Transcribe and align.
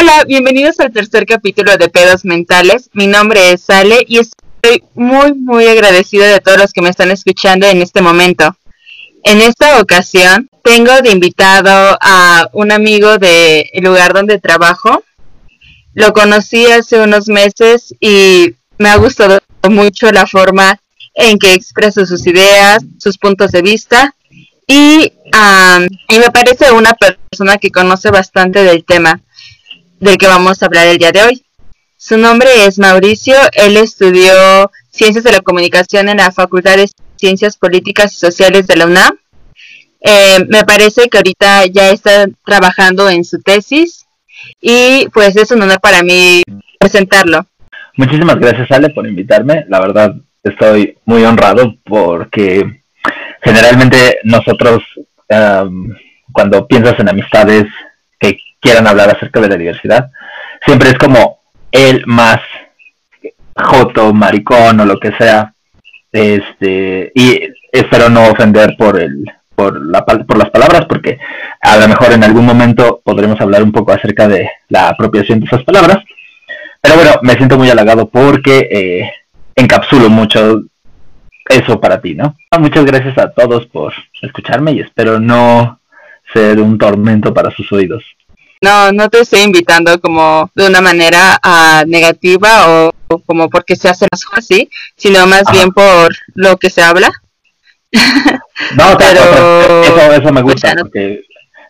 Hola, 0.00 0.22
bienvenidos 0.28 0.78
al 0.78 0.92
tercer 0.92 1.26
capítulo 1.26 1.76
de 1.76 1.88
Pedos 1.88 2.24
Mentales. 2.24 2.88
Mi 2.92 3.08
nombre 3.08 3.50
es 3.50 3.62
Sale 3.62 4.04
y 4.06 4.20
estoy 4.20 4.84
muy, 4.94 5.34
muy 5.34 5.66
agradecida 5.66 6.28
de 6.28 6.38
todos 6.38 6.56
los 6.56 6.72
que 6.72 6.82
me 6.82 6.88
están 6.88 7.10
escuchando 7.10 7.66
en 7.66 7.82
este 7.82 8.00
momento. 8.00 8.56
En 9.24 9.40
esta 9.40 9.80
ocasión 9.80 10.48
tengo 10.62 10.92
de 11.02 11.10
invitado 11.10 11.98
a 12.00 12.48
un 12.52 12.70
amigo 12.70 13.18
del 13.18 13.64
lugar 13.82 14.12
donde 14.12 14.38
trabajo. 14.38 15.02
Lo 15.94 16.12
conocí 16.12 16.64
hace 16.66 17.00
unos 17.00 17.26
meses 17.26 17.92
y 17.98 18.54
me 18.78 18.90
ha 18.90 18.96
gustado 18.98 19.40
mucho 19.68 20.12
la 20.12 20.28
forma 20.28 20.78
en 21.14 21.40
que 21.40 21.54
expresa 21.54 22.06
sus 22.06 22.24
ideas, 22.28 22.84
sus 23.00 23.18
puntos 23.18 23.50
de 23.50 23.62
vista 23.62 24.14
y, 24.64 25.12
y 26.08 26.18
me 26.20 26.30
parece 26.32 26.70
una 26.70 26.94
persona 26.94 27.58
que 27.58 27.72
conoce 27.72 28.12
bastante 28.12 28.62
del 28.62 28.84
tema 28.84 29.20
del 30.00 30.16
que 30.16 30.26
vamos 30.26 30.62
a 30.62 30.66
hablar 30.66 30.86
el 30.86 30.98
día 30.98 31.12
de 31.12 31.22
hoy. 31.22 31.42
Su 31.96 32.16
nombre 32.16 32.48
es 32.66 32.78
Mauricio, 32.78 33.34
él 33.52 33.76
estudió 33.76 34.32
Ciencias 34.90 35.24
de 35.24 35.32
la 35.32 35.40
Comunicación 35.40 36.08
en 36.08 36.18
la 36.18 36.30
Facultad 36.30 36.76
de 36.76 36.88
Ciencias 37.16 37.56
Políticas 37.56 38.14
y 38.14 38.18
Sociales 38.18 38.66
de 38.66 38.76
la 38.76 38.86
UNAM. 38.86 39.18
Eh, 40.00 40.44
me 40.48 40.64
parece 40.64 41.08
que 41.08 41.18
ahorita 41.18 41.66
ya 41.66 41.90
está 41.90 42.26
trabajando 42.44 43.08
en 43.10 43.24
su 43.24 43.40
tesis 43.40 44.06
y 44.60 45.08
pues 45.12 45.36
es 45.36 45.50
un 45.50 45.62
honor 45.62 45.80
para 45.80 46.02
mí 46.02 46.42
presentarlo. 46.78 47.46
Muchísimas 47.96 48.36
gracias 48.36 48.70
Ale 48.70 48.90
por 48.90 49.06
invitarme, 49.06 49.64
la 49.68 49.80
verdad 49.80 50.14
estoy 50.44 50.96
muy 51.04 51.24
honrado 51.24 51.74
porque 51.84 52.82
generalmente 53.42 54.18
nosotros 54.22 54.82
cuando 56.32 56.66
piensas 56.66 56.98
en 57.00 57.08
amistades 57.08 57.64
que 58.18 58.38
quieran 58.60 58.86
hablar 58.86 59.10
acerca 59.10 59.40
de 59.40 59.48
la 59.48 59.56
diversidad, 59.56 60.10
siempre 60.64 60.90
es 60.90 60.98
como 60.98 61.38
el 61.70 62.04
más 62.06 62.40
joto, 63.56 64.12
maricón 64.12 64.80
o 64.80 64.84
lo 64.84 64.98
que 64.98 65.12
sea. 65.12 65.52
Este, 66.10 67.12
y 67.14 67.40
espero 67.72 68.08
no 68.08 68.28
ofender 68.28 68.74
por 68.78 68.98
el 69.00 69.24
por, 69.54 69.84
la, 69.84 70.04
por 70.04 70.38
las 70.38 70.50
palabras, 70.50 70.86
porque 70.88 71.18
a 71.60 71.76
lo 71.78 71.88
mejor 71.88 72.12
en 72.12 72.22
algún 72.22 72.46
momento 72.46 73.02
podremos 73.04 73.40
hablar 73.40 73.64
un 73.64 73.72
poco 73.72 73.90
acerca 73.90 74.28
de 74.28 74.48
la 74.68 74.88
apropiación 74.88 75.40
de 75.40 75.46
esas 75.46 75.64
palabras. 75.64 75.98
Pero 76.80 76.94
bueno, 76.94 77.10
me 77.22 77.32
siento 77.32 77.58
muy 77.58 77.68
halagado 77.68 78.08
porque 78.08 78.68
eh, 78.70 79.12
encapsulo 79.56 80.08
mucho 80.08 80.62
eso 81.48 81.80
para 81.80 82.00
ti, 82.00 82.14
¿no? 82.14 82.36
Muchas 82.56 82.84
gracias 82.84 83.18
a 83.18 83.32
todos 83.32 83.66
por 83.66 83.92
escucharme 84.22 84.72
y 84.72 84.80
espero 84.80 85.18
no 85.18 85.80
ser 86.32 86.60
un 86.60 86.78
tormento 86.78 87.34
para 87.34 87.50
sus 87.50 87.72
oídos. 87.72 88.04
No, 88.60 88.92
no 88.92 89.08
te 89.08 89.20
estoy 89.20 89.40
invitando 89.40 90.00
como 90.00 90.50
de 90.54 90.66
una 90.66 90.80
manera 90.80 91.40
uh, 91.44 91.88
negativa 91.88 92.68
o, 92.68 92.92
como 93.26 93.48
porque 93.48 93.76
se 93.76 93.88
hace 93.88 94.06
las 94.10 94.24
cosas 94.24 94.44
así, 94.44 94.68
sino 94.96 95.26
más 95.26 95.44
bien 95.52 95.70
por 95.72 96.14
lo 96.34 96.56
que 96.56 96.70
se 96.70 96.82
habla. 96.82 97.10
no, 97.92 98.84
pero 98.98 99.82
eso, 99.82 100.12
eso 100.12 100.32
me 100.32 100.42
gusta, 100.42 100.74
porque 100.78 101.24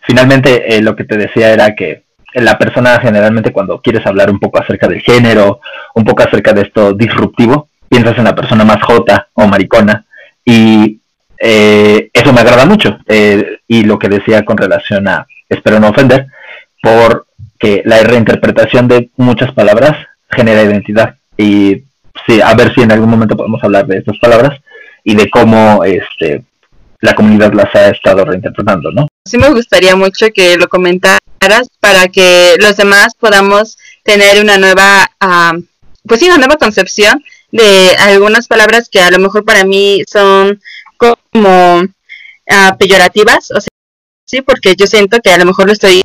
finalmente 0.06 0.76
eh, 0.76 0.82
lo 0.82 0.96
que 0.96 1.04
te 1.04 1.16
decía 1.16 1.52
era 1.52 1.74
que 1.74 2.04
la 2.34 2.58
persona 2.58 2.98
generalmente 3.00 3.52
cuando 3.52 3.80
quieres 3.80 4.06
hablar 4.06 4.30
un 4.30 4.38
poco 4.38 4.60
acerca 4.60 4.88
del 4.88 5.00
género, 5.00 5.60
un 5.94 6.04
poco 6.04 6.22
acerca 6.22 6.52
de 6.52 6.62
esto 6.62 6.92
disruptivo, 6.92 7.68
piensas 7.88 8.18
en 8.18 8.24
la 8.24 8.34
persona 8.34 8.64
más 8.64 8.82
jota 8.82 9.28
o 9.34 9.46
maricona 9.46 10.04
y 10.44 11.00
eh, 11.38 12.10
eso 12.12 12.32
me 12.32 12.40
agrada 12.40 12.66
mucho. 12.66 12.98
Eh, 13.06 13.58
y 13.66 13.84
lo 13.84 13.98
que 13.98 14.08
decía 14.08 14.44
con 14.44 14.56
relación 14.56 15.08
a, 15.08 15.26
espero 15.48 15.78
no 15.80 15.90
ofender, 15.90 16.26
porque 16.88 17.82
la 17.84 18.02
reinterpretación 18.02 18.88
de 18.88 19.10
muchas 19.16 19.52
palabras 19.52 20.06
genera 20.30 20.62
identidad. 20.62 21.16
Y 21.36 21.84
sí, 22.26 22.40
a 22.42 22.54
ver 22.54 22.74
si 22.74 22.82
en 22.82 22.92
algún 22.92 23.10
momento 23.10 23.36
podemos 23.36 23.62
hablar 23.62 23.86
de 23.86 23.98
estas 23.98 24.18
palabras 24.18 24.60
y 25.04 25.14
de 25.14 25.30
cómo 25.30 25.84
este, 25.84 26.44
la 27.00 27.14
comunidad 27.14 27.52
las 27.52 27.74
ha 27.74 27.90
estado 27.90 28.24
reinterpretando, 28.24 28.90
¿no? 28.90 29.08
Sí 29.24 29.38
me 29.38 29.50
gustaría 29.50 29.96
mucho 29.96 30.26
que 30.34 30.56
lo 30.56 30.68
comentaras 30.68 31.68
para 31.80 32.08
que 32.08 32.56
los 32.60 32.76
demás 32.76 33.14
podamos 33.18 33.76
tener 34.02 34.42
una 34.42 34.58
nueva, 34.58 35.10
pues 36.06 36.20
sí, 36.20 36.26
una 36.26 36.38
nueva 36.38 36.56
concepción 36.56 37.22
de 37.50 37.94
algunas 37.98 38.46
palabras 38.46 38.88
que 38.88 39.00
a 39.00 39.10
lo 39.10 39.18
mejor 39.18 39.44
para 39.44 39.64
mí 39.64 40.02
son 40.10 40.60
como 40.96 41.80
uh, 41.80 42.76
peyorativas, 42.78 43.50
o 43.50 43.60
sea, 43.60 43.68
sí, 44.26 44.42
porque 44.42 44.74
yo 44.76 44.86
siento 44.86 45.20
que 45.20 45.30
a 45.30 45.38
lo 45.38 45.44
mejor 45.44 45.66
lo 45.66 45.72
estoy 45.72 46.02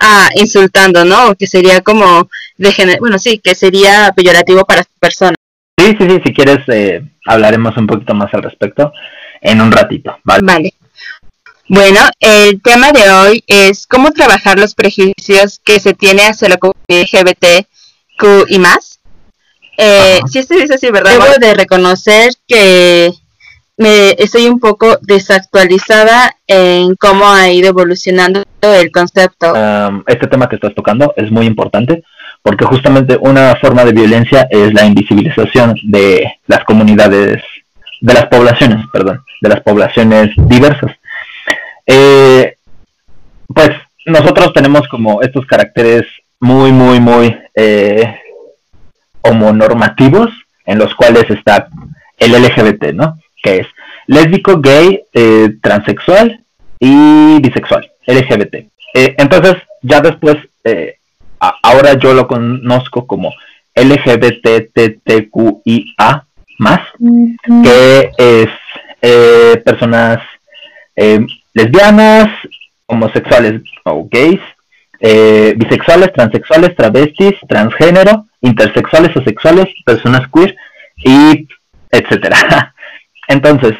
uh, 0.00 0.40
insultando, 0.40 1.04
¿no? 1.04 1.34
Que 1.34 1.46
sería 1.46 1.80
como 1.80 2.28
de 2.56 2.96
bueno, 3.00 3.18
sí, 3.18 3.38
que 3.38 3.54
sería 3.54 4.12
peyorativo 4.14 4.64
para 4.64 4.84
persona. 4.98 5.34
Sí, 5.78 5.96
sí, 5.98 6.08
sí, 6.08 6.20
si 6.24 6.34
quieres 6.34 6.58
eh, 6.68 7.02
hablaremos 7.26 7.76
un 7.76 7.86
poquito 7.86 8.14
más 8.14 8.32
al 8.34 8.42
respecto 8.42 8.92
en 9.40 9.60
un 9.60 9.72
ratito, 9.72 10.18
¿vale? 10.24 10.40
Vale. 10.42 10.74
Bueno, 11.68 12.00
el 12.18 12.60
tema 12.60 12.90
de 12.92 13.10
hoy 13.10 13.44
es 13.46 13.86
cómo 13.86 14.10
trabajar 14.10 14.58
los 14.58 14.74
prejuicios 14.74 15.60
que 15.64 15.78
se 15.78 15.94
tiene 15.94 16.22
hacia 16.22 16.48
la 16.48 16.58
comunidad 16.58 17.06
LGBTQ 17.12 18.48
y 18.48 18.58
más. 18.58 18.98
Eh, 19.78 20.20
si 20.30 20.40
esto 20.40 20.54
dice 20.54 20.74
así, 20.74 20.90
¿verdad? 20.90 21.12
Debo 21.12 21.38
de 21.38 21.54
reconocer 21.54 22.32
que 22.46 23.12
me 23.80 24.10
estoy 24.18 24.46
un 24.46 24.60
poco 24.60 24.98
desactualizada 25.00 26.36
en 26.46 26.94
cómo 26.96 27.26
ha 27.26 27.50
ido 27.50 27.70
evolucionando 27.70 28.42
el 28.60 28.92
concepto. 28.92 29.54
este 30.06 30.26
tema 30.26 30.50
que 30.50 30.56
estás 30.56 30.74
tocando 30.74 31.14
es 31.16 31.30
muy 31.30 31.46
importante 31.46 32.04
porque 32.42 32.66
justamente 32.66 33.16
una 33.18 33.56
forma 33.56 33.86
de 33.86 33.92
violencia 33.92 34.46
es 34.50 34.74
la 34.74 34.84
invisibilización 34.84 35.76
de 35.82 36.30
las 36.46 36.62
comunidades, 36.64 37.42
de 38.02 38.12
las 38.12 38.26
poblaciones, 38.26 38.84
perdón, 38.92 39.24
de 39.40 39.48
las 39.48 39.60
poblaciones 39.62 40.28
diversas. 40.36 40.92
Eh, 41.86 42.56
pues 43.46 43.70
nosotros 44.04 44.52
tenemos 44.52 44.86
como 44.88 45.22
estos 45.22 45.46
caracteres 45.46 46.02
muy, 46.38 46.70
muy, 46.70 47.00
muy 47.00 47.34
eh, 47.54 48.14
homonormativos 49.22 50.28
en 50.66 50.78
los 50.78 50.94
cuales 50.94 51.30
está 51.30 51.66
el 52.18 52.32
LGBT, 52.32 52.92
¿no? 52.92 53.18
Que 53.42 53.60
es 53.60 53.66
lésbico, 54.10 54.60
gay, 54.60 55.02
eh, 55.12 55.50
transexual 55.62 56.44
y 56.80 57.40
bisexual, 57.40 57.90
LGBT. 58.06 58.66
Eh, 58.94 59.14
entonces, 59.18 59.54
ya 59.82 60.00
después, 60.00 60.36
eh, 60.64 60.96
ahora 61.38 61.94
yo 61.94 62.12
lo 62.12 62.26
conozco 62.26 63.06
como 63.06 63.32
LGBTTQIA 63.74 64.96
más, 66.58 66.80
que 67.62 68.10
es 68.18 68.48
personas 69.64 70.18
lesbianas, 71.54 72.28
homosexuales 72.86 73.62
o 73.84 74.08
gays, 74.10 74.40
bisexuales, 75.56 76.12
transexuales, 76.12 76.74
travestis, 76.76 77.36
transgénero, 77.48 78.26
intersexuales 78.42 79.16
o 79.16 79.22
sexuales, 79.22 79.68
personas 79.86 80.28
queer 80.32 80.56
y 80.96 81.46
etcétera. 81.90 82.74
Entonces, 83.30 83.74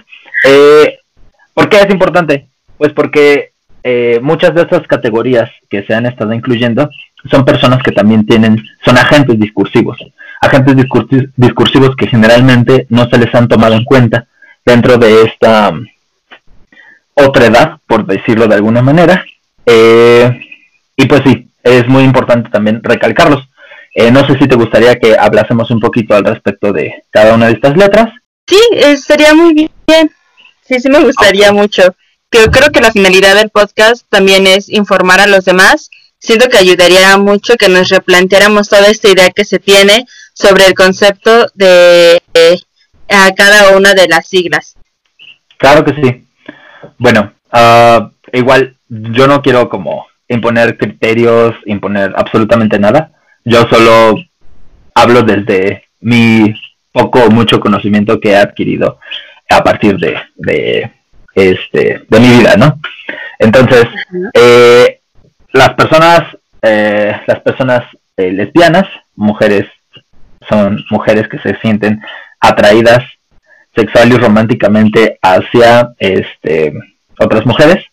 eh, 0.47 0.99
¿por 1.53 1.69
qué 1.69 1.81
es 1.81 1.91
importante? 1.91 2.47
Pues 2.79 2.93
porque 2.93 3.51
eh, 3.83 4.21
muchas 4.23 4.55
de 4.55 4.63
estas 4.63 4.87
categorías 4.87 5.51
que 5.69 5.83
se 5.83 5.93
han 5.93 6.07
estado 6.07 6.33
incluyendo 6.33 6.89
son 7.29 7.45
personas 7.45 7.83
que 7.83 7.91
también 7.91 8.25
tienen, 8.25 8.63
son 8.85 8.97
agentes 8.97 9.39
discursivos, 9.39 9.99
agentes 10.41 10.77
discursivos 11.37 11.97
que 11.97 12.07
generalmente 12.07 12.87
no 12.91 13.09
se 13.11 13.19
les 13.19 13.35
han 13.35 13.49
tomado 13.49 13.75
en 13.75 13.85
cuenta 13.85 14.27
dentro 14.65 14.97
de 14.99 15.25
esta 15.25 15.71
um, 15.71 15.85
otra 17.15 17.47
edad, 17.47 17.79
por 17.89 18.07
decirlo 18.07 18.47
de 18.47 18.55
alguna 18.55 18.83
manera. 18.83 19.25
Eh, 19.67 20.41
y 20.97 21.07
pues 21.07 21.23
sí, 21.27 21.49
es 21.65 21.89
muy 21.89 22.05
importante 22.05 22.51
también 22.51 22.81
recalcarlos. 22.85 23.49
Eh, 23.95 24.13
no 24.13 24.25
sé 24.27 24.39
si 24.39 24.47
te 24.47 24.55
gustaría 24.55 24.99
que 25.01 25.17
hablásemos 25.19 25.71
un 25.73 25.81
poquito 25.81 26.15
al 26.15 26.25
respecto 26.25 26.73
de 26.73 27.03
cada 27.11 27.35
una 27.35 27.47
de 27.47 27.55
estas 27.55 27.77
letras. 27.77 28.11
Sí, 28.51 28.59
estaría 28.73 29.33
muy 29.33 29.55
bien. 29.55 30.11
Sí, 30.63 30.81
sí 30.81 30.89
me 30.91 30.99
gustaría 31.05 31.53
mucho. 31.53 31.95
Yo 32.33 32.51
creo 32.51 32.73
que 32.73 32.81
la 32.81 32.91
finalidad 32.91 33.37
del 33.37 33.51
podcast 33.51 34.05
también 34.09 34.49
es 34.49 34.69
informar 34.69 35.21
a 35.21 35.29
los 35.29 35.45
demás. 35.45 35.89
Siento 36.19 36.49
que 36.49 36.59
ayudaría 36.59 37.17
mucho 37.17 37.55
que 37.57 37.69
nos 37.69 37.91
replanteáramos 37.91 38.69
toda 38.69 38.89
esta 38.89 39.09
idea 39.09 39.31
que 39.31 39.45
se 39.45 39.61
tiene 39.61 40.05
sobre 40.35 40.67
el 40.67 40.75
concepto 40.75 41.47
de 41.55 42.21
a 43.09 43.33
cada 43.37 43.77
una 43.77 43.95
de 43.95 44.09
las 44.09 44.27
siglas. 44.27 44.77
Claro 45.57 45.85
que 45.85 45.95
sí. 45.95 46.27
Bueno, 46.99 47.33
uh, 47.53 48.11
igual 48.33 48.77
yo 48.89 49.29
no 49.29 49.43
quiero 49.43 49.69
como 49.69 50.09
imponer 50.27 50.77
criterios, 50.77 51.55
imponer 51.67 52.13
absolutamente 52.17 52.81
nada. 52.81 53.13
Yo 53.45 53.69
solo 53.71 54.17
hablo 54.93 55.23
desde 55.23 55.85
mi 56.01 56.53
poco 56.93 57.25
o 57.25 57.31
mucho 57.31 57.61
conocimiento 57.61 58.21
que 58.21 58.31
he 58.31 58.37
adquirido 58.37 58.99
a 59.49 59.63
partir 59.63 59.97
de, 59.99 60.17
de, 60.37 60.91
este, 61.35 62.03
de 62.09 62.21
mi 62.21 62.29
vida, 62.29 62.57
¿no? 62.57 62.81
Entonces, 63.39 63.87
eh, 64.35 65.01
las 65.53 65.75
personas 65.75 66.25
eh, 66.63 67.19
las 67.27 67.41
personas 67.41 67.85
eh, 68.17 68.33
lesbianas, 68.33 68.87
mujeres, 69.15 69.67
son 70.49 70.85
mujeres 70.91 71.29
que 71.29 71.39
se 71.39 71.57
sienten 71.61 72.03
atraídas 72.41 73.05
sexual 73.75 74.13
y 74.13 74.17
románticamente 74.17 75.19
hacia 75.23 75.93
este, 75.99 76.73
otras 77.19 77.47
mujeres. 77.47 77.85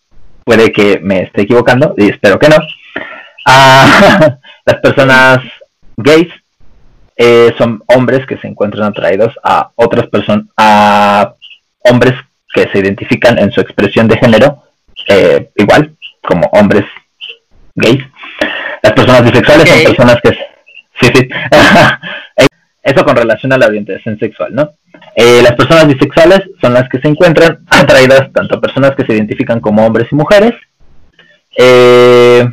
Puede 0.43 0.71
que 0.71 0.99
me 0.99 1.23
esté 1.23 1.43
equivocando 1.43 1.93
y 1.97 2.09
espero 2.09 2.39
que 2.39 2.49
no. 2.49 2.57
Ah, 3.45 4.37
las 4.65 4.75
personas 4.77 5.39
gays 5.97 6.29
eh, 7.17 7.53
son 7.57 7.83
hombres 7.87 8.25
que 8.25 8.37
se 8.37 8.47
encuentran 8.47 8.87
atraídos 8.89 9.33
a 9.43 9.71
otras 9.75 10.07
personas, 10.07 10.45
a 10.55 11.33
hombres 11.79 12.13
que 12.53 12.67
se 12.69 12.79
identifican 12.79 13.37
en 13.39 13.51
su 13.51 13.61
expresión 13.61 14.07
de 14.07 14.17
género 14.17 14.63
eh, 15.07 15.49
igual 15.55 15.95
como 16.21 16.47
hombres 16.51 16.85
gays. 17.75 18.03
Las 18.81 18.93
personas 18.93 19.23
bisexuales 19.23 19.69
son 19.69 19.83
personas 19.83 20.17
que... 20.21 20.29
Sí, 20.99 21.11
sí. 21.13 21.29
Eso 22.83 23.03
con 23.03 23.15
relación 23.15 23.51
a 23.51 23.57
la 23.57 23.67
orientación 23.67 24.17
sexual, 24.17 24.55
¿no? 24.55 24.71
Eh, 25.15 25.41
las 25.43 25.53
personas 25.53 25.87
bisexuales 25.87 26.41
son 26.61 26.73
las 26.73 26.87
que 26.87 26.99
se 26.99 27.07
encuentran 27.07 27.59
atraídas 27.69 28.31
tanto 28.31 28.55
a 28.55 28.61
personas 28.61 28.95
que 28.95 29.05
se 29.05 29.13
identifican 29.13 29.59
como 29.59 29.85
hombres 29.85 30.07
y 30.11 30.15
mujeres. 30.15 30.53
Eh, 31.57 32.47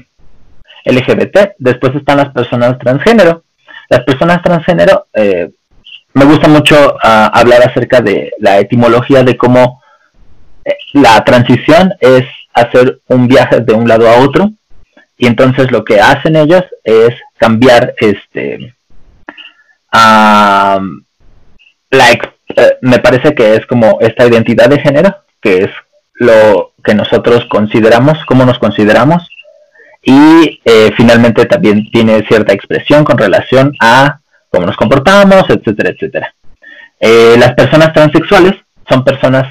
LGBT. 0.84 1.52
Después 1.58 1.94
están 1.94 2.19
las 2.19 2.31
personas 2.31 2.78
transgénero. 2.78 3.44
Las 3.88 4.00
personas 4.04 4.42
transgénero, 4.42 5.06
eh, 5.12 5.50
me 6.14 6.25
gusta 6.25 6.48
mucho 6.48 6.96
ah, 7.02 7.31
hablar 7.34 7.69
acerca 7.69 8.00
de 8.00 8.32
la 8.38 8.58
etimología 8.58 9.22
de 9.22 9.36
cómo 9.36 9.82
la 10.92 11.22
transición 11.25 11.92
es 12.00 12.25
hacer 12.54 13.00
un 13.08 13.28
viaje 13.28 13.60
de 13.60 13.72
un 13.75 13.88
lado 13.88 14.08
a 14.08 14.20
otro 14.20 14.52
y 15.16 15.26
entonces 15.26 15.70
lo 15.70 15.84
que 15.84 16.00
hacen 16.00 16.36
ellos 16.36 16.64
es 16.82 17.14
cambiar 17.36 17.94
este 17.98 18.75
la 19.92 20.81
eh, 22.56 22.78
me 22.81 22.98
parece 22.98 23.34
que 23.34 23.54
es 23.54 23.66
como 23.66 23.98
esta 24.00 24.26
identidad 24.26 24.69
de 24.69 24.81
género 24.81 25.16
que 25.40 25.64
es 25.64 25.70
lo 26.14 26.72
que 26.82 26.94
nosotros 26.94 27.44
consideramos 27.46 28.25
cómo 28.26 28.44
nos 28.44 28.58
consideramos 28.58 29.28
y 30.04 30.60
eh, 30.64 30.92
finalmente 30.96 31.46
también 31.46 31.90
tiene 31.90 32.26
cierta 32.26 32.52
expresión 32.52 33.04
con 33.04 33.18
relación 33.18 33.72
a 33.80 34.20
cómo 34.50 34.66
nos 34.66 34.76
comportamos 34.76 35.44
etcétera 35.48 35.90
etcétera. 35.90 36.34
Eh, 37.00 37.36
las 37.38 37.54
personas 37.54 37.92
transexuales 37.92 38.54
son 38.88 39.04
personas 39.04 39.46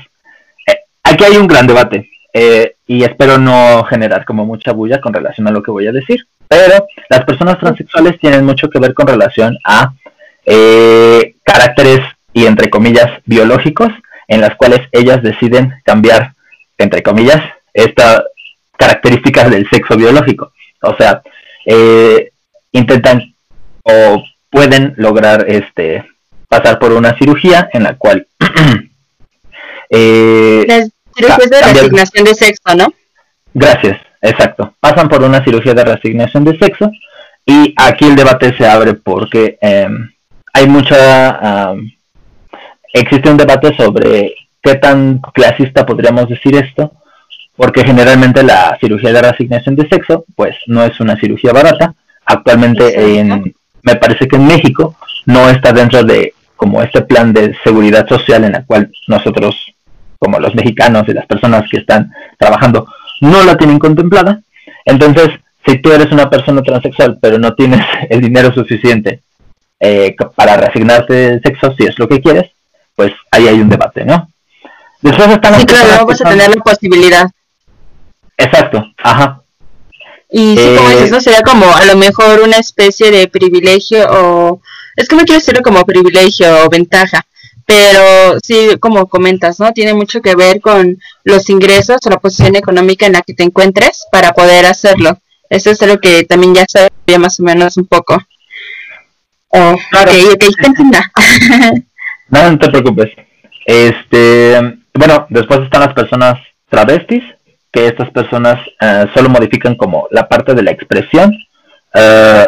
aquí 1.04 1.24
hay 1.24 1.38
un 1.38 1.48
gran 1.48 1.68
debate 1.68 2.10
eh, 2.34 2.76
y 2.88 3.04
espero 3.04 3.38
no 3.38 3.84
generar 3.84 4.26
como 4.26 4.46
mucha 4.46 4.72
bulla 4.72 5.00
con 5.00 5.14
relación 5.14 5.48
a 5.48 5.52
lo 5.52 5.62
que 5.62 5.70
voy 5.70 5.86
a 5.86 5.92
decir, 5.92 6.26
pero 6.48 6.88
las 7.10 7.24
personas 7.26 7.60
transexuales 7.60 8.20
tienen 8.20 8.44
mucho 8.44 8.70
que 8.70 8.80
ver 8.80 8.96
con 8.96 9.06
relación 9.06 9.56
a 9.64 9.94
eh, 10.46 11.36
caracteres 11.44 12.02
y 12.34 12.48
entre 12.48 12.72
comillas 12.72 13.08
biológicos 13.26 13.90
en 14.28 14.42
las 14.42 14.56
cuales 14.56 14.82
ellas 14.92 15.22
deciden 15.22 15.74
cambiar 15.84 16.34
entre 16.80 17.04
comillas 17.04 17.42
estas 17.74 18.24
características 18.78 19.50
del 19.50 19.70
sexo 19.70 19.96
biológico. 19.96 20.52
O 20.82 20.96
sea, 20.96 21.22
eh, 21.66 22.32
intentan 22.72 23.34
o 23.84 24.24
pueden 24.50 24.94
lograr 24.98 25.46
este 25.48 26.06
pasar 26.48 26.80
por 26.80 26.92
una 26.94 27.18
cirugía 27.18 27.70
en 27.74 27.84
la 27.84 27.96
cual 27.96 28.28
eh, 29.90 30.88
Cirugías 31.16 31.50
de 31.50 31.62
resignación 31.62 32.26
de 32.26 32.34
sexo, 32.36 32.76
¿no? 32.76 32.94
Gracias, 33.54 34.00
exacto. 34.22 34.74
Pasan 34.80 35.10
por 35.10 35.24
una 35.24 35.44
cirugía 35.44 35.74
de 35.74 35.86
resignación 35.86 36.44
de 36.44 36.58
sexo 36.58 36.92
y 37.46 37.74
aquí 37.78 38.06
el 38.06 38.16
debate 38.16 38.56
se 38.58 38.68
abre 38.68 38.94
porque 38.96 39.58
em, 39.62 40.12
hay 40.54 40.68
mucha... 40.68 41.74
existe 42.94 43.30
un 43.30 43.38
debate 43.38 43.76
sobre 43.76 44.34
qué 44.62 44.76
tan 44.76 45.20
clasista 45.34 45.86
podríamos 45.86 46.30
decir 46.30 46.56
esto, 46.56 46.94
porque 47.56 47.84
generalmente 47.84 48.44
la 48.44 48.78
cirugía 48.80 49.14
de 49.14 49.22
resignación 49.22 49.76
de 49.76 49.88
sexo, 49.88 50.26
pues 50.36 50.56
no 50.68 50.84
es 50.84 51.00
una 51.00 51.16
cirugía 51.20 51.54
barata. 51.54 51.94
Actualmente 52.26 53.20
en, 53.20 53.54
me 53.84 53.96
parece 53.96 54.28
que 54.28 54.38
en 54.38 54.48
México 54.48 54.96
no 55.26 55.50
está 55.50 55.72
dentro 55.72 56.04
de 56.04 56.34
como 56.56 56.82
este 56.82 57.02
plan 57.02 57.34
de 57.34 57.56
seguridad 57.64 58.08
social 58.08 58.44
en 58.44 58.54
la 58.54 58.64
cual 58.64 58.92
nosotros 59.08 59.74
como 60.18 60.40
los 60.40 60.56
mexicanos 60.56 61.04
y 61.08 61.14
las 61.14 61.26
personas 61.26 61.70
que 61.70 61.80
están 61.80 62.12
trabajando 62.38 62.88
no 63.20 63.44
la 63.44 63.58
tienen 63.58 63.78
contemplada. 63.78 64.40
Entonces, 64.86 65.30
si 65.66 65.78
tú 65.80 65.92
eres 65.92 66.12
una 66.12 66.30
persona 66.30 66.62
transexual 66.62 67.20
pero 67.22 67.38
no 67.38 67.54
tienes 67.54 67.82
el 68.10 68.22
dinero 68.22 68.54
suficiente 68.54 69.22
eh, 69.80 70.16
para 70.36 70.56
reasignarte 70.56 71.42
sexo, 71.42 71.74
si 71.76 71.84
es 71.84 72.00
lo 72.00 72.08
que 72.08 72.22
quieres, 72.22 72.52
pues 72.96 73.12
ahí 73.32 73.48
hay 73.48 73.60
un 73.60 73.70
debate, 73.70 74.06
¿no? 74.06 74.30
Después 75.02 75.28
están 75.28 75.60
sí, 75.60 75.66
claro, 75.66 76.06
vas 76.06 76.22
a 76.22 76.30
tener 76.30 76.56
la 76.56 76.64
posibilidad. 76.64 77.30
Exacto, 78.38 78.84
ajá. 78.98 79.42
Y 80.30 80.58
sí, 80.58 80.76
como 80.76 80.90
dices, 80.90 81.12
¿no? 81.12 81.18
Eh, 81.18 81.22
sería 81.22 81.42
como 81.42 81.76
a 81.76 81.86
lo 81.86 81.96
mejor 81.96 82.42
una 82.42 82.58
especie 82.58 83.12
de 83.12 83.28
privilegio 83.28 84.08
o... 84.10 84.62
Es 84.96 85.08
que 85.08 85.16
no 85.16 85.24
quiero 85.24 85.40
decirlo 85.40 85.62
como 85.62 85.86
privilegio 85.86 86.66
o 86.66 86.70
ventaja, 86.70 87.24
pero 87.66 88.40
sí, 88.44 88.70
como 88.80 89.08
comentas, 89.08 89.60
¿no? 89.60 89.72
Tiene 89.74 89.94
mucho 89.94 90.22
que 90.22 90.36
ver 90.36 90.60
con 90.60 90.98
los 91.24 91.50
ingresos 91.50 91.98
o 92.06 92.10
la 92.10 92.18
posición 92.18 92.56
económica 92.56 93.06
en 93.06 93.14
la 93.14 93.22
que 93.22 93.34
te 93.34 93.44
encuentres 93.44 94.06
para 94.12 94.34
poder 94.34 94.66
hacerlo. 94.66 95.18
Eso 95.50 95.70
es 95.70 95.82
algo 95.82 96.00
que 96.00 96.24
también 96.24 96.56
ya 96.56 96.66
sabía 96.68 97.20
más 97.20 97.40
o 97.40 97.44
menos 97.44 97.78
un 97.78 97.86
poco. 97.86 98.18
Oh, 99.50 99.76
claro. 99.92 100.12
Ok, 100.34 100.44
no, 102.30 102.52
no 102.52 102.60
te 102.60 102.70
preocupes. 102.70 103.12
Este, 103.66 104.80
bueno, 104.94 105.28
después 105.30 105.62
están 105.62 105.82
las 105.82 105.94
personas 105.94 106.40
travestis, 106.70 107.24
que 107.74 107.88
estas 107.88 108.12
personas 108.12 108.60
eh, 108.80 109.08
solo 109.16 109.30
modifican 109.30 109.76
como 109.76 110.08
la 110.12 110.30
parte 110.30 110.54
de 110.54 110.62
la 110.62 110.72
expresión. 110.72 111.34
Eh, 111.94 112.48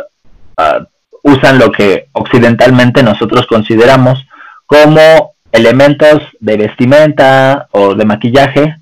ah, 0.57 0.85
usan 1.23 1.57
lo 1.57 1.71
que 1.71 2.07
occidentalmente 2.11 3.01
nosotros 3.01 3.47
consideramos 3.47 4.23
como 4.67 5.33
elementos 5.51 6.21
de 6.39 6.57
vestimenta 6.57 7.67
o 7.71 7.95
de 7.95 8.05
maquillaje, 8.05 8.77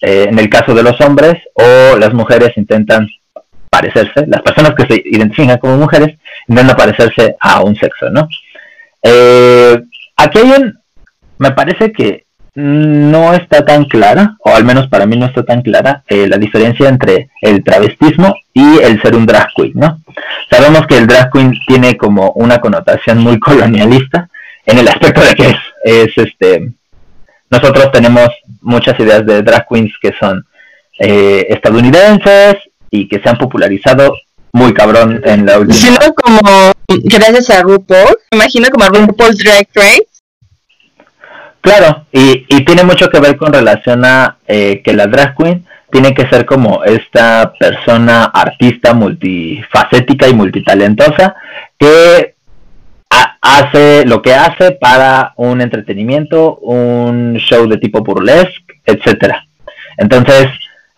eh, 0.00 0.26
en 0.28 0.38
el 0.40 0.48
caso 0.48 0.74
de 0.74 0.82
los 0.82 1.00
hombres, 1.00 1.34
o 1.54 1.96
las 1.96 2.12
mujeres 2.12 2.56
intentan 2.56 3.08
parecerse, 3.70 4.26
las 4.26 4.42
personas 4.42 4.74
que 4.74 4.86
se 4.86 5.02
identifican 5.04 5.58
como 5.58 5.76
mujeres 5.76 6.18
intentan 6.48 6.76
parecerse 6.76 7.36
a 7.38 7.62
un 7.62 7.76
sexo, 7.76 8.10
¿no? 8.10 8.28
Eh, 9.02 9.80
aquí 10.16 10.38
hay 10.38 10.50
un, 10.50 10.78
me 11.38 11.52
parece 11.52 11.92
que 11.92 12.23
no 12.54 13.34
está 13.34 13.64
tan 13.64 13.84
clara, 13.84 14.36
o 14.38 14.54
al 14.54 14.64
menos 14.64 14.86
para 14.88 15.06
mí 15.06 15.16
no 15.16 15.26
está 15.26 15.44
tan 15.44 15.62
clara, 15.62 16.04
eh, 16.08 16.28
la 16.28 16.38
diferencia 16.38 16.88
entre 16.88 17.30
el 17.40 17.64
travestismo 17.64 18.34
y 18.52 18.78
el 18.78 19.02
ser 19.02 19.16
un 19.16 19.26
drag 19.26 19.48
queen, 19.56 19.72
¿no? 19.74 20.00
Sabemos 20.48 20.86
que 20.86 20.98
el 20.98 21.06
drag 21.06 21.32
queen 21.32 21.52
tiene 21.66 21.96
como 21.96 22.30
una 22.32 22.60
connotación 22.60 23.18
muy 23.18 23.40
colonialista, 23.40 24.28
en 24.66 24.78
el 24.78 24.88
aspecto 24.88 25.20
de 25.20 25.34
que 25.34 25.56
es, 25.84 26.16
este 26.16 26.72
nosotros 27.50 27.92
tenemos 27.92 28.28
muchas 28.62 28.98
ideas 28.98 29.24
de 29.26 29.42
drag 29.42 29.66
queens 29.68 29.92
que 30.00 30.12
son 30.18 30.44
eh, 30.98 31.46
estadounidenses 31.50 32.56
y 32.90 33.06
que 33.06 33.20
se 33.20 33.28
han 33.28 33.36
popularizado 33.36 34.14
muy 34.52 34.72
cabrón 34.72 35.20
en 35.24 35.44
la 35.44 35.58
última. 35.58 35.74
Sino 35.74 36.14
como 36.14 36.72
gracias 36.88 37.50
a 37.50 37.62
RuPaul, 37.62 38.16
me 38.30 38.38
imagino 38.38 38.68
como 38.70 38.84
a 38.84 38.88
RuPaul 38.88 39.36
Drag 39.36 39.68
Race. 39.74 40.06
Claro, 41.64 42.04
y, 42.12 42.44
y 42.46 42.62
tiene 42.66 42.84
mucho 42.84 43.08
que 43.08 43.20
ver 43.20 43.38
con 43.38 43.50
relación 43.50 44.04
a 44.04 44.36
eh, 44.46 44.82
que 44.84 44.92
la 44.92 45.06
drag 45.06 45.34
queen 45.34 45.64
tiene 45.90 46.12
que 46.12 46.28
ser 46.28 46.44
como 46.44 46.84
esta 46.84 47.54
persona 47.58 48.24
artista 48.24 48.92
multifacética 48.92 50.28
y 50.28 50.34
multitalentosa 50.34 51.34
que 51.78 52.34
hace 53.40 54.04
lo 54.04 54.20
que 54.20 54.34
hace 54.34 54.72
para 54.72 55.32
un 55.36 55.62
entretenimiento, 55.62 56.56
un 56.56 57.36
show 57.36 57.66
de 57.66 57.78
tipo 57.78 58.04
burlesque, 58.04 58.82
etcétera. 58.84 59.46
Entonces, 59.96 60.48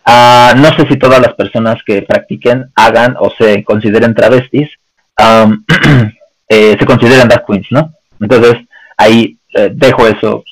ah, 0.03 0.53
no 0.57 0.67
sé 0.75 0.85
si 0.89 0.97
todas 0.97 1.21
las 1.21 1.33
personas 1.35 1.81
que 1.85 2.01
practiquen, 2.01 2.71
hagan 2.75 3.15
o 3.17 3.29
se 3.37 3.63
consideren 3.63 4.13
travestis, 4.13 4.69
eh, 6.49 6.75
se 6.77 6.85
consideran 6.85 7.29
drag 7.29 7.45
queens, 7.45 7.67
¿no? 7.71 7.93
Entonces, 8.19 8.57
ahí 8.97 9.37
eh, 9.53 9.69
dejo 9.73 10.05
eso 10.05 10.43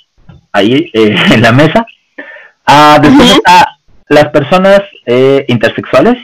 ahí 0.55 0.89
eh, 0.93 1.15
en 1.31 1.41
la 1.41 1.51
mesa. 1.51 1.85
Ah, 2.65 2.99
después 3.01 3.31
está 3.31 3.77
las 4.07 4.29
personas 4.29 4.81
intersexuales, 5.47 6.17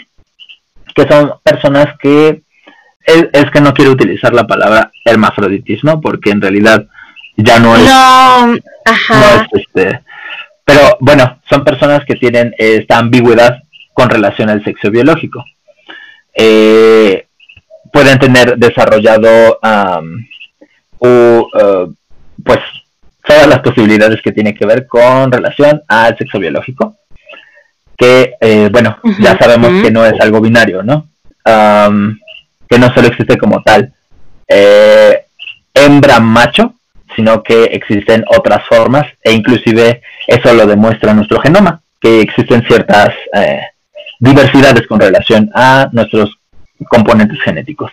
que 0.96 1.08
son 1.08 1.34
personas 1.44 1.98
que 2.00 2.42
es, 3.06 3.52
que 3.52 3.62
no 3.62 3.74
quiero 3.74 3.92
utilizar 3.92 4.34
la 4.34 4.46
palabra 4.46 4.92
hermafroditismo 5.06 6.02
porque 6.02 6.32
en 6.32 6.42
realidad 6.42 6.86
ya 7.38 7.60
no 7.60 7.76
es, 7.76 7.84
no, 7.84 8.56
ajá. 8.86 9.48
este, 9.52 10.02
pero 10.64 10.98
bueno, 11.00 11.40
son 11.50 11.64
personas 11.64 12.06
que 12.06 12.16
tienen 12.16 12.54
esta 12.58 12.98
ambigüedad 12.98 13.64
con 13.94 14.10
relación 14.10 14.50
al 14.50 14.64
sexo 14.64 14.92
biológico. 14.92 15.44
Eh, 16.34 17.28
pueden 17.92 18.20
tener 18.20 18.58
desarrollado 18.58 19.60
pues 22.44 22.60
todas 23.26 23.48
las 23.48 23.60
posibilidades 23.60 24.22
que 24.22 24.32
tiene 24.32 24.54
que 24.54 24.66
ver 24.66 24.88
con 24.88 25.32
relación 25.32 25.82
al 25.88 26.18
sexo 26.18 26.40
biológico 26.40 26.96
que 27.98 28.34
eh, 28.42 28.70
bueno 28.72 28.98
ya 29.20 29.38
sabemos 29.38 29.82
que 29.82 29.92
no 29.92 30.06
es 30.06 30.20
algo 30.20 30.42
binario 30.42 30.82
no 30.82 31.08
que 31.44 32.80
no 32.80 32.94
solo 32.94 33.08
existe 33.08 33.38
como 33.38 33.62
tal 33.62 33.94
eh, 34.48 35.26
hembra 35.74 36.20
macho 36.20 36.76
sino 37.16 37.44
que 37.44 37.66
existen 37.66 38.24
otras 38.28 38.66
formas 38.68 39.06
e 39.24 39.34
inclusive 39.34 40.02
eso 40.28 40.54
lo 40.54 40.66
demuestra 40.66 41.14
nuestro 41.14 41.40
genoma 41.42 41.82
que 42.00 42.22
existen 42.22 42.64
ciertas 42.66 43.14
eh, 43.34 43.62
diversidades 44.20 44.88
con 44.88 45.00
relación 45.00 45.50
a 45.54 45.90
nuestros 45.92 46.36
componentes 46.90 47.40
genéticos. 47.42 47.92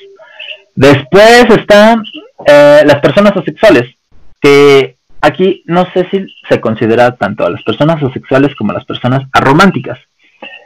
Después 0.74 1.44
están 1.50 2.04
las 2.46 3.00
personas 3.00 3.36
asexuales 3.36 3.94
que 4.40 4.97
aquí 5.20 5.62
no 5.66 5.86
sé 5.92 6.08
si 6.10 6.26
se 6.48 6.60
considera 6.60 7.16
tanto 7.16 7.44
a 7.44 7.50
las 7.50 7.62
personas 7.62 8.02
asexuales 8.02 8.54
como 8.54 8.72
a 8.72 8.74
las 8.74 8.84
personas 8.84 9.28
arománticas, 9.32 9.98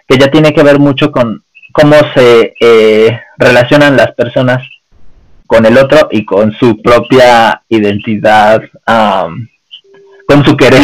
que 0.06 0.18
ya 0.18 0.30
tiene 0.30 0.52
que 0.52 0.62
ver 0.62 0.78
mucho 0.78 1.10
con 1.10 1.42
cómo 1.72 1.96
se 2.14 2.54
eh, 2.60 3.20
relacionan 3.38 3.96
las 3.96 4.12
personas 4.12 4.62
con 5.52 5.66
el 5.66 5.76
otro 5.76 6.08
y 6.10 6.24
con 6.24 6.52
su 6.54 6.80
propia 6.80 7.62
identidad, 7.68 8.62
con 8.86 10.44
su 10.46 10.56
querer, 10.56 10.80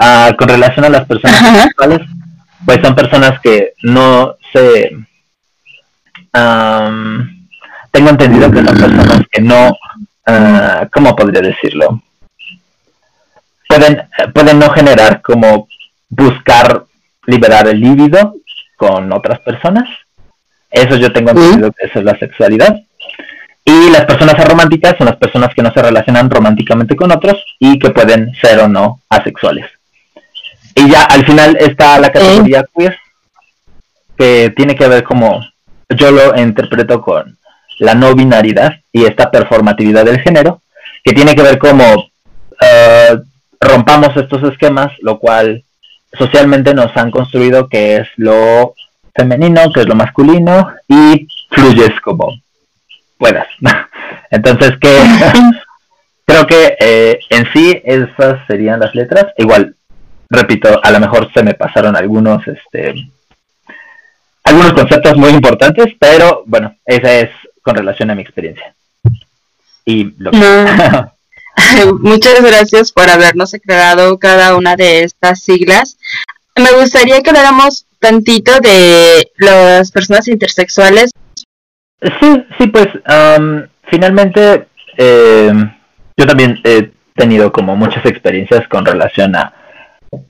uh, 0.00 0.34
con 0.36 0.48
relación 0.48 0.86
a 0.86 0.88
las 0.88 1.04
personas 1.04 1.42
asexuales, 1.42 2.00
pues 2.64 2.78
son 2.82 2.94
personas 2.94 3.38
que 3.40 3.74
no 3.82 4.36
se... 4.54 4.96
tengo 7.92 8.08
entendido 8.08 8.50
que 8.50 8.64
son 8.64 8.78
personas 8.78 9.22
que 9.30 9.42
no, 9.42 9.68
uh, 9.68 10.88
¿cómo 10.90 11.14
podría 11.14 11.42
decirlo? 11.42 12.02
Pueden, 13.76 14.08
pueden 14.32 14.58
no 14.58 14.70
generar 14.70 15.20
como 15.22 15.68
buscar 16.08 16.84
liberar 17.26 17.68
el 17.68 17.80
líbido 17.80 18.36
con 18.76 19.12
otras 19.12 19.40
personas. 19.40 19.88
Eso 20.70 20.96
yo 20.96 21.12
tengo 21.12 21.30
entendido 21.30 21.72
que 21.72 21.86
eso 21.86 22.00
es 22.00 22.04
la 22.04 22.18
sexualidad. 22.18 22.80
Y 23.64 23.90
las 23.90 24.04
personas 24.04 24.38
arománticas 24.38 24.96
son 24.98 25.06
las 25.06 25.16
personas 25.16 25.54
que 25.54 25.62
no 25.62 25.72
se 25.72 25.82
relacionan 25.82 26.28
románticamente 26.28 26.96
con 26.96 27.10
otros 27.10 27.42
y 27.58 27.78
que 27.78 27.90
pueden 27.90 28.34
ser 28.34 28.60
o 28.60 28.68
no 28.68 29.00
asexuales. 29.08 29.66
Y 30.74 30.90
ya 30.90 31.04
al 31.04 31.24
final 31.24 31.56
está 31.58 31.98
la 31.98 32.10
categoría 32.10 32.66
queer, 32.76 32.98
que 34.18 34.52
tiene 34.54 34.74
que 34.74 34.88
ver 34.88 35.02
como, 35.02 35.40
yo 35.88 36.10
lo 36.10 36.38
interpreto 36.38 37.00
con 37.00 37.38
la 37.78 37.94
no 37.94 38.14
binaridad 38.14 38.80
y 38.92 39.04
esta 39.04 39.30
performatividad 39.30 40.04
del 40.04 40.20
género, 40.20 40.60
que 41.02 41.12
tiene 41.12 41.34
que 41.34 41.42
ver 41.42 41.58
como 41.58 41.84
uh, 41.94 43.22
rompamos 43.64 44.16
estos 44.16 44.42
esquemas, 44.52 44.92
lo 45.00 45.18
cual 45.18 45.64
socialmente 46.12 46.74
nos 46.74 46.96
han 46.96 47.10
construido 47.10 47.68
que 47.68 47.96
es 47.96 48.08
lo 48.16 48.74
femenino, 49.14 49.72
que 49.72 49.80
es 49.80 49.88
lo 49.88 49.94
masculino, 49.94 50.72
y 50.88 51.26
fluyes 51.50 52.00
como 52.00 52.34
puedas. 53.18 53.48
Entonces, 54.30 54.72
que 54.80 55.02
creo 56.24 56.46
que 56.46 56.76
eh, 56.78 57.18
en 57.30 57.46
sí 57.52 57.80
esas 57.84 58.46
serían 58.46 58.80
las 58.80 58.94
letras. 58.94 59.26
Igual, 59.38 59.76
repito, 60.28 60.80
a 60.82 60.90
lo 60.90 61.00
mejor 61.00 61.32
se 61.32 61.42
me 61.42 61.54
pasaron 61.54 61.96
algunos, 61.96 62.46
este, 62.46 62.94
algunos 64.44 64.72
conceptos 64.72 65.16
muy 65.16 65.30
importantes, 65.30 65.94
pero 65.98 66.42
bueno, 66.46 66.76
esa 66.84 67.14
es 67.14 67.30
con 67.62 67.76
relación 67.76 68.10
a 68.10 68.14
mi 68.14 68.22
experiencia. 68.22 68.74
Y 69.84 70.14
lo 70.18 70.30
que... 70.30 70.38
Muchas 72.00 72.42
gracias 72.42 72.92
por 72.92 73.08
habernos 73.08 73.54
aclarado 73.54 74.18
cada 74.18 74.56
una 74.56 74.76
de 74.76 75.04
estas 75.04 75.40
siglas. 75.40 75.98
Me 76.56 76.72
gustaría 76.72 77.20
que 77.20 77.30
habláramos 77.30 77.86
tantito 77.98 78.52
de 78.60 79.30
las 79.38 79.90
personas 79.90 80.28
intersexuales. 80.28 81.10
Sí, 82.20 82.44
sí, 82.58 82.66
pues 82.66 82.88
finalmente 83.90 84.68
eh, 84.96 85.52
yo 86.16 86.26
también 86.26 86.60
he 86.64 86.92
tenido 87.16 87.52
como 87.52 87.76
muchas 87.76 88.04
experiencias 88.04 88.68
con 88.68 88.84
relación 88.84 89.34
a, 89.36 89.54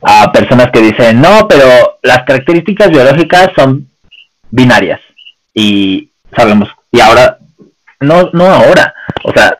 a 0.02 0.33
personas 0.33 0.71
que 0.73 0.81
dicen, 0.81 1.21
no, 1.21 1.49
pero 1.49 1.99
las 2.02 2.23
características 2.25 2.90
biológicas 2.90 3.50
son 3.57 3.88
binarias. 4.50 5.00
Y 5.52 6.11
sabemos, 6.37 6.69
y 6.90 7.00
ahora, 7.00 7.38
no, 8.00 8.31
no 8.33 8.47
ahora, 8.47 8.95
o 9.25 9.33
sea, 9.33 9.59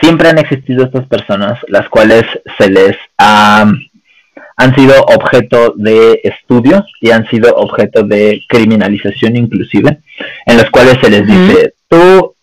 siempre 0.00 0.28
han 0.28 0.38
existido 0.38 0.84
estas 0.84 1.06
personas, 1.06 1.58
las 1.68 1.88
cuales 1.88 2.24
se 2.58 2.68
les 2.68 2.96
han 3.18 4.74
sido 4.76 4.94
objeto 5.02 5.74
de 5.76 6.20
estudio 6.24 6.84
y 7.00 7.10
han 7.10 7.28
sido 7.28 7.54
objeto 7.56 8.02
de 8.02 8.42
criminalización 8.48 9.36
inclusive, 9.36 9.98
en 10.46 10.56
las 10.56 10.70
cuales 10.70 10.98
se 11.02 11.10
les 11.10 11.26
dice, 11.26 11.74
tú 11.88 12.34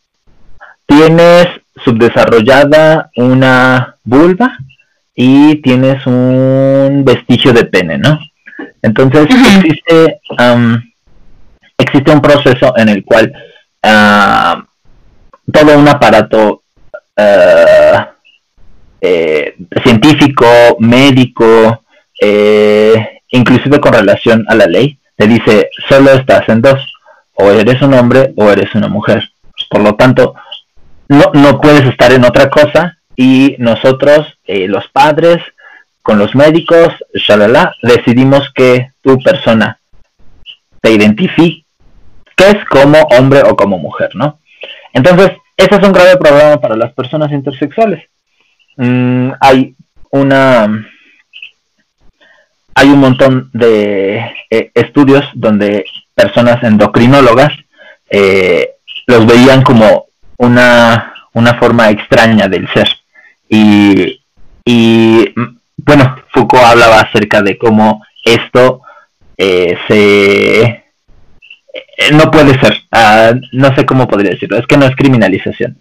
tienes 0.86 1.48
subdesarrollada 1.83 3.10
una 3.15 3.95
vulva 4.03 4.57
y 5.15 5.55
tienes 5.62 6.05
un 6.05 7.03
vestigio 7.05 7.53
de 7.53 7.65
pene, 7.65 7.98
¿no? 7.98 8.19
Entonces 8.81 9.27
existe, 9.57 10.19
existe 11.77 12.12
un 12.12 12.21
proceso 12.21 12.74
en 12.77 12.89
el 12.89 13.03
cual 13.03 13.31
ah, 13.83 14.63
todo 15.51 15.77
un 15.77 15.88
aparato 15.88 16.61
eh, 17.21 18.05
eh, 19.01 19.55
científico, 19.83 20.45
médico, 20.79 21.83
eh, 22.19 23.21
inclusive 23.29 23.79
con 23.79 23.93
relación 23.93 24.45
a 24.47 24.55
la 24.55 24.67
ley, 24.67 24.97
te 25.15 25.27
dice, 25.27 25.69
solo 25.89 26.11
estás 26.11 26.47
en 26.49 26.61
dos, 26.61 26.79
o 27.33 27.51
eres 27.51 27.81
un 27.81 27.93
hombre 27.93 28.33
o 28.37 28.49
eres 28.49 28.73
una 28.75 28.87
mujer. 28.87 29.31
Por 29.69 29.81
lo 29.81 29.95
tanto, 29.95 30.35
no, 31.07 31.31
no 31.33 31.59
puedes 31.59 31.85
estar 31.87 32.11
en 32.11 32.25
otra 32.25 32.49
cosa 32.49 32.97
y 33.15 33.55
nosotros, 33.59 34.37
los 34.47 34.87
padres, 34.89 35.41
con 36.01 36.17
los 36.19 36.35
médicos, 36.35 36.93
shalala, 37.13 37.73
decidimos 37.81 38.51
que 38.53 38.91
tu 39.01 39.19
persona 39.19 39.79
te 40.81 40.91
identifiques 40.91 41.63
como 42.69 42.99
hombre 43.17 43.43
o 43.43 43.55
como 43.55 43.77
mujer, 43.77 44.09
¿no? 44.15 44.39
Entonces, 44.93 45.31
ese 45.58 45.75
es 45.75 45.84
un 45.88 45.91
grave 45.91 46.17
problema 46.17 46.60
para 46.60 46.75
las 46.75 46.93
personas 46.93 47.31
intersexuales. 47.31 48.03
Mm, 48.77 49.31
hay 49.39 49.75
una 50.12 50.88
hay 52.74 52.89
un 52.89 53.00
montón 53.00 53.50
de 53.53 54.17
eh, 54.50 54.72
estudios 54.74 55.25
donde 55.34 55.86
personas 56.15 56.63
endocrinólogas 56.63 57.53
eh, 58.10 58.72
los 59.08 59.25
veían 59.25 59.62
como 59.62 60.05
una, 60.38 61.13
una 61.34 61.53
forma 61.55 61.89
extraña 61.89 62.48
del 62.48 62.67
ser. 62.74 62.88
Y, 63.50 64.22
y 64.65 65.34
bueno, 65.77 66.15
Foucault 66.34 66.63
hablaba 66.63 67.01
acerca 67.01 67.41
de 67.41 67.58
cómo 67.58 68.03
esto 68.24 68.81
eh, 69.38 69.77
se 69.88 70.80
eh, 71.73 72.11
no 72.13 72.31
puede 72.31 72.59
ser, 72.59 72.77
ah, 72.91 73.33
no 73.51 73.75
sé 73.75 73.85
cómo 73.85 74.07
podría 74.07 74.31
decirlo, 74.31 74.57
es 74.57 74.67
que 74.67 74.77
no 74.77 74.85
es 74.85 74.95
criminalización, 74.95 75.77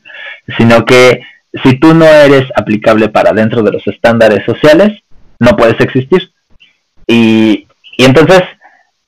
sino 0.57 0.85
que 0.85 1.23
si 1.65 1.79
tú 1.79 1.95
no 1.95 2.05
eres 2.05 2.45
aplicable 2.55 3.09
para 3.09 3.33
dentro 3.33 3.63
de 3.63 3.73
los 3.73 3.87
estándares 3.87 4.45
sociales, 4.45 5.03
no 5.39 5.57
puedes 5.57 5.81
existir. 5.81 6.31
Y, 7.07 7.67
y 7.97 8.05
entonces 8.05 8.43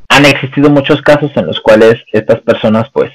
han 0.08 0.26
existido 0.26 0.70
muchos 0.70 1.00
casos 1.02 1.30
en 1.36 1.46
los 1.46 1.60
cuales 1.60 2.02
estas 2.12 2.40
personas 2.40 2.88
pues 2.92 3.12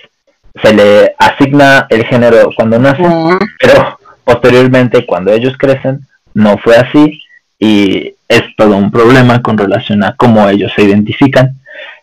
se 0.61 0.73
le 0.73 1.15
asigna 1.19 1.87
el 1.89 2.05
género 2.05 2.49
cuando 2.55 2.79
nacen, 2.79 3.37
pero 3.59 3.99
posteriormente 4.23 5.05
cuando 5.05 5.31
ellos 5.31 5.55
crecen 5.57 6.07
no 6.33 6.57
fue 6.57 6.75
así. 6.75 7.21
Y 7.59 8.13
es 8.27 8.43
todo 8.55 8.75
un 8.77 8.91
problema 8.91 9.41
con 9.41 9.57
relación 9.57 10.03
a 10.03 10.15
cómo 10.15 10.47
ellos 10.47 10.71
se 10.75 10.83
identifican 10.83 11.53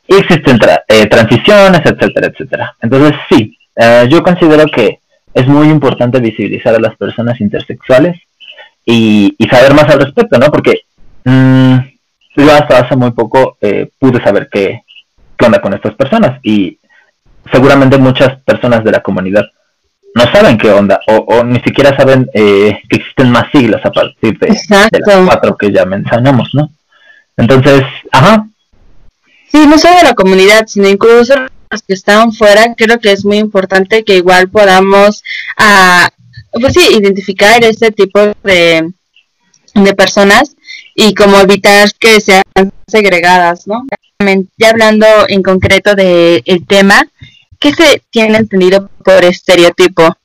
y 0.06 0.16
existen 0.16 0.58
eh, 0.88 1.06
transiciones, 1.06 1.80
etcétera, 1.84 2.26
etcétera. 2.26 2.76
Entonces, 2.80 3.12
sí, 3.28 3.56
eh, 3.76 4.06
yo 4.10 4.22
considero 4.22 4.66
que 4.66 5.00
es 5.32 5.46
muy 5.46 5.68
importante 5.68 6.20
visibilizar 6.20 6.74
a 6.74 6.80
las 6.80 6.96
personas 6.96 7.40
intersexuales 7.40 8.20
y, 8.84 9.36
saber 9.50 9.74
más 9.74 9.88
al 9.88 10.00
respecto, 10.00 10.38
¿no? 10.38 10.46
Porque 10.50 10.82
mm, 11.24 11.76
yo 12.36 12.52
hasta 12.52 12.80
hace 12.80 12.96
muy 12.96 13.12
poco 13.12 13.56
eh, 13.60 13.90
pude 13.98 14.22
saber 14.22 14.48
qué, 14.50 14.82
qué 15.36 15.46
onda 15.46 15.60
con 15.60 15.72
estas 15.74 15.94
personas 15.94 16.38
y 16.42 16.78
seguramente 17.50 17.98
muchas 17.98 18.40
personas 18.42 18.84
de 18.84 18.90
la 18.90 19.00
comunidad 19.00 19.44
no 20.14 20.22
saben 20.32 20.56
qué 20.58 20.70
onda 20.70 21.00
o, 21.06 21.42
ni 21.42 21.60
siquiera 21.60 21.96
saben 21.96 22.28
que 22.32 22.80
existen 22.88 23.30
más 23.30 23.46
siglas 23.52 23.84
a 23.84 23.90
partir 23.90 24.38
de, 24.38 24.46
de, 24.46 25.00
las 25.04 25.26
cuatro 25.26 25.56
que 25.56 25.72
ya 25.72 25.84
mencionamos, 25.84 26.54
¿no? 26.54 26.70
Entonces, 27.36 27.82
ajá, 28.12 28.46
Sí, 29.54 29.68
no 29.68 29.78
solo 29.78 29.98
de 29.98 30.02
la 30.02 30.14
comunidad, 30.14 30.66
sino 30.66 30.88
incluso 30.88 31.32
los 31.70 31.82
que 31.86 31.94
están 31.94 32.32
fuera, 32.32 32.74
creo 32.74 32.98
que 32.98 33.12
es 33.12 33.24
muy 33.24 33.36
importante 33.36 34.02
que 34.02 34.16
igual 34.16 34.48
podamos, 34.50 35.22
uh, 35.56 36.60
pues 36.60 36.72
sí, 36.72 36.80
identificar 36.90 37.62
este 37.62 37.92
tipo 37.92 38.18
de, 38.42 38.92
de 39.74 39.94
personas 39.94 40.56
y 40.96 41.14
como 41.14 41.38
evitar 41.38 41.88
que 42.00 42.20
sean 42.20 42.42
segregadas, 42.88 43.68
¿no? 43.68 43.86
Ya 44.58 44.70
hablando 44.70 45.06
en 45.28 45.44
concreto 45.44 45.94
del 45.94 46.42
el 46.46 46.66
tema, 46.66 47.06
¿qué 47.60 47.72
se 47.72 48.02
tiene 48.10 48.38
entendido 48.38 48.90
por 49.04 49.24
estereotipo? 49.24 50.16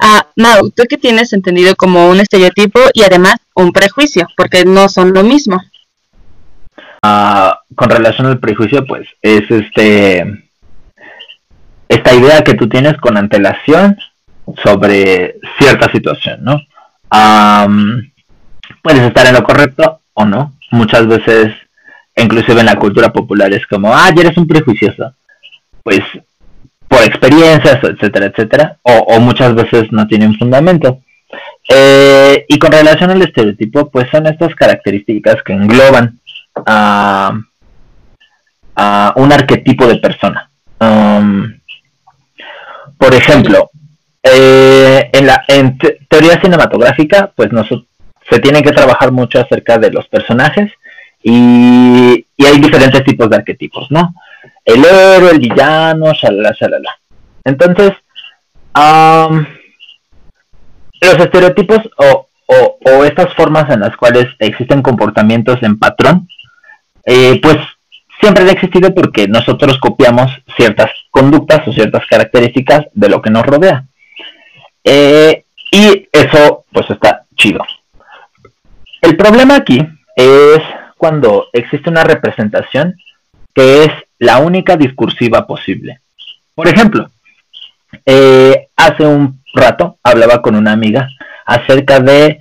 Ah, 0.00 0.26
Mau, 0.36 0.70
¿tú 0.70 0.84
qué 0.88 0.96
tienes 0.96 1.34
entendido 1.34 1.76
como 1.76 2.08
un 2.08 2.20
estereotipo 2.20 2.80
y 2.94 3.02
además 3.02 3.36
un 3.54 3.72
prejuicio? 3.72 4.26
Porque 4.38 4.64
no 4.64 4.88
son 4.88 5.12
lo 5.12 5.22
mismo. 5.22 5.60
Con 7.74 7.90
relación 7.90 8.26
al 8.28 8.38
prejuicio, 8.38 8.86
pues 8.86 9.06
es 9.20 9.50
este 9.50 10.44
esta 11.88 12.14
idea 12.14 12.42
que 12.42 12.54
tú 12.54 12.68
tienes 12.68 12.96
con 12.96 13.16
antelación 13.16 13.98
sobre 14.62 15.36
cierta 15.58 15.90
situación, 15.90 16.42
¿no? 16.42 16.60
puedes 18.82 19.02
estar 19.02 19.26
en 19.26 19.34
lo 19.34 19.44
correcto 19.44 20.00
o 20.14 20.24
no. 20.24 20.54
Muchas 20.70 21.06
veces, 21.06 21.54
inclusive 22.16 22.60
en 22.60 22.66
la 22.66 22.76
cultura 22.76 23.12
popular, 23.12 23.52
es 23.52 23.66
como, 23.66 23.94
ah, 23.94 24.10
ya 24.14 24.22
eres 24.22 24.36
un 24.36 24.46
prejuicioso. 24.46 25.14
Pues 25.82 26.00
por 26.88 27.02
experiencias, 27.02 27.82
etcétera, 27.82 28.26
etcétera, 28.26 28.76
o, 28.82 29.18
muchas 29.20 29.54
veces 29.54 29.90
no 29.90 30.06
tienen 30.06 30.34
fundamento. 30.34 31.00
Eh, 31.68 32.44
y 32.48 32.58
con 32.58 32.72
relación 32.72 33.10
al 33.10 33.22
estereotipo, 33.22 33.90
pues 33.90 34.08
son 34.10 34.26
estas 34.26 34.54
características 34.54 35.42
que 35.42 35.52
engloban 35.52 36.20
a, 36.66 37.32
un 39.16 39.32
arquetipo 39.32 39.86
de 39.86 39.96
persona. 39.96 40.50
Um, 40.80 41.60
por 42.98 43.14
ejemplo, 43.14 43.70
eh, 44.22 45.10
en 45.12 45.26
la 45.26 45.44
en 45.48 45.78
teoría 46.08 46.40
cinematográfica, 46.40 47.32
pues 47.34 47.50
se 48.28 48.38
tiene 48.40 48.62
que 48.62 48.72
trabajar 48.72 49.12
mucho 49.12 49.40
acerca 49.40 49.78
de 49.78 49.90
los 49.90 50.08
personajes 50.08 50.72
y, 51.22 52.26
y 52.36 52.46
hay 52.46 52.58
diferentes 52.58 53.04
tipos 53.04 53.30
de 53.30 53.36
arquetipos, 53.36 53.90
¿no? 53.90 54.14
el 54.64 54.84
héroe, 54.84 55.30
el 55.32 55.38
villano, 55.38 56.12
shalala, 56.12 56.54
shalala. 56.58 56.98
Entonces, 57.44 57.92
los 61.00 61.18
estereotipos 61.18 61.80
o, 61.98 62.28
o, 62.46 63.04
estas 63.04 63.32
formas 63.34 63.70
en 63.70 63.80
las 63.80 63.96
cuales 63.96 64.26
existen 64.38 64.82
comportamientos 64.82 65.62
en 65.62 65.78
patrón, 65.78 66.28
eh, 67.06 67.40
pues 67.42 67.56
siempre 68.20 68.44
han 68.44 68.50
existido 68.50 68.94
porque 68.94 69.28
nosotros 69.28 69.78
copiamos 69.78 70.30
ciertas 70.56 70.90
conductas 71.10 71.66
o 71.68 71.72
ciertas 71.72 72.06
características 72.06 72.86
de 72.92 73.08
lo 73.08 73.20
que 73.20 73.30
nos 73.30 73.44
rodea. 73.44 73.84
Eh, 74.82 75.44
y 75.70 76.08
eso 76.12 76.64
pues 76.72 76.88
está 76.90 77.24
chido. 77.36 77.64
El 79.02 79.16
problema 79.16 79.56
aquí 79.56 79.86
es 80.16 80.60
cuando 80.96 81.48
existe 81.52 81.90
una 81.90 82.04
representación 82.04 82.96
que 83.54 83.84
es 83.84 83.90
la 84.18 84.38
única 84.38 84.76
discursiva 84.76 85.46
posible. 85.46 86.00
Por 86.54 86.68
ejemplo, 86.68 87.10
eh, 88.06 88.68
hace 88.76 89.06
un 89.06 89.42
rato 89.52 89.98
hablaba 90.02 90.40
con 90.40 90.54
una 90.54 90.72
amiga 90.72 91.08
acerca 91.44 92.00
de 92.00 92.40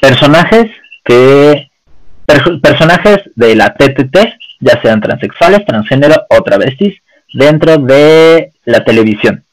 personajes 0.00 0.70
que 1.02 1.65
personajes 2.26 3.18
de 3.34 3.54
la 3.54 3.74
TTT, 3.74 4.16
ya 4.60 4.80
sean 4.82 5.00
transexuales, 5.00 5.64
transgénero 5.64 6.26
o 6.28 6.42
travestis, 6.42 7.00
dentro 7.32 7.76
de 7.76 8.52
la 8.64 8.84
televisión, 8.84 9.44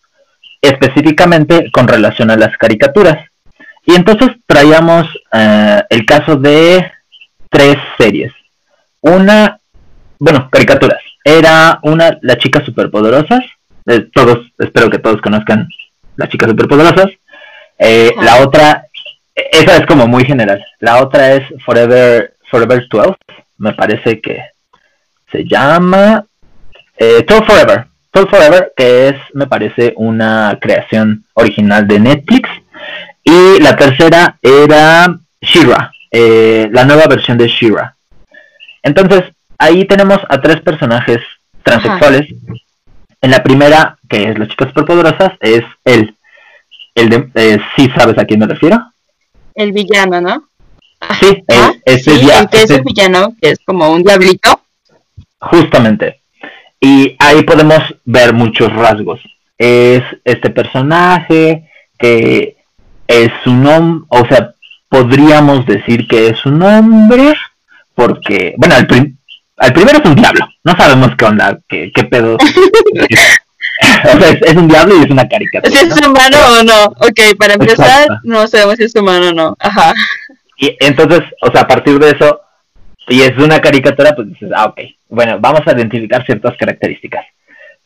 específicamente 0.62 1.72
con 1.72 1.88
relación 1.88 2.32
a 2.32 2.38
las 2.38 2.58
caricaturas. 2.58 3.30
Y 3.86 3.96
entonces 3.96 4.30
traíamos 4.46 5.08
eh, 5.32 5.84
el 5.90 6.06
caso 6.06 6.36
de 6.36 6.90
tres 7.50 7.78
series. 7.98 8.32
Una 9.02 9.60
bueno, 10.24 10.48
caricaturas. 10.50 11.02
Era 11.26 11.80
una, 11.82 12.18
las 12.22 12.38
chicas 12.38 12.64
superpoderosas. 12.64 13.44
Eh, 13.86 14.08
todos, 14.14 14.40
espero 14.58 14.90
que 14.90 14.98
todos 14.98 15.22
conozcan 15.22 15.68
las 16.16 16.30
chicas 16.30 16.50
superpoderosas. 16.50 17.08
Eh, 17.78 18.12
la 18.22 18.38
otra, 18.38 18.86
esa 19.36 19.76
es 19.76 19.86
como 19.86 20.08
muy 20.08 20.24
general. 20.24 20.64
La 20.80 21.04
otra 21.04 21.34
es 21.34 21.44
Forever, 21.66 22.33
Forever 22.54 22.88
12. 22.88 23.16
Me 23.58 23.74
parece 23.74 24.22
que 24.22 24.44
se 25.32 25.44
llama 25.44 26.24
eh, 26.96 27.26
Forever. 27.28 27.88
12 28.14 28.30
Forever, 28.30 28.74
que 28.78 29.08
es, 29.10 29.16
me 29.34 29.48
parece, 29.48 29.94
una 29.96 30.60
creación 30.62 31.26
original 31.34 31.88
de 31.88 32.00
Netflix. 32.00 32.48
Y 33.24 33.60
la 33.60 33.76
tercera 33.76 34.38
era 34.40 35.18
Shira, 35.42 35.92
eh, 36.12 36.70
la 36.72 36.86
nueva 36.86 37.08
versión 37.08 37.40
de 37.40 37.48
Shira. 37.48 37.96
Entonces, 38.84 39.24
ahí 39.58 39.86
tenemos 39.86 40.20
a 40.30 40.40
tres 40.40 40.62
personajes 40.62 41.22
transexuales. 41.64 42.28
En 43.20 43.32
la 43.32 43.42
primera, 43.42 43.98
que 44.08 44.30
es 44.30 44.38
las 44.38 44.50
chicas 44.50 44.68
superpoderosas, 44.68 45.34
es 45.40 45.64
él. 45.86 46.16
El 46.94 47.10
de, 47.10 47.30
eh, 47.34 47.60
¿Sí 47.76 47.90
sabes 47.98 48.20
a 48.20 48.26
quién 48.26 48.42
me 48.42 48.46
refiero? 48.46 48.80
El 49.56 49.72
villano, 49.72 50.22
¿no? 50.22 50.44
Sí, 51.20 51.44
ese, 51.86 52.18
sí, 52.18 52.30
ese 52.52 52.82
villano, 52.82 53.36
que 53.42 53.52
es 53.52 53.60
como 53.66 53.92
un 53.92 54.04
diablito. 54.04 54.60
Justamente. 55.40 56.22
Y 56.80 57.16
ahí 57.20 57.44
podemos 57.44 57.80
ver 58.06 58.34
muchos 58.34 58.72
rasgos. 58.74 59.22
Es 59.58 60.04
este 60.26 60.50
personaje 60.50 61.70
que 61.98 62.58
es 63.08 63.32
un 63.46 63.66
hombre, 63.68 64.06
o 64.10 64.26
sea, 64.28 64.54
podríamos 64.90 65.66
decir 65.66 66.08
que 66.08 66.28
es 66.28 66.46
un 66.46 66.62
hombre, 66.62 67.34
porque, 67.96 68.56
bueno, 68.58 68.76
al, 68.76 68.88
al 69.58 69.74
primero 69.74 70.00
es 70.00 70.06
un 70.06 70.16
diablo. 70.16 70.48
No 70.64 70.76
sabemos 70.76 71.12
qué 71.18 71.26
onda, 71.26 71.60
qué, 71.68 71.92
qué 71.94 72.04
pedo. 72.04 72.38
o 74.04 74.20
sea, 74.20 74.30
es, 74.30 74.56
un 74.56 74.68
diablo 74.68 74.98
y 74.98 75.04
es 75.04 75.10
una 75.10 75.28
caricatura. 75.28 75.72
Si 75.78 75.86
es 75.86 76.08
humano 76.08 76.38
o 76.60 76.64
no. 76.64 76.84
Ok, 77.08 77.38
para 77.38 77.54
empezar, 77.54 78.08
no 78.24 78.48
sabemos 78.48 78.76
si 78.76 78.84
es 78.84 78.96
humano 78.96 79.30
o 79.30 79.34
no. 79.34 79.56
Ajá. 79.60 79.94
Y 80.64 80.78
entonces, 80.80 81.24
o 81.42 81.52
sea, 81.52 81.64
a 81.64 81.68
partir 81.68 82.00
de 82.00 82.12
eso, 82.12 82.40
y 83.10 83.20
es 83.20 83.38
una 83.38 83.60
caricatura, 83.60 84.16
pues 84.16 84.30
dices, 84.30 84.50
ah, 84.56 84.68
ok. 84.68 84.80
Bueno, 85.10 85.38
vamos 85.38 85.60
a 85.66 85.74
identificar 85.74 86.26
ciertas 86.26 86.56
características. 86.56 87.26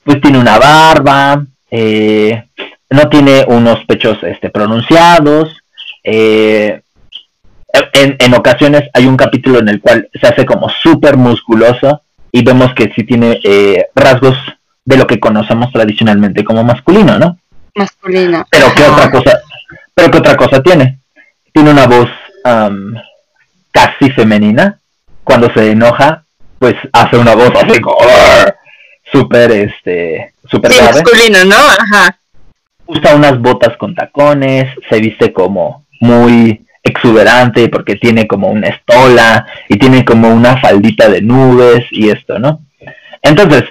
Pues 0.04 0.22
tiene 0.22 0.38
una 0.38 0.60
barba, 0.60 1.44
eh, 1.72 2.44
no 2.92 3.10
tiene 3.10 3.46
unos 3.48 3.84
pechos 3.86 4.20
este, 4.22 4.52
pronunciados, 4.52 5.58
eh, 6.04 6.82
en, 7.94 8.34
ocasiones 8.36 8.84
hay 8.94 9.08
un 9.08 9.18
capítulo 9.18 9.58
en 9.58 9.70
el 9.70 9.82
cual 9.82 10.08
se 10.14 10.28
hace 10.28 10.46
como 10.46 10.70
súper 10.70 11.18
musculoso 11.18 12.04
y 12.32 12.44
vemos 12.44 12.76
que 12.76 12.94
sí 12.96 13.04
tiene 13.04 13.40
eh, 13.44 13.88
rasgos 13.96 14.38
de 14.86 14.98
lo 14.98 15.08
que 15.08 15.20
conocemos 15.20 15.72
tradicionalmente 15.72 16.44
como 16.44 16.64
masculino, 16.64 17.18
¿no? 17.18 17.40
Masculino. 17.74 18.46
Pero 18.52 18.68
qué 18.76 18.84
otra 18.84 19.10
cosa, 19.10 19.40
pero 19.96 20.12
qué 20.12 20.18
otra 20.20 20.38
cosa 20.38 20.62
tiene. 20.62 21.00
Tiene 21.52 21.72
una 21.72 21.88
voz 21.88 22.10
casi 23.72 24.10
femenina. 24.12 24.80
Cuando 25.24 25.52
se 25.54 25.72
enoja, 25.72 26.24
pues 26.60 26.76
hace 26.94 27.18
una 27.18 27.36
voz 27.36 27.52
así 27.56 27.80
como 27.82 27.98
súper, 29.12 29.52
este, 29.52 30.34
súper 30.50 30.72
sí, 30.72 30.82
masculino, 30.82 31.46
¿no? 31.46 31.56
Ajá. 31.56 32.18
Usa 32.86 33.16
unas 33.16 33.40
botas 33.40 33.76
con 33.78 33.94
tacones, 33.94 34.74
se 34.90 35.00
viste 35.00 35.34
como 35.34 35.86
muy 36.00 36.66
exuberante 36.84 37.68
porque 37.68 37.96
tiene 37.96 38.28
como 38.28 38.50
una 38.50 38.70
estola 38.70 39.46
y 39.68 39.78
tiene 39.78 40.06
como 40.06 40.30
una 40.30 40.58
faldita 40.58 41.10
de 41.10 41.22
nubes 41.22 41.86
y 41.92 42.10
esto, 42.10 42.40
¿no? 42.40 42.62
Entonces, 43.22 43.66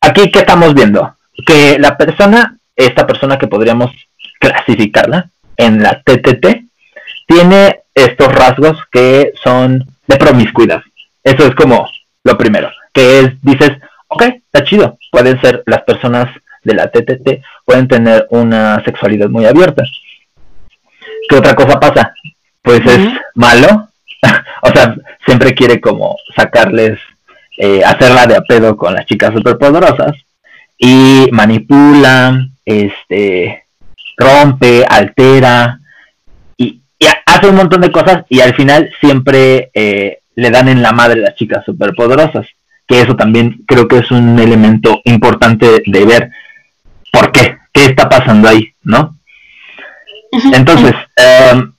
aquí 0.00 0.30
qué 0.30 0.40
estamos 0.40 0.74
viendo? 0.74 1.16
Que 1.46 1.78
la 1.78 1.96
persona, 1.96 2.58
esta 2.74 3.06
persona 3.06 3.38
que 3.38 3.46
podríamos 3.46 3.92
clasificarla 4.40 5.30
en 5.56 5.82
la 5.82 6.02
TTT, 6.02 6.64
tiene 7.26 7.80
estos 7.94 8.32
rasgos 8.32 8.78
que 8.90 9.32
son 9.42 9.84
de 10.06 10.16
promiscuidad. 10.16 10.82
Eso 11.22 11.46
es 11.46 11.54
como 11.54 11.88
lo 12.22 12.36
primero, 12.36 12.70
que 12.92 13.20
es, 13.20 13.42
dices, 13.42 13.72
ok, 14.08 14.22
está 14.22 14.64
chido, 14.64 14.98
pueden 15.10 15.40
ser 15.40 15.62
las 15.66 15.82
personas 15.82 16.28
de 16.62 16.74
la 16.74 16.90
TTT, 16.90 17.42
pueden 17.64 17.88
tener 17.88 18.26
una 18.30 18.82
sexualidad 18.84 19.28
muy 19.28 19.44
abierta. 19.44 19.84
¿Qué 21.28 21.36
otra 21.36 21.54
cosa 21.54 21.78
pasa? 21.78 22.14
Pues 22.62 22.80
es 22.86 23.08
malo. 23.34 23.88
o 24.62 24.68
sea, 24.68 24.94
siempre 25.24 25.54
quiere 25.54 25.80
como 25.80 26.16
sacarles, 26.34 26.98
eh, 27.58 27.82
hacerla 27.84 28.26
de 28.26 28.36
a 28.36 28.40
pedo 28.40 28.76
con 28.76 28.94
las 28.94 29.06
chicas 29.06 29.32
superpoderosas. 29.34 30.12
Y 30.78 31.28
manipula, 31.30 32.48
este, 32.64 33.64
rompe, 34.16 34.84
altera. 34.88 35.80
Y, 37.04 37.08
hace 37.26 37.48
un 37.48 37.56
montón 37.56 37.80
de 37.80 37.90
cosas 37.90 38.24
y 38.28 38.40
al 38.40 38.54
final 38.54 38.90
siempre 39.00 39.70
eh, 39.74 40.18
le 40.36 40.50
dan 40.50 40.68
en 40.68 40.82
la 40.82 40.92
madre 40.92 41.20
las 41.20 41.34
chicas 41.34 41.64
superpoderosas. 41.64 42.46
que 42.86 43.00
eso 43.00 43.16
también 43.16 43.64
creo 43.66 43.88
que 43.88 43.98
es 43.98 44.10
un 44.10 44.38
elemento 44.38 45.00
importante 45.04 45.82
de 45.86 46.04
ver 46.04 46.30
por 47.10 47.32
qué, 47.32 47.56
qué 47.72 47.86
está 47.86 48.08
pasando 48.08 48.48
ahí, 48.48 48.74
¿no? 48.82 49.16
Entonces, 50.52 50.92
em, 51.16 51.72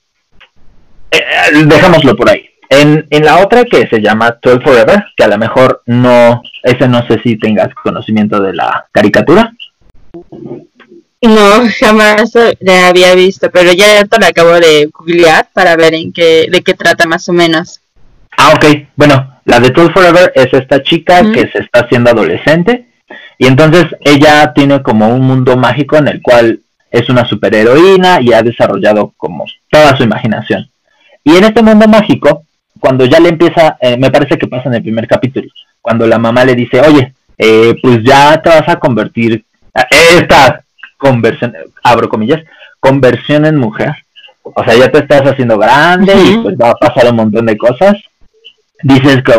eh, 1.12 1.66
dejémoslo 1.66 2.16
por 2.16 2.30
ahí. 2.30 2.50
En, 2.70 3.06
en 3.10 3.26
la 3.26 3.38
otra 3.40 3.66
que 3.66 3.86
se 3.88 4.02
llama 4.02 4.38
12 4.42 4.64
Forever, 4.64 5.06
que 5.16 5.24
a 5.24 5.28
lo 5.28 5.38
mejor 5.38 5.84
no, 5.86 6.42
ese 6.64 6.88
no 6.88 7.06
sé 7.06 7.20
si 7.22 7.38
tengas 7.38 7.74
conocimiento 7.76 8.42
de 8.42 8.54
la 8.54 8.88
caricatura. 8.92 9.52
No, 11.22 11.64
jamás 11.80 12.34
la 12.60 12.88
había 12.90 13.16
visto, 13.16 13.50
pero 13.50 13.72
ya 13.74 14.06
la 14.20 14.28
acabo 14.28 14.52
de 14.60 14.90
googlear 14.94 15.48
para 15.54 15.76
ver 15.76 15.96
en 15.96 16.14
qué, 16.14 16.48
de 16.52 16.62
qué 16.62 16.74
trata 16.74 17.08
más 17.08 17.28
o 17.30 17.34
menos. 17.34 17.80
Ah, 18.38 18.54
ok. 18.56 18.66
Bueno, 18.96 19.40
la 19.46 19.60
de 19.60 19.70
12 19.70 19.94
Forever 19.94 20.32
es 20.36 20.54
esta 20.54 20.84
chica 20.84 21.22
que 21.32 21.48
se 21.52 21.60
está 21.60 21.82
haciendo 21.82 22.12
adolescente 22.12 22.88
y 23.38 23.48
entonces 23.48 23.86
ella 24.02 24.54
tiene 24.54 24.82
como 24.82 25.10
un 25.10 25.22
mundo 25.22 25.58
mágico 25.58 25.98
en 25.98 26.08
el 26.08 26.22
cual 26.22 26.60
es 26.92 27.10
una 27.10 27.26
superheroína 27.26 28.22
y 28.22 28.34
ha 28.34 28.42
desarrollado 28.42 29.14
como 29.18 29.46
toda 29.70 29.96
su 29.98 30.04
imaginación. 30.04 30.70
Y 31.24 31.36
en 31.36 31.44
este 31.44 31.62
mundo 31.62 31.88
mágico, 31.88 32.44
cuando 32.80 33.06
ya 33.06 33.20
le 33.20 33.30
empieza, 33.30 33.78
eh, 33.82 33.98
me 33.98 34.12
parece 34.12 34.38
que 34.38 34.48
pasa 34.48 34.70
en 34.70 34.76
el 34.76 34.84
primer 34.84 35.08
capítulo, 35.08 35.48
cuando 35.82 36.08
la 36.08 36.20
mamá 36.20 36.46
le 36.46 36.56
dice, 36.56 36.80
oye, 36.82 37.14
eh, 37.38 37.76
pues 37.82 38.04
ya 38.04 38.42
te 38.42 38.50
vas 38.50 38.68
a 38.70 38.80
convertir, 38.80 39.44
esta 39.90 40.65
conversión, 40.98 41.54
abro 41.84 42.10
comillas, 42.10 42.44
conversión 42.80 43.46
en 43.46 43.58
mujer, 43.58 43.94
o 44.44 44.64
sea, 44.64 44.76
ya 44.76 44.92
te 44.92 45.00
estás 45.00 45.22
haciendo 45.22 45.58
grande 45.58 46.14
y 46.16 46.38
pues 46.38 46.56
va 46.56 46.72
a 46.72 46.76
pasar 46.76 47.10
un 47.10 47.16
montón 47.16 47.46
de 47.48 47.58
cosas, 47.58 47.96
dices 48.84 49.24
que 49.24 49.34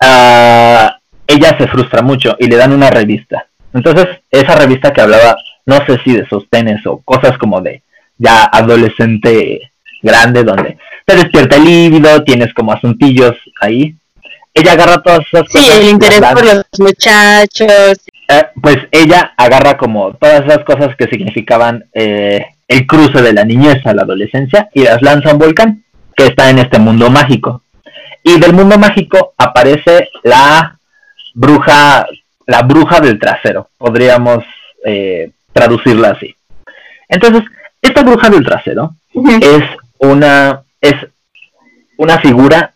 ah, 0.00 0.96
ella 1.26 1.56
se 1.58 1.66
frustra 1.68 2.02
mucho 2.02 2.36
y 2.38 2.46
le 2.46 2.56
dan 2.56 2.72
una 2.72 2.90
revista. 2.90 3.46
Entonces, 3.72 4.06
esa 4.30 4.54
revista 4.56 4.92
que 4.92 5.00
hablaba, 5.00 5.36
no 5.66 5.76
sé 5.86 5.98
si 6.04 6.14
de 6.14 6.28
sostenes 6.28 6.86
o 6.86 6.98
cosas 6.98 7.38
como 7.38 7.60
de 7.60 7.82
ya 8.18 8.44
adolescente 8.44 9.72
grande, 10.02 10.44
donde 10.44 10.76
te 11.04 11.16
despierta 11.16 11.56
el 11.56 11.64
líbido, 11.64 12.22
tienes 12.22 12.52
como 12.54 12.72
asuntillos 12.72 13.36
ahí. 13.60 13.94
Ella 14.54 14.72
agarra 14.72 15.02
todas 15.02 15.20
esas 15.26 15.48
cosas. 15.48 15.66
Sí, 15.66 15.80
el 15.80 15.88
interés 15.88 16.20
por 16.20 16.44
los 16.44 16.64
muchachos. 16.78 17.98
Eh, 18.28 18.42
pues 18.62 18.78
ella 18.92 19.34
agarra 19.36 19.76
como 19.76 20.14
todas 20.14 20.44
esas 20.44 20.64
cosas 20.64 20.96
que 20.96 21.08
significaban 21.08 21.84
eh, 21.92 22.46
el 22.68 22.86
cruce 22.86 23.20
de 23.20 23.32
la 23.32 23.44
niñez 23.44 23.84
a 23.84 23.92
la 23.92 24.02
adolescencia 24.02 24.70
y 24.72 24.84
las 24.84 25.02
lanza 25.02 25.30
a 25.30 25.32
un 25.32 25.38
volcán 25.38 25.84
que 26.16 26.26
está 26.26 26.50
en 26.50 26.60
este 26.60 26.78
mundo 26.78 27.10
mágico. 27.10 27.62
Y 28.22 28.38
del 28.38 28.54
mundo 28.54 28.78
mágico 28.78 29.34
aparece 29.36 30.08
la 30.22 30.78
bruja, 31.34 32.06
la 32.46 32.62
bruja 32.62 33.00
del 33.00 33.18
trasero, 33.18 33.68
podríamos 33.76 34.44
eh, 34.84 35.32
traducirla 35.52 36.10
así. 36.10 36.34
Entonces, 37.08 37.42
esta 37.82 38.02
bruja 38.02 38.30
del 38.30 38.44
trasero 38.44 38.94
es 39.40 39.64
una 39.98 40.62
es 40.80 40.94
una 41.96 42.18
figura 42.18 42.73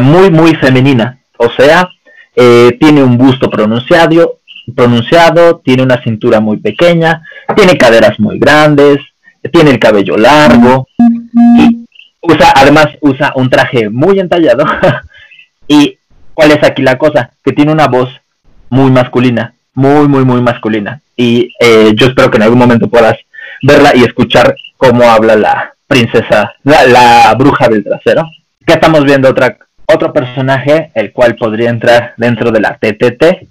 muy 0.00 0.30
muy 0.30 0.54
femenina, 0.56 1.18
o 1.38 1.50
sea, 1.50 1.88
eh, 2.34 2.76
tiene 2.80 3.02
un 3.02 3.18
busto 3.18 3.50
pronunciado, 3.50 4.38
pronunciado, 4.74 5.58
tiene 5.58 5.82
una 5.82 6.02
cintura 6.02 6.40
muy 6.40 6.58
pequeña, 6.58 7.22
tiene 7.56 7.76
caderas 7.76 8.18
muy 8.20 8.38
grandes, 8.38 8.98
tiene 9.52 9.70
el 9.70 9.78
cabello 9.78 10.16
largo 10.16 10.86
y 11.58 11.86
usa, 12.22 12.52
además 12.54 12.88
usa 13.00 13.32
un 13.36 13.48
traje 13.50 13.88
muy 13.88 14.20
entallado. 14.20 14.64
y 15.68 15.98
cuál 16.34 16.52
es 16.52 16.62
aquí 16.62 16.82
la 16.82 16.98
cosa, 16.98 17.30
que 17.44 17.52
tiene 17.52 17.72
una 17.72 17.88
voz 17.88 18.08
muy 18.70 18.90
masculina, 18.90 19.54
muy, 19.74 20.08
muy, 20.08 20.24
muy 20.24 20.40
masculina. 20.40 21.00
Y 21.16 21.50
eh, 21.60 21.92
yo 21.94 22.06
espero 22.06 22.30
que 22.30 22.36
en 22.36 22.44
algún 22.44 22.58
momento 22.58 22.88
puedas 22.88 23.18
verla 23.62 23.92
y 23.94 24.04
escuchar 24.04 24.54
cómo 24.76 25.02
habla 25.04 25.36
la 25.36 25.74
princesa, 25.86 26.54
la, 26.62 27.34
bruja 27.36 27.68
del 27.68 27.84
trasero. 27.84 28.22
Que 28.68 28.74
estamos 28.74 29.02
viendo 29.02 29.30
otra, 29.30 29.56
otro 29.86 30.12
personaje, 30.12 30.90
el 30.94 31.10
cual 31.10 31.36
podría 31.36 31.70
entrar 31.70 32.12
dentro 32.18 32.50
de 32.50 32.60
la 32.60 32.76
TTT, 32.76 33.48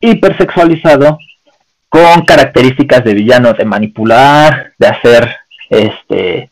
hipersexualizado, 0.00 1.18
con 1.88 2.26
características 2.26 3.02
de 3.02 3.14
villano, 3.14 3.54
de 3.54 3.64
manipular, 3.64 4.74
de 4.76 4.86
hacer 4.86 5.34
este 5.70 6.50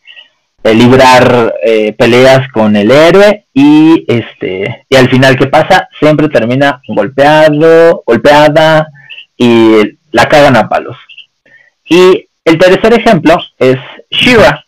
librar 0.65 1.55
eh, 1.63 1.93
peleas 1.93 2.49
con 2.49 2.77
el 2.77 2.91
héroe 2.91 3.45
y 3.53 4.07
este 4.09 4.87
y 4.89 4.97
al 4.97 5.11
final 5.11 5.37
qué 5.37 5.47
pasa 5.47 5.89
siempre 5.99 6.29
termina 6.29 6.83
golpeado 6.89 8.03
golpeada 8.07 8.89
y 9.37 9.99
la 10.13 10.27
cagan 10.31 10.57
a 10.57 10.67
palos. 10.67 10.97
Y 11.85 12.27
el 12.43 12.57
tercer 12.57 12.95
ejemplo 12.95 13.39
es 13.59 13.79
Shira. 14.11 14.65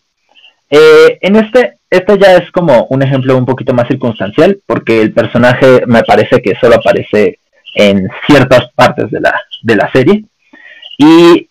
Eh, 0.68 1.18
en 1.22 1.36
este 1.36 1.79
este 1.90 2.18
ya 2.18 2.36
es 2.36 2.50
como 2.52 2.86
un 2.90 3.02
ejemplo 3.02 3.36
un 3.36 3.44
poquito 3.44 3.74
más 3.74 3.88
circunstancial 3.88 4.60
porque 4.66 5.00
el 5.00 5.12
personaje 5.12 5.82
me 5.86 6.02
parece 6.02 6.40
que 6.40 6.54
solo 6.60 6.76
aparece 6.76 7.38
en 7.74 8.08
ciertas 8.26 8.70
partes 8.74 9.10
de 9.10 9.20
la 9.20 9.40
de 9.62 9.76
la 9.76 9.90
serie 9.92 10.24
y 10.98 11.48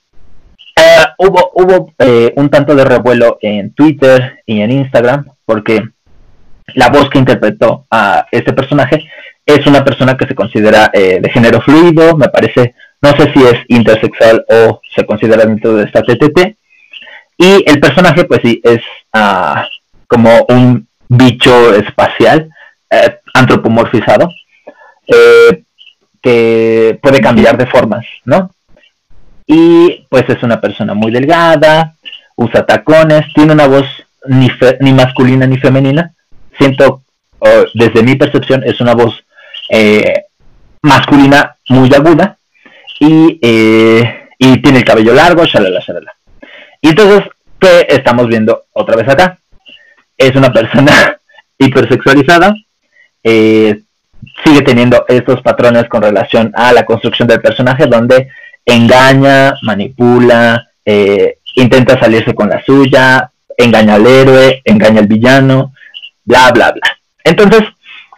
eh, 0.75 1.05
hubo 1.17 1.51
hubo 1.53 1.93
eh, 1.99 2.33
un 2.35 2.49
tanto 2.49 2.73
de 2.73 2.85
revuelo 2.85 3.37
en 3.41 3.73
Twitter 3.73 4.39
y 4.45 4.61
en 4.61 4.71
Instagram 4.71 5.25
porque 5.45 5.83
la 6.75 6.89
voz 6.89 7.09
que 7.09 7.19
interpretó 7.19 7.85
a 7.89 8.25
este 8.31 8.53
personaje 8.53 9.03
es 9.45 9.65
una 9.65 9.83
persona 9.83 10.15
que 10.15 10.27
se 10.27 10.35
considera 10.35 10.91
eh, 10.93 11.19
de 11.21 11.29
género 11.31 11.61
fluido, 11.61 12.15
me 12.15 12.29
parece, 12.29 12.75
no 13.01 13.09
sé 13.11 13.33
si 13.33 13.43
es 13.43 13.55
intersexual 13.67 14.45
o 14.47 14.79
se 14.95 15.05
considera 15.05 15.45
dentro 15.45 15.73
de 15.75 15.85
esta 15.85 16.03
TTT. 16.03 16.55
Y 17.37 17.63
el 17.65 17.79
personaje, 17.79 18.25
pues 18.25 18.41
sí, 18.43 18.61
es 18.63 18.81
ah, 19.13 19.67
como 20.09 20.45
un 20.49 20.89
bicho 21.07 21.73
espacial, 21.73 22.49
antropomorfizado, 23.33 24.29
que 26.21 26.99
puede 27.01 27.21
cambiar 27.21 27.57
de 27.57 27.67
formas, 27.67 28.05
¿no? 28.25 28.51
y 29.51 30.05
pues 30.09 30.29
es 30.29 30.43
una 30.43 30.61
persona 30.61 30.93
muy 30.93 31.11
delgada, 31.11 31.95
usa 32.35 32.67
tacones, 32.67 33.25
tiene 33.33 33.53
una 33.53 33.65
voz 33.65 33.87
ni, 34.27 34.47
ni 34.79 34.93
masculina 34.93 35.47
ni 35.47 35.57
femenina. 35.57 36.13
Siento, 36.55 37.01
desde 37.73 38.03
mi 38.03 38.15
percepción, 38.15 38.63
es 38.63 38.79
una 38.79 38.93
voz 38.93 39.25
eh, 39.71 40.25
masculina 40.83 41.55
muy 41.69 41.91
aguda 41.91 42.37
y, 42.99 43.39
eh, 43.41 44.27
y 44.37 44.61
tiene 44.61 44.79
el 44.79 44.85
cabello 44.85 45.15
largo, 45.15 45.43
shalala, 45.45 45.79
shalala. 45.79 46.13
Y 46.79 46.89
entonces, 46.89 47.23
¿qué 47.59 47.87
estamos 47.89 48.27
viendo 48.27 48.65
otra 48.73 48.97
vez 48.97 49.09
acá? 49.09 49.39
Es 50.19 50.35
una 50.35 50.53
persona 50.53 51.19
hipersexualizada, 51.57 52.53
eh, 53.23 53.81
sigue 54.43 54.61
teniendo 54.61 55.05
estos 55.07 55.41
patrones 55.41 55.89
con 55.89 56.03
relación 56.03 56.51
a 56.55 56.71
la 56.73 56.85
construcción 56.85 57.27
del 57.27 57.41
personaje, 57.41 57.87
donde 57.87 58.29
engaña, 58.65 59.55
manipula, 59.63 60.67
eh, 60.85 61.37
intenta 61.55 61.99
salirse 61.99 62.35
con 62.35 62.49
la 62.49 62.63
suya, 62.63 63.31
engaña 63.57 63.95
al 63.95 64.05
héroe, 64.05 64.61
engaña 64.63 64.99
al 64.99 65.07
villano, 65.07 65.73
bla, 66.23 66.51
bla, 66.51 66.71
bla. 66.71 66.97
Entonces, 67.23 67.63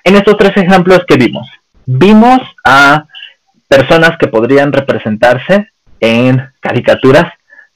en 0.04 0.16
estos 0.16 0.38
tres 0.38 0.56
ejemplos 0.58 1.06
que 1.08 1.18
vimos, 1.18 1.48
vimos 1.86 2.42
a 2.64 3.06
personas 3.68 4.18
que 4.18 4.28
podrían 4.28 4.74
representarse 4.74 5.70
en 6.00 6.42
caricaturas, 6.60 7.32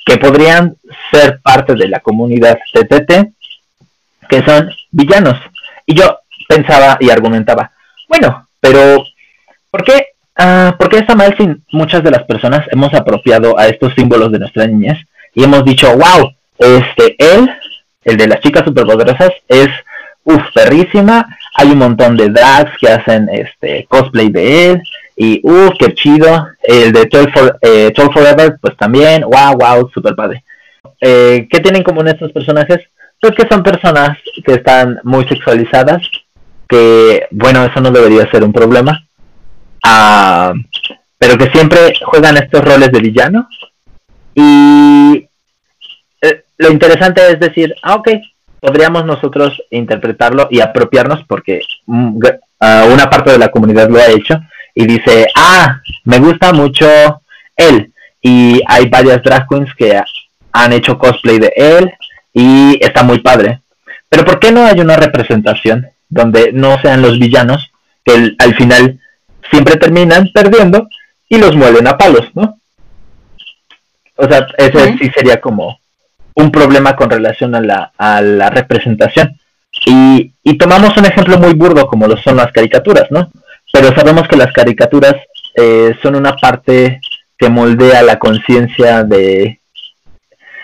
que 0.05 0.17
podrían 0.17 0.75
ser 1.11 1.39
parte 1.41 1.73
de 1.75 1.87
la 1.87 1.99
comunidad 1.99 2.59
TTT, 2.73 3.31
que 4.39 4.45
son 4.45 4.69
villanos. 4.91 5.39
Y 5.85 5.95
yo 5.95 6.19
pensaba 6.47 6.97
y 6.99 7.09
argumentaba, 7.09 7.71
bueno, 8.07 8.47
pero 8.59 9.03
¿por 9.71 9.83
qué 9.83 10.15
Ah, 10.37 10.75
porque 10.77 10.97
está 10.97 11.15
mal 11.15 11.33
si 11.37 11.47
muchas 11.71 12.03
de 12.03 12.11
las 12.11 12.23
personas 12.23 12.67
hemos 12.71 12.93
apropiado 12.93 13.57
a 13.57 13.67
estos 13.67 13.93
símbolos 13.93 14.31
de 14.31 14.39
nuestra 14.39 14.67
niñez 14.67 14.97
y 15.33 15.43
hemos 15.43 15.63
dicho, 15.63 15.89
wow, 15.95 16.33
este, 16.59 17.15
él, 17.17 17.49
el 18.03 18.17
de 18.17 18.27
las 18.27 18.41
chicas 18.41 18.63
superpoderosas, 18.65 19.31
es, 19.47 19.69
uff, 20.25 20.41
perrísima, 20.53 21.25
hay 21.55 21.71
un 21.71 21.77
montón 21.77 22.17
de 22.17 22.29
drags 22.29 22.77
que 22.79 22.89
hacen 22.89 23.29
este 23.31 23.85
cosplay 23.87 24.29
de 24.29 24.71
él, 24.71 24.83
y 25.15 25.39
uff, 25.43 25.75
qué 25.79 25.93
chido, 25.93 26.47
el 26.63 26.91
de 26.91 27.05
Toy, 27.05 27.27
for, 27.31 27.57
eh, 27.61 27.93
Forever, 27.95 28.57
pues 28.59 28.75
también, 28.75 29.21
wow, 29.21 29.57
wow, 29.57 29.89
super 29.93 30.15
padre. 30.15 30.43
Eh, 30.99 31.47
¿Qué 31.49 31.59
tienen 31.59 31.79
en 31.79 31.83
común 31.83 32.07
estos 32.07 32.31
personajes? 32.31 32.79
Pues 33.21 33.33
que 33.35 33.47
son 33.47 33.63
personas 33.63 34.17
que 34.45 34.53
están 34.53 34.99
muy 35.03 35.25
sexualizadas, 35.27 36.01
que, 36.67 37.27
bueno, 37.31 37.63
eso 37.65 37.79
no 37.81 37.91
debería 37.91 38.29
ser 38.29 38.43
un 38.43 38.53
problema, 38.53 39.07
pero 41.17 41.37
que 41.37 41.49
siempre 41.51 41.93
juegan 42.03 42.37
estos 42.37 42.63
roles 42.63 42.91
de 42.91 42.99
villano. 42.99 43.47
Y 44.33 45.27
eh, 46.21 46.43
lo 46.57 46.71
interesante 46.71 47.31
es 47.31 47.39
decir, 47.39 47.73
ah, 47.81 47.95
ok, 47.95 48.09
podríamos 48.59 49.05
nosotros 49.05 49.61
interpretarlo 49.69 50.47
y 50.51 50.59
apropiarnos 50.59 51.23
porque 51.27 51.61
mm, 51.85 52.19
una 52.91 53.09
parte 53.09 53.31
de 53.31 53.37
la 53.37 53.49
comunidad 53.49 53.89
lo 53.89 53.99
ha 53.99 54.07
hecho 54.07 54.39
y 54.73 54.85
dice, 54.85 55.27
ah, 55.35 55.79
me 56.03 56.19
gusta 56.19 56.51
mucho 56.51 56.87
él. 57.55 57.91
Y 58.21 58.61
hay 58.67 58.89
varias 58.89 59.21
drag 59.23 59.47
queens 59.47 59.73
que 59.75 60.01
han 60.51 60.73
hecho 60.73 60.97
cosplay 60.97 61.39
de 61.39 61.53
él 61.55 61.93
y 62.35 62.77
está 62.83 63.01
muy 63.01 63.19
padre. 63.19 63.61
Pero 64.09 64.25
¿por 64.25 64.39
qué 64.39 64.51
no 64.51 64.65
hay 64.65 64.79
una 64.79 64.97
representación 64.97 65.87
donde 66.09 66.51
no 66.53 66.79
sean 66.81 67.01
los 67.01 67.17
villanos 67.17 67.71
que 68.03 68.35
al 68.37 68.55
final 68.55 68.99
siempre 69.49 69.77
terminan 69.77 70.29
perdiendo 70.33 70.87
y 71.29 71.37
los 71.37 71.55
muelen 71.55 71.87
a 71.87 71.97
palos, 71.97 72.29
¿no? 72.35 72.59
O 74.17 74.27
sea, 74.27 74.47
ese 74.57 74.97
sí 74.97 75.11
sería 75.15 75.41
como 75.41 75.79
un 76.35 76.51
problema 76.51 76.95
con 76.95 77.09
relación 77.09 77.55
a 77.55 77.61
la, 77.61 77.91
a 77.97 78.21
la 78.21 78.49
representación. 78.49 79.39
Y, 79.85 80.31
y, 80.43 80.57
tomamos 80.57 80.95
un 80.97 81.05
ejemplo 81.05 81.37
muy 81.37 81.53
burdo 81.53 81.87
como 81.87 82.07
lo 82.07 82.15
son 82.17 82.37
las 82.37 82.51
caricaturas, 82.51 83.11
¿no? 83.11 83.29
Pero 83.73 83.93
sabemos 83.93 84.27
que 84.27 84.37
las 84.37 84.53
caricaturas 84.53 85.15
eh, 85.55 85.93
son 86.01 86.15
una 86.15 86.35
parte 86.37 87.01
que 87.37 87.49
moldea 87.49 88.01
la 88.01 88.17
conciencia 88.17 89.03
de... 89.03 89.59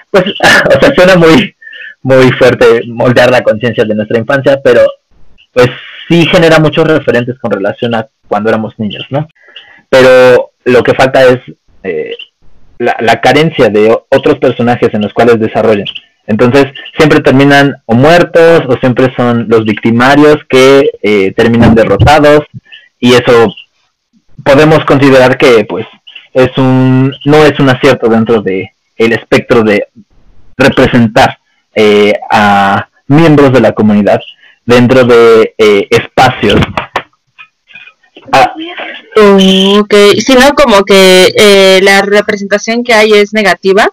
Pues, 0.09 0.25
o 0.75 0.79
sea, 0.79 0.95
suena 0.95 1.15
muy, 1.15 1.55
muy 2.03 2.31
fuerte 2.31 2.81
moldear 2.87 3.31
la 3.31 3.43
conciencia 3.43 3.85
de 3.85 3.95
nuestra 3.95 4.19
infancia, 4.19 4.59
pero 4.63 4.81
pues 5.53 5.69
sí 6.07 6.25
genera 6.25 6.59
muchos 6.59 6.87
referentes 6.87 7.37
con 7.39 7.51
relación 7.51 7.93
a 7.95 8.07
cuando 8.27 8.49
éramos 8.49 8.77
niños, 8.79 9.05
¿no? 9.09 9.27
Pero 9.89 10.51
lo 10.65 10.83
que 10.83 10.93
falta 10.93 11.23
es 11.25 11.39
eh, 11.83 12.15
la, 12.77 13.21
carencia 13.21 13.69
de 13.69 13.95
otros 14.09 14.39
personajes 14.39 14.93
en 14.93 15.01
los 15.01 15.13
cuales 15.13 15.39
desarrollan. 15.39 15.85
Entonces, 16.27 16.67
siempre 16.97 17.19
terminan 17.19 17.75
o 17.85 17.93
muertos 17.93 18.63
o 18.67 18.77
siempre 18.77 19.13
son 19.15 19.47
los 19.49 19.65
victimarios 19.65 20.37
que 20.49 20.89
eh, 21.01 21.33
terminan 21.33 21.75
derrotados 21.75 22.45
y 22.99 23.13
eso 23.13 23.53
podemos 24.43 24.85
considerar 24.85 25.37
que 25.37 25.65
pues 25.65 25.85
es 26.33 26.57
un 26.57 27.13
no 27.25 27.37
es 27.45 27.59
un 27.59 27.69
acierto 27.69 28.07
dentro 28.07 28.41
de 28.41 28.71
el 28.95 29.13
espectro 29.13 29.63
de 29.63 29.87
representar 30.57 31.40
eh, 31.75 32.13
a 32.31 32.87
miembros 33.07 33.51
de 33.51 33.61
la 33.61 33.73
comunidad 33.73 34.21
dentro 34.65 35.03
de 35.03 35.53
eh, 35.57 35.87
espacios 35.89 36.59
Ah, 38.31 38.53
ok, 39.79 39.93
sino 40.19 40.53
como 40.53 40.83
que 40.83 41.33
eh, 41.35 41.79
la 41.81 42.01
representación 42.01 42.83
que 42.83 42.93
hay 42.93 43.13
es 43.13 43.33
negativa. 43.33 43.89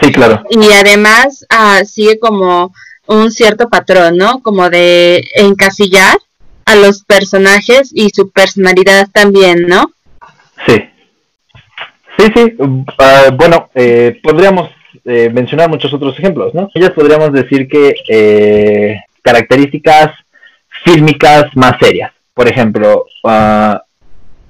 Sí, 0.00 0.12
claro. 0.12 0.42
Y 0.50 0.72
además 0.72 1.46
ah, 1.48 1.82
sigue 1.84 2.18
como 2.18 2.72
un 3.06 3.30
cierto 3.30 3.68
patrón, 3.68 4.16
¿no? 4.16 4.40
Como 4.42 4.68
de 4.68 5.24
encasillar 5.36 6.18
a 6.66 6.74
los 6.74 7.02
personajes 7.04 7.90
y 7.94 8.10
su 8.10 8.30
personalidad 8.30 9.08
también, 9.12 9.66
¿no? 9.66 9.92
Sí. 10.66 10.82
Sí, 12.18 12.26
sí. 12.34 12.56
Ah, 12.98 13.30
bueno, 13.32 13.70
eh, 13.74 14.20
podríamos 14.22 14.70
eh, 15.04 15.30
mencionar 15.32 15.68
muchos 15.68 15.92
otros 15.92 16.18
ejemplos, 16.18 16.54
¿no? 16.54 16.68
Ellas 16.74 16.90
podríamos 16.90 17.32
decir 17.32 17.68
que 17.68 17.94
eh, 18.08 19.00
características 19.22 20.12
fílmicas 20.84 21.46
más 21.54 21.76
serias 21.80 22.12
por 22.36 22.48
ejemplo, 22.48 23.06
ah, 23.24 23.82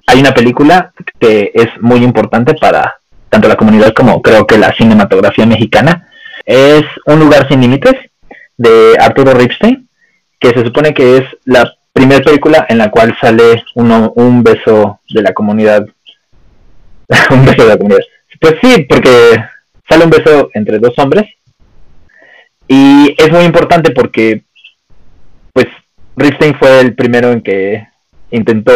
hay 0.08 0.18
una 0.18 0.34
película 0.34 0.92
que 1.20 1.52
es 1.54 1.68
muy 1.80 2.02
importante 2.02 2.54
para 2.54 2.96
tanto 3.28 3.46
la 3.46 3.54
comunidad 3.54 3.94
como 3.94 4.20
creo 4.22 4.44
que 4.44 4.58
la 4.58 4.74
cinematografía 4.74 5.46
mexicana. 5.46 6.08
Es 6.44 6.82
Un 7.06 7.20
lugar 7.20 7.46
sin 7.48 7.60
límites 7.60 7.94
de 8.56 8.96
Arturo 8.98 9.34
Ripstein, 9.34 9.88
que 10.40 10.50
se 10.50 10.64
supone 10.64 10.94
que 10.94 11.18
es 11.18 11.24
la 11.44 11.72
primera 11.92 12.24
película 12.24 12.66
en 12.68 12.78
la 12.78 12.90
cual 12.90 13.16
sale 13.20 13.62
uno, 13.76 14.12
un 14.16 14.42
beso 14.42 14.98
de 15.08 15.22
la 15.22 15.32
comunidad. 15.32 15.86
un 17.30 17.46
beso 17.46 17.62
de 17.62 17.68
la 17.68 17.76
comunidad. 17.76 18.02
Pues 18.40 18.56
sí, 18.60 18.84
porque 18.88 19.44
sale 19.88 20.04
un 20.04 20.10
beso 20.10 20.50
entre 20.54 20.78
dos 20.78 20.94
hombres. 20.98 21.26
Y 22.68 23.14
es 23.16 23.30
muy 23.30 23.44
importante 23.44 23.92
porque 23.92 24.42
pues 25.52 25.66
Ripstein 26.16 26.56
fue 26.58 26.80
el 26.80 26.94
primero 26.94 27.30
en 27.30 27.40
que 27.40 27.86
intentó, 28.30 28.72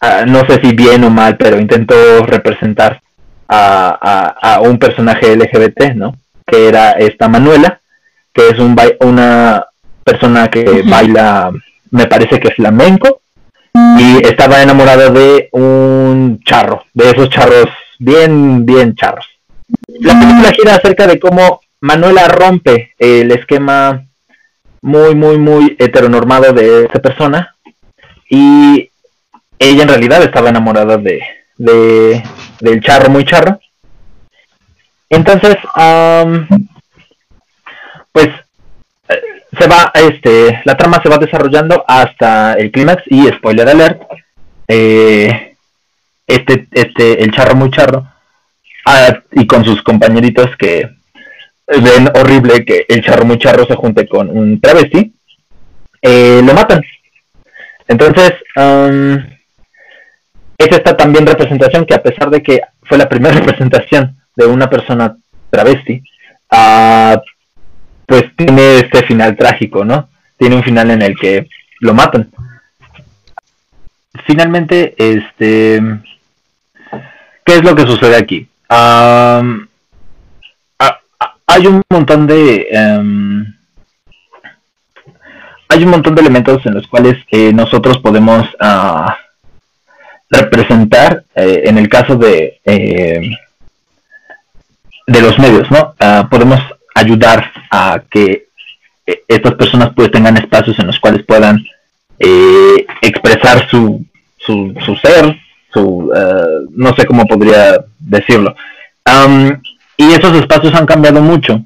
ah, 0.00 0.24
no 0.26 0.40
sé 0.46 0.60
si 0.62 0.74
bien 0.74 1.04
o 1.04 1.10
mal, 1.10 1.36
pero 1.36 1.58
intentó 1.58 1.94
representar 2.26 3.00
a, 3.48 4.60
un 4.62 4.78
personaje 4.78 5.36
LGBT, 5.36 5.94
¿no? 5.94 6.16
Que 6.46 6.68
era 6.68 6.92
esta 6.92 7.28
Manuela, 7.28 7.80
que 8.32 8.48
es 8.48 8.58
un 8.58 8.76
una 9.00 9.64
persona 10.02 10.48
que 10.48 10.82
baila, 10.82 11.50
me 11.90 12.06
parece 12.06 12.38
que 12.38 12.48
es 12.48 12.54
flamenco, 12.54 13.20
y 13.98 14.24
estaba 14.26 14.62
enamorada 14.62 15.10
de 15.10 15.48
un 15.52 16.40
charro, 16.44 16.84
de 16.92 17.10
esos 17.10 17.28
charros 17.30 17.68
bien, 17.98 18.64
bien 18.64 18.94
charros. 18.94 19.26
La 20.00 20.18
película 20.18 20.52
gira 20.52 20.74
acerca 20.74 21.06
de 21.06 21.18
cómo 21.18 21.60
Manuela 21.80 22.28
rompe 22.28 22.94
el 22.98 23.30
esquema 23.32 24.04
muy, 24.82 25.14
muy, 25.14 25.38
muy 25.38 25.76
heteronormado 25.78 26.52
de 26.52 26.84
esa 26.84 27.00
persona. 27.00 27.56
Y 28.28 28.90
ella 29.58 29.82
en 29.82 29.88
realidad 29.88 30.22
estaba 30.22 30.50
enamorada 30.50 30.98
de, 30.98 31.22
de 31.56 32.22
del 32.60 32.80
charro 32.82 33.10
muy 33.10 33.24
charro. 33.24 33.60
Entonces, 35.10 35.56
pues 38.12 38.28
eh, 39.08 39.22
se 39.58 39.68
va, 39.68 39.92
este, 39.94 40.62
la 40.64 40.76
trama 40.76 41.00
se 41.02 41.08
va 41.08 41.18
desarrollando 41.18 41.84
hasta 41.86 42.54
el 42.54 42.70
clímax 42.70 43.02
y 43.06 43.28
spoiler 43.28 43.68
alert, 43.68 44.02
eh, 44.66 45.56
este, 46.26 46.66
este, 46.72 47.22
el 47.22 47.32
charro 47.32 47.54
muy 47.54 47.70
charro, 47.70 48.06
ah, 48.86 49.20
y 49.32 49.46
con 49.46 49.64
sus 49.64 49.82
compañeritos 49.82 50.56
que 50.56 50.88
ven 51.66 52.10
horrible 52.14 52.64
que 52.64 52.84
el 52.88 53.02
charro 53.02 53.24
muy 53.24 53.38
charro 53.38 53.66
se 53.66 53.74
junte 53.74 54.06
con 54.06 54.28
un 54.28 54.60
travesti, 54.60 55.14
eh, 56.02 56.42
lo 56.44 56.54
matan. 56.54 56.82
Entonces, 57.88 58.32
es 60.58 60.68
esta 60.70 60.96
también 60.96 61.26
representación 61.26 61.84
que 61.86 61.94
a 61.94 62.02
pesar 62.02 62.30
de 62.30 62.42
que 62.42 62.60
fue 62.82 62.98
la 62.98 63.08
primera 63.08 63.34
representación 63.38 64.16
de 64.36 64.46
una 64.46 64.68
persona 64.68 65.16
travesti, 65.50 66.02
uh, 66.52 67.18
pues 68.06 68.24
tiene 68.36 68.78
este 68.78 69.02
final 69.06 69.36
trágico, 69.36 69.84
¿no? 69.84 70.08
Tiene 70.36 70.56
un 70.56 70.64
final 70.64 70.90
en 70.90 71.02
el 71.02 71.16
que 71.16 71.48
lo 71.80 71.94
matan. 71.94 72.30
Finalmente, 74.26 74.94
este, 74.98 75.80
¿qué 77.44 77.54
es 77.54 77.64
lo 77.64 77.74
que 77.74 77.82
sucede 77.82 78.16
aquí? 78.16 78.48
Hay 81.54 81.66
un 81.66 81.82
montón 81.88 82.26
de 82.26 82.66
em, 82.70 83.54
hay 85.68 85.84
un 85.84 85.90
montón 85.90 86.14
de 86.14 86.20
elementos 86.20 86.64
en 86.66 86.74
los 86.74 86.86
cuales 86.86 87.16
eh, 87.30 87.52
nosotros 87.52 87.98
podemos 87.98 88.46
ah, 88.60 89.16
representar 90.30 91.24
eh, 91.34 91.62
en 91.64 91.78
el 91.78 91.88
caso 91.88 92.16
de 92.16 92.60
eh, 92.64 93.20
de 95.06 95.20
los 95.20 95.38
medios 95.38 95.70
no 95.70 95.94
ah, 96.00 96.28
podemos 96.30 96.60
ayudar 96.94 97.52
a 97.70 98.02
que 98.10 98.46
estas 99.28 99.54
personas 99.54 99.90
pues 99.94 100.10
tengan 100.10 100.36
espacios 100.36 100.78
en 100.78 100.86
los 100.86 100.98
cuales 100.98 101.24
puedan 101.24 101.62
expresar 103.02 103.68
su, 103.68 104.02
su, 104.38 104.74
su 104.86 104.96
ser 104.96 105.36
su 105.72 106.10
no 106.70 106.94
sé 106.94 107.04
cómo 107.04 107.26
podría 107.26 107.84
decirlo 108.04 108.54
y 109.96 110.12
esos 110.12 110.36
espacios 110.36 110.74
han 110.74 110.86
cambiado 110.86 111.20
mucho. 111.20 111.62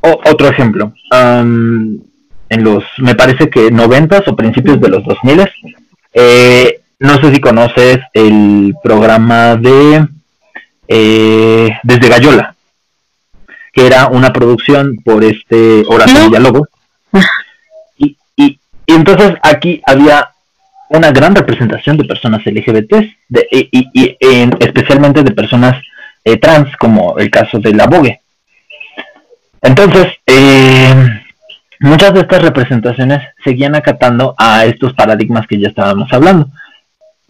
otro 0.00 0.48
ejemplo, 0.48 0.92
en 1.10 2.64
los, 2.64 2.84
me 2.98 3.14
parece 3.14 3.48
que 3.48 3.70
noventas 3.70 4.26
o 4.28 4.36
principios 4.36 4.80
de 4.80 4.88
los 4.88 5.04
2000, 5.04 5.50
eh, 6.14 6.80
no 6.98 7.20
sé 7.20 7.34
si 7.34 7.40
conoces 7.40 7.98
el 8.12 8.74
programa 8.82 9.56
de 9.56 10.06
eh, 10.86 11.70
Desde 11.82 12.08
Gallola, 12.08 12.54
que 13.72 13.86
era 13.86 14.08
una 14.08 14.32
producción 14.32 14.98
por 15.02 15.24
este 15.24 15.82
Horacio 15.88 16.26
Villalobos. 16.26 16.68
Y, 17.96 18.16
y, 18.36 18.58
y 18.86 18.92
entonces 18.92 19.34
aquí 19.42 19.80
había 19.86 20.31
una 20.92 21.10
gran 21.10 21.34
representación 21.34 21.96
de 21.96 22.04
personas 22.04 22.44
LGBT 22.44 22.92
de, 23.28 23.48
y, 23.50 23.88
y, 23.94 24.16
especialmente 24.60 25.22
de 25.22 25.30
personas 25.32 25.82
eh, 26.24 26.36
trans, 26.36 26.76
como 26.76 27.18
el 27.18 27.30
caso 27.30 27.58
de 27.58 27.72
la 27.72 27.86
Vogue. 27.86 28.20
Entonces, 29.62 30.08
eh, 30.26 30.94
muchas 31.80 32.12
de 32.12 32.20
estas 32.20 32.42
representaciones 32.42 33.20
seguían 33.42 33.74
acatando 33.74 34.34
a 34.36 34.64
estos 34.66 34.92
paradigmas 34.92 35.46
que 35.46 35.58
ya 35.58 35.68
estábamos 35.68 36.12
hablando. 36.12 36.48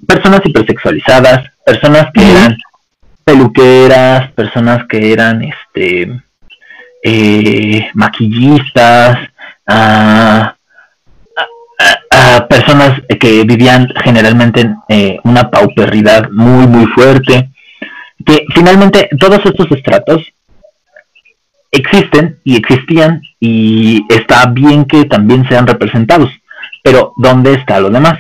Personas 0.07 0.41
hipersexualizadas, 0.45 1.51
personas 1.65 2.09
que 2.13 2.31
eran 2.31 2.59
peluqueras, 3.25 4.33
personas 4.33 4.87
que 4.89 5.13
eran 5.13 5.43
este 5.43 6.21
eh, 7.05 7.91
maquillistas, 7.95 9.19
ah, 9.67 10.52
personas 12.53 13.01
que 13.19 13.45
vivían 13.45 13.89
generalmente 14.05 14.61
en 14.61 14.77
eh, 14.91 15.19
una 15.25 15.51
pauperidad 15.51 16.29
muy, 16.31 16.67
muy 16.67 16.85
fuerte, 16.85 17.49
que 18.27 18.45
finalmente 18.55 19.09
todos 19.19 19.41
estos 19.47 19.71
estratos 19.71 20.21
existen 21.71 22.41
y 22.45 22.57
existían 22.57 23.23
y 23.41 24.05
está 24.11 24.45
bien 24.47 24.85
que 24.85 25.07
también 25.07 25.49
sean 25.49 25.67
representados, 25.67 26.31
pero 26.83 27.15
¿dónde 27.17 27.55
está 27.55 27.81
lo 27.81 27.89
demás? 27.89 28.19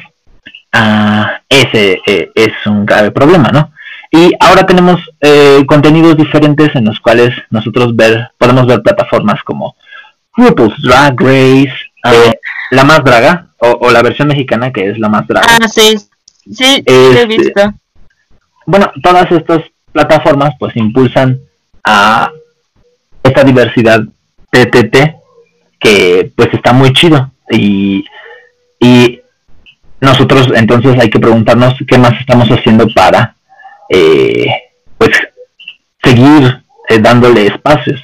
Ah, 0.72 1.42
ese 1.46 2.00
eh, 2.06 2.30
es 2.34 2.52
un 2.64 2.86
grave 2.86 3.10
problema, 3.10 3.50
¿no? 3.52 3.70
Y 4.10 4.32
ahora 4.40 4.64
tenemos 4.64 4.98
eh, 5.20 5.62
contenidos 5.66 6.16
diferentes 6.16 6.74
en 6.74 6.86
los 6.86 6.98
cuales 7.00 7.34
nosotros 7.50 7.94
ver, 7.94 8.30
podemos 8.38 8.66
ver 8.66 8.80
plataformas 8.80 9.42
como 9.42 9.76
RuPaul's 10.34 10.80
Drag 10.80 11.20
Race, 11.20 11.91
ah, 12.04 12.12
La 12.70 12.84
Más 12.84 13.04
Draga, 13.04 13.48
o, 13.58 13.90
la 13.90 14.02
versión 14.02 14.28
mexicana 14.28 14.72
que 14.72 14.90
es 14.90 14.98
La 14.98 15.08
Más 15.08 15.26
Draga. 15.26 15.46
Ah, 15.60 15.68
sí, 15.68 15.96
sí, 16.52 16.82
he 16.86 17.10
este, 17.10 17.26
visto. 17.26 17.74
Bueno, 18.66 18.92
todas 19.02 19.30
estas 19.30 19.62
plataformas 19.92 20.54
pues 20.58 20.76
impulsan 20.76 21.40
a 21.84 22.30
esta 23.22 23.44
diversidad 23.44 24.00
TTT 24.50 24.96
que 25.78 26.32
pues 26.36 26.48
está 26.52 26.72
muy 26.72 26.92
chido 26.92 27.30
y, 27.50 28.04
y 28.80 29.20
nosotros 30.00 30.48
entonces 30.54 30.98
hay 30.98 31.10
que 31.10 31.20
preguntarnos 31.20 31.74
qué 31.86 31.98
más 31.98 32.18
estamos 32.20 32.48
haciendo 32.48 32.88
para 32.88 33.36
eh, 33.88 34.46
pues 34.98 35.10
seguir 36.02 36.64
eh, 36.88 36.98
dándole 36.98 37.46
espacios 37.46 38.00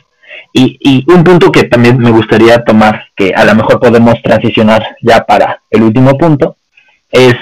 y, 0.53 1.05
un 1.13 1.23
punto 1.23 1.53
que 1.53 1.65
también 1.65 1.99
me 1.99 2.11
gustaría 2.11 2.65
tomar 2.65 3.07
que 3.17 3.33
a 3.35 3.45
lo 3.45 3.55
mejor 3.55 3.79
podemos 3.79 4.21
transicionar 4.23 4.97
ya 5.03 5.25
para 5.25 5.63
el 5.71 5.83
último 5.83 6.17
punto 6.19 6.57
es 7.11 7.35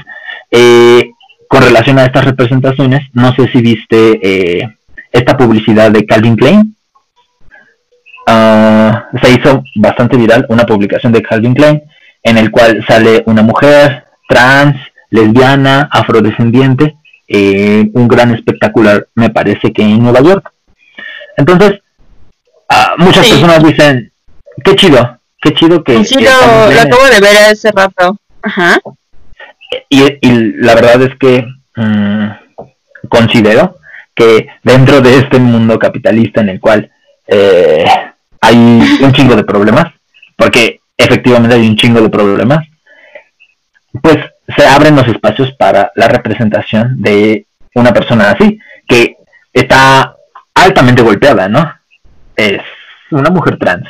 eh, 0.50 1.10
con 1.48 1.62
relación 1.62 1.98
a 1.98 2.04
estas 2.04 2.24
representaciones 2.24 3.08
no 3.12 3.34
sé 3.34 3.48
si 3.48 3.62
viste 3.62 4.68
esta 5.12 5.36
publicidad 5.36 5.90
de 5.90 6.04
Calvin 6.04 6.36
Klein 6.36 6.76
Ah, 8.28 9.08
se 9.22 9.30
hizo 9.30 9.62
bastante 9.76 10.16
viral 10.16 10.46
una 10.48 10.64
publicación 10.66 11.12
de 11.12 11.22
Calvin 11.22 11.54
Klein 11.54 11.80
en 12.24 12.38
el 12.38 12.50
cual 12.50 12.84
sale 12.86 13.22
una 13.26 13.42
mujer 13.42 14.04
trans, 14.28 14.76
lesbiana, 15.10 15.88
afrodescendiente, 15.92 16.96
eh, 17.28 17.88
un 17.94 18.08
gran 18.08 18.34
espectacular, 18.34 19.06
me 19.14 19.30
parece 19.30 19.72
que 19.72 19.82
en 19.82 20.02
Nueva 20.02 20.22
York. 20.22 20.52
Entonces, 21.36 21.80
ah, 22.68 22.94
muchas 22.98 23.28
personas 23.28 23.62
dicen, 23.62 24.12
qué 24.64 24.76
chido, 24.76 25.18
qué 25.40 25.52
chido 25.54 25.82
que... 25.82 26.04
Sí, 26.04 26.16
lo, 26.22 26.30
acabo 26.30 27.04
de 27.04 27.20
ver 27.20 27.36
hace 27.50 27.70
rato. 27.72 28.18
Ajá. 28.42 28.78
Y, 29.88 30.02
la 30.60 30.74
verdad 30.74 31.02
es 31.02 31.16
que 31.18 31.46
mm, 31.76 32.26
considero 33.08 33.78
que 34.14 34.48
dentro 34.62 35.00
de 35.00 35.18
este 35.18 35.38
mundo 35.38 35.78
capitalista 35.78 36.40
en 36.40 36.48
el 36.50 36.60
cual 36.60 36.90
eh, 37.26 37.84
hay 38.40 38.56
un 38.56 39.12
chingo 39.12 39.36
de 39.36 39.44
problemas, 39.44 39.92
porque 40.36 40.80
efectivamente 40.96 41.56
hay 41.56 41.68
un 41.68 41.76
chingo 41.76 42.00
de 42.00 42.08
problemas, 42.08 42.66
pues 44.02 44.18
se 44.56 44.66
abren 44.66 44.96
los 44.96 45.08
espacios 45.08 45.52
para 45.52 45.90
la 45.96 46.08
representación 46.08 47.02
de 47.02 47.46
una 47.74 47.92
persona 47.92 48.30
así, 48.30 48.58
que 48.86 49.16
está 49.52 50.16
altamente 50.54 51.02
golpeada, 51.02 51.48
¿no? 51.48 51.72
Es 52.36 52.60
una 53.10 53.30
mujer 53.30 53.58
trans, 53.58 53.88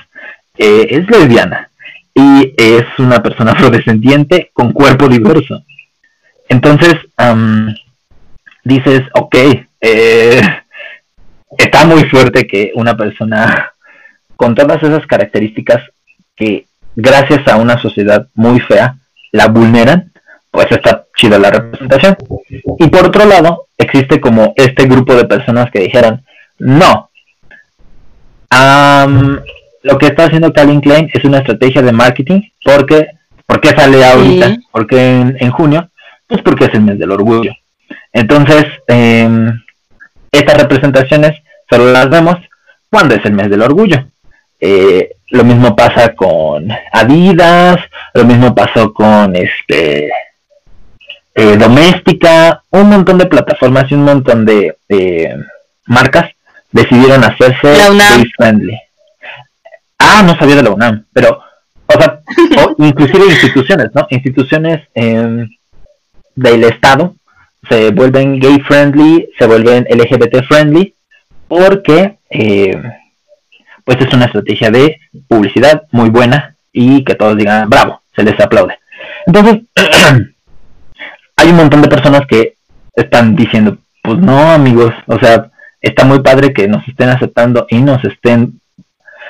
eh, 0.57 0.87
es 0.91 1.09
lesbiana 1.11 1.71
y 2.15 2.55
es 2.57 2.85
una 2.99 3.23
persona 3.23 3.53
afrodescendiente 3.53 4.51
con 4.53 4.73
cuerpo 4.73 5.09
diverso. 5.09 5.63
Entonces, 6.49 6.95
dices, 8.65 9.03
ok, 9.15 9.37
eh, 9.81 10.41
está 11.59 11.85
muy 11.87 12.05
fuerte 12.05 12.47
que 12.47 12.73
una 12.75 12.97
persona 12.97 13.73
con 14.37 14.55
todas 14.55 14.83
esas 14.83 15.07
características 15.07 15.83
que 16.37 16.67
gracias 16.95 17.47
a 17.49 17.57
una 17.57 17.81
sociedad 17.81 18.29
muy 18.35 18.61
fea 18.61 18.97
la 19.33 19.49
vulneran, 19.49 20.13
pues 20.51 20.67
está 20.71 21.05
chida 21.17 21.39
la 21.39 21.51
representación. 21.51 22.17
Y 22.79 22.89
por 22.89 23.07
otro 23.07 23.27
lado, 23.27 23.67
existe 23.77 24.21
como 24.21 24.55
este 24.57 24.87
grupo 24.87 25.15
de 25.15 25.25
personas 25.27 25.71
que 25.71 25.81
dijeron, 25.81 26.25
no, 26.59 27.06
lo 28.51 29.99
que 29.99 30.07
está 30.07 30.25
haciendo 30.25 30.53
Calvin 30.53 30.81
Klein 30.81 31.11
es 31.13 31.25
una 31.25 31.39
estrategia 31.39 31.83
de 31.83 31.93
marketing, 31.93 32.41
porque, 32.65 33.07
¿por 33.47 33.61
qué 33.61 33.69
sale 33.69 34.05
ahorita? 34.05 34.57
porque 34.73 34.99
en, 35.39 35.51
junio? 35.51 35.89
Pues 36.27 36.43
porque 36.43 36.67
es 36.67 36.75
el 36.75 36.83
mes 36.83 36.99
del 36.99 37.13
orgullo. 37.13 37.53
Entonces, 38.13 38.67
em, 38.89 39.63
estas 40.33 40.57
representaciones 40.59 41.41
solo 41.71 41.93
las 41.93 42.11
vemos 42.11 42.37
cuando 42.91 43.15
es 43.15 43.25
el 43.25 43.33
mes 43.33 43.51
del 43.51 43.63
orgullo. 43.63 44.07
Eh, 44.59 45.11
lo 45.31 45.45
mismo 45.45 45.77
pasa 45.77 46.15
con 46.15 46.69
Adidas, 46.93 47.79
lo 48.15 48.25
mismo 48.25 48.55
pasó 48.55 48.93
con 48.93 49.37
este 49.37 50.11
eh, 51.35 51.57
Doméstica, 51.59 52.63
un 52.71 52.89
montón 52.89 53.19
de 53.19 53.27
plataformas 53.27 53.91
y 53.91 53.95
un 53.95 54.05
montón 54.05 54.47
de 54.47 54.75
marcas 55.87 56.36
decidieron 56.73 57.25
hacerse 57.25 57.69
gay 57.69 58.25
friendly. 58.37 58.79
Ah, 59.99 60.23
no 60.25 60.37
sabía 60.39 60.57
de 60.57 60.63
la 60.63 60.71
UNAM, 60.71 61.05
pero, 61.13 61.43
o 61.87 61.93
sea, 61.93 62.21
inclusive 62.79 63.25
instituciones, 63.27 63.91
¿no? 63.95 64.07
Instituciones 64.11 64.87
em, 64.95 65.49
del 66.35 66.65
Estado 66.65 67.15
se 67.69 67.91
vuelven 67.91 68.39
gay 68.39 68.61
friendly, 68.61 69.29
se 69.39 69.47
vuelven 69.47 69.87
LGBT 69.91 70.45
friendly, 70.47 70.95
porque 71.49 72.19
eh, 72.31 72.81
pues 73.85 73.99
es 74.01 74.13
una 74.13 74.27
estrategia 74.27 74.71
de 74.71 75.01
publicidad 75.29 75.85
muy 75.93 76.11
buena 76.11 76.57
y 76.73 77.05
que 77.05 77.15
todos 77.15 77.37
digan, 77.37 77.69
bravo, 77.71 78.03
se 78.15 78.23
les 78.23 78.39
aplaude. 78.41 78.79
Entonces, 79.27 79.63
hay 81.37 81.49
un 81.49 81.57
montón 81.57 81.83
de 81.83 81.89
personas 81.89 82.23
que 82.27 82.55
están 82.95 83.35
diciendo, 83.37 83.79
pues 84.03 84.19
no, 84.19 84.53
amigos, 84.53 84.93
o 85.07 85.19
sea, 85.19 85.51
está 85.87 86.05
muy 86.05 86.21
padre 86.21 86.53
que 86.53 86.69
nos 86.69 86.87
estén 86.89 87.09
aceptando 87.09 87.67
y 87.71 87.81
nos 87.81 88.03
estén, 88.05 88.61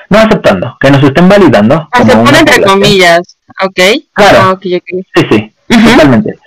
no 0.09 0.17
aceptando, 0.17 0.77
que 0.79 0.91
nos 0.91 1.03
estén 1.03 1.29
validando. 1.29 1.87
Aceptan 1.91 2.35
entre 2.35 2.61
comillas, 2.61 3.37
¿ok? 3.63 3.79
Claro, 4.13 4.39
ah, 4.41 4.59
sí, 4.61 4.81
sí, 5.29 5.51
totalmente. 5.67 6.37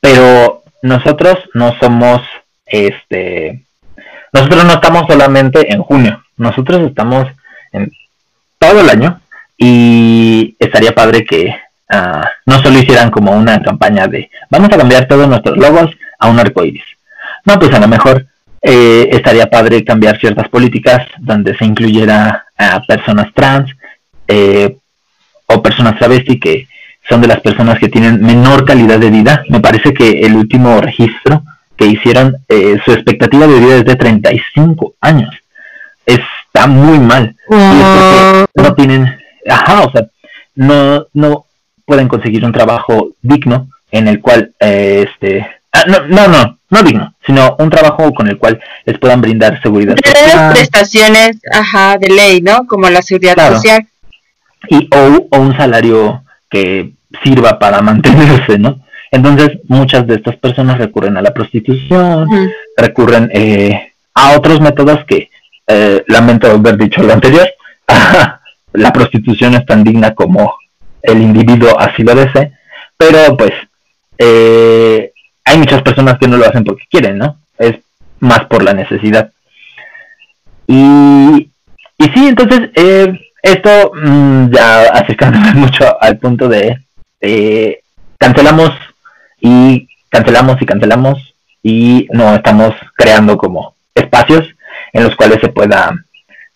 Pero 0.00 0.64
nosotros 0.82 1.38
no 1.54 1.76
somos, 1.78 2.22
este, 2.66 3.62
nosotros 4.32 4.64
no 4.64 4.72
estamos 4.74 5.04
solamente 5.06 5.72
en 5.72 5.82
junio, 5.82 6.22
nosotros 6.36 6.82
estamos 6.82 7.26
en 7.72 7.90
todo 8.58 8.80
el 8.80 8.90
año 8.90 9.20
y 9.56 10.56
estaría 10.58 10.94
padre 10.94 11.24
que 11.24 11.54
ah, 11.88 12.28
no 12.44 12.62
solo 12.62 12.78
hicieran 12.78 13.10
como 13.10 13.32
una 13.32 13.62
campaña 13.62 14.06
de 14.06 14.30
vamos 14.50 14.70
a 14.72 14.76
cambiar 14.76 15.06
todos 15.06 15.28
nuestros 15.28 15.56
logos 15.56 15.90
a 16.18 16.28
un 16.28 16.38
arco 16.38 16.64
iris. 16.64 16.84
No, 17.44 17.58
pues 17.58 17.72
a 17.72 17.78
lo 17.78 17.88
mejor 17.88 18.26
eh, 18.62 19.08
estaría 19.12 19.48
padre 19.48 19.84
cambiar 19.84 20.18
ciertas 20.18 20.48
políticas 20.48 21.06
donde 21.18 21.56
se 21.56 21.64
incluyera 21.64 22.46
a 22.56 22.82
personas 22.82 23.32
trans 23.34 23.70
eh, 24.26 24.76
o 25.46 25.62
personas 25.62 25.98
travesti 25.98 26.40
que 26.40 26.66
son 27.08 27.20
de 27.20 27.28
las 27.28 27.40
personas 27.40 27.78
que 27.78 27.88
tienen 27.88 28.20
menor 28.20 28.64
calidad 28.64 28.98
de 28.98 29.10
vida. 29.10 29.44
Me 29.48 29.60
parece 29.60 29.94
que 29.94 30.20
el 30.20 30.34
último 30.34 30.80
registro 30.80 31.42
que 31.76 31.86
hicieron, 31.86 32.36
eh, 32.48 32.78
su 32.84 32.92
expectativa 32.92 33.46
de 33.46 33.60
vida 33.60 33.76
es 33.76 33.84
de 33.84 33.96
35 33.96 34.94
años. 35.00 35.34
Está 36.04 36.66
muy 36.66 36.98
mal. 36.98 37.36
no 37.48 38.74
tienen, 38.74 39.18
ajá, 39.48 39.82
o 39.82 39.92
sea, 39.92 40.06
no, 40.54 41.06
no 41.12 41.46
pueden 41.84 42.08
conseguir 42.08 42.44
un 42.44 42.52
trabajo 42.52 43.10
digno 43.22 43.68
en 43.90 44.08
el 44.08 44.20
cual, 44.20 44.52
eh, 44.60 45.06
este, 45.08 45.46
ah, 45.72 45.84
no, 45.86 46.00
no, 46.08 46.28
no, 46.28 46.55
no 46.70 46.82
digno, 46.82 47.14
sino 47.24 47.56
un 47.58 47.70
trabajo 47.70 48.12
con 48.12 48.28
el 48.28 48.38
cual 48.38 48.60
les 48.84 48.98
puedan 48.98 49.20
brindar 49.20 49.60
seguridad 49.62 49.96
social. 50.04 50.52
prestaciones, 50.52 51.38
ajá, 51.52 51.96
de 51.98 52.08
ley, 52.08 52.40
¿no? 52.40 52.66
Como 52.66 52.88
la 52.90 53.02
seguridad 53.02 53.36
social. 53.54 53.86
Y 54.68 54.88
o, 54.92 55.28
o 55.30 55.38
un 55.38 55.56
salario 55.56 56.24
que 56.50 56.92
sirva 57.22 57.58
para 57.58 57.80
mantenerse, 57.82 58.58
¿no? 58.58 58.80
Entonces, 59.10 59.58
muchas 59.68 60.06
de 60.06 60.16
estas 60.16 60.36
personas 60.36 60.78
recurren 60.78 61.16
a 61.16 61.22
la 61.22 61.32
prostitución, 61.32 62.28
recurren 62.76 63.30
eh, 63.32 63.92
a 64.14 64.36
otros 64.36 64.60
métodos 64.60 65.04
que, 65.06 65.30
eh, 65.68 66.04
lamento 66.08 66.50
haber 66.50 66.76
dicho 66.76 67.02
lo 67.02 67.12
anterior, 67.12 67.48
la 68.72 68.92
prostitución 68.92 69.54
es 69.54 69.64
tan 69.64 69.84
digna 69.84 70.14
como 70.14 70.54
el 71.02 71.22
individuo 71.22 71.78
así 71.78 72.02
lo 72.02 72.14
desee, 72.14 72.52
pero 72.96 73.36
pues 73.36 73.52
eh, 74.18 75.12
hay 75.46 75.58
muchas 75.58 75.80
personas 75.80 76.18
que 76.18 76.28
no 76.28 76.36
lo 76.36 76.46
hacen 76.46 76.64
porque 76.64 76.84
quieren, 76.90 77.16
¿no? 77.16 77.38
Es 77.56 77.76
más 78.20 78.44
por 78.46 78.62
la 78.62 78.74
necesidad. 78.74 79.32
Y, 80.66 81.48
y 81.98 82.04
sí, 82.14 82.28
entonces, 82.28 82.70
esto 83.42 83.92
mm, 83.94 84.50
ya 84.50 84.82
acercándome 84.92 85.52
mucho 85.54 85.96
al 86.02 86.18
punto 86.18 86.48
de 86.48 86.82
cancelamos 88.18 88.72
y 89.40 89.88
cancelamos 90.10 90.60
y 90.60 90.66
cancelamos 90.66 91.34
y 91.62 92.08
no 92.12 92.34
estamos 92.34 92.74
creando 92.94 93.36
como 93.36 93.74
espacios 93.94 94.48
en 94.92 95.04
los 95.04 95.16
cuales 95.16 95.40
se 95.40 95.48
pueda 95.48 95.92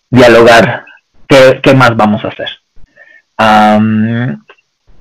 dialogar 0.09 0.85
qué, 1.27 1.73
más 1.73 1.95
vamos 1.95 2.23
a 2.23 2.29
hacer. 2.29 2.49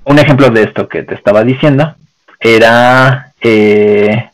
un 0.05 0.18
ejemplo 0.18 0.51
de 0.51 0.62
esto 0.62 0.88
que 0.88 1.03
te 1.03 1.14
estaba 1.14 1.45
diciendo 1.45 1.95
era 2.38 3.30
eh, 3.41 4.30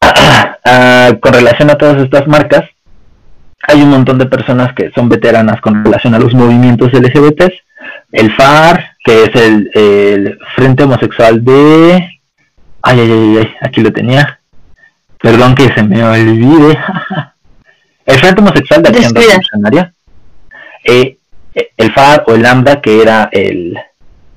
con 1.20 1.32
relación 1.32 1.70
a 1.70 1.78
todas 1.78 2.02
estas 2.02 2.26
marcas, 2.26 2.64
hay 3.68 3.82
un 3.82 3.90
montón 3.90 4.18
de 4.18 4.26
personas 4.26 4.72
que 4.74 4.90
son 4.92 5.08
veteranas 5.08 5.60
con 5.60 5.84
relación 5.84 6.14
a 6.14 6.18
los 6.18 6.34
movimientos 6.34 6.92
LGBTs. 6.92 7.54
El 8.12 8.32
FAR, 8.34 8.96
que 9.04 9.24
es 9.24 9.34
el, 9.34 10.38
Frente 10.54 10.84
Homosexual 10.84 11.44
de... 11.44 12.20
Ay, 12.82 13.00
ay, 13.00 13.10
ay, 13.10 13.36
ay, 13.38 13.54
aquí 13.60 13.80
lo 13.80 13.92
tenía. 13.92 14.38
Perdón 15.20 15.54
que 15.54 15.72
se 15.74 15.82
me 15.82 16.04
olvide. 16.04 16.78
el 18.06 18.18
Frente 18.18 18.40
Homosexual 18.40 18.82
de 18.82 18.88
Acción 18.90 19.14
Revolucionaria. 19.14 19.92
Eh, 20.84 21.18
el 21.76 21.92
FAR 21.92 22.24
o 22.28 22.34
el 22.34 22.42
Lambda, 22.42 22.80
que 22.80 23.02
era 23.02 23.28
el, 23.32 23.76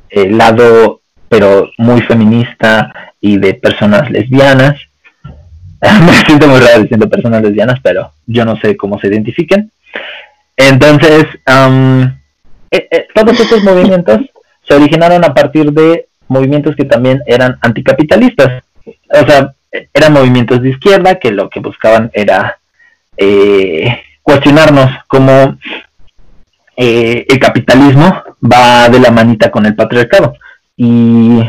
el 0.10 0.38
lado, 0.38 0.99
pero 1.30 1.72
muy 1.78 2.02
feminista 2.02 3.14
y 3.22 3.38
de 3.38 3.54
personas 3.54 4.10
lesbianas. 4.10 4.76
me 5.82 6.14
siento 6.26 6.48
muy 6.48 6.60
raro 6.60 6.82
diciendo 6.82 7.10
personas 7.10 7.42
lesbianas, 7.44 7.80
pero 7.82 8.12
yo 8.26 8.44
no 8.44 8.58
sé 8.58 8.76
cómo 8.76 9.00
se 9.00 9.08
identifiquen. 9.08 9.72
Entonces, 10.58 11.26
eh, 12.72 12.88
eh, 12.92 13.08
todos 13.14 13.40
estos 13.40 13.64
movimientos 13.64 14.20
se 14.68 14.74
originaron 14.74 15.24
a 15.24 15.34
partir 15.34 15.72
de 15.72 16.08
movimientos 16.28 16.76
que 16.76 16.86
también 16.86 17.22
eran 17.26 17.58
anticapitalistas. 17.62 18.64
O 18.86 19.26
sea, 19.28 19.54
eran 19.94 20.14
movimientos 20.14 20.62
de 20.62 20.70
izquierda 20.70 21.16
que 21.16 21.32
lo 21.32 21.50
que 21.50 21.60
buscaban 21.60 22.12
era 22.14 22.58
eh, 23.16 24.02
cuestionarnos 24.22 24.92
cómo 25.08 25.58
el 26.76 27.40
capitalismo 27.40 28.24
va 28.42 28.88
de 28.88 29.02
la 29.02 29.12
manita 29.12 29.52
con 29.52 29.66
el 29.66 29.76
patriarcado. 29.76 30.34
Y, 30.82 31.42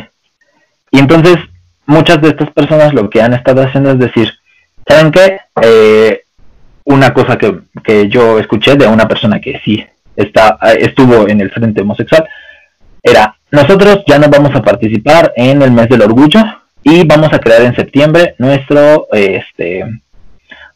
y 0.90 0.98
entonces 0.98 1.36
muchas 1.86 2.20
de 2.20 2.30
estas 2.30 2.50
personas 2.50 2.92
lo 2.92 3.08
que 3.08 3.22
han 3.22 3.32
estado 3.32 3.62
haciendo 3.62 3.92
es 3.92 3.98
decir, 4.00 4.32
¿saben 4.88 5.12
qué? 5.12 5.38
Eh, 5.62 6.24
una 6.84 7.14
cosa 7.14 7.38
que, 7.38 8.08
yo 8.08 8.40
escuché 8.40 8.74
de 8.74 8.88
una 8.88 9.06
persona 9.06 9.40
que 9.40 9.60
sí 9.64 9.86
está, 10.16 10.58
estuvo 10.76 11.28
en 11.28 11.40
el 11.40 11.50
frente 11.52 11.82
homosexual 11.82 12.28
era, 13.00 13.36
nosotros 13.52 14.02
ya 14.04 14.18
no 14.18 14.28
vamos 14.28 14.52
a 14.54 14.62
participar 14.62 15.32
en 15.36 15.62
el 15.62 15.70
mes 15.70 15.88
del 15.88 16.02
orgullo 16.02 16.40
y 16.82 17.06
vamos 17.06 17.32
a 17.32 17.38
crear 17.38 17.62
en 17.62 17.76
septiembre 17.76 18.34
nuestro, 18.38 19.06
este, 19.12 19.84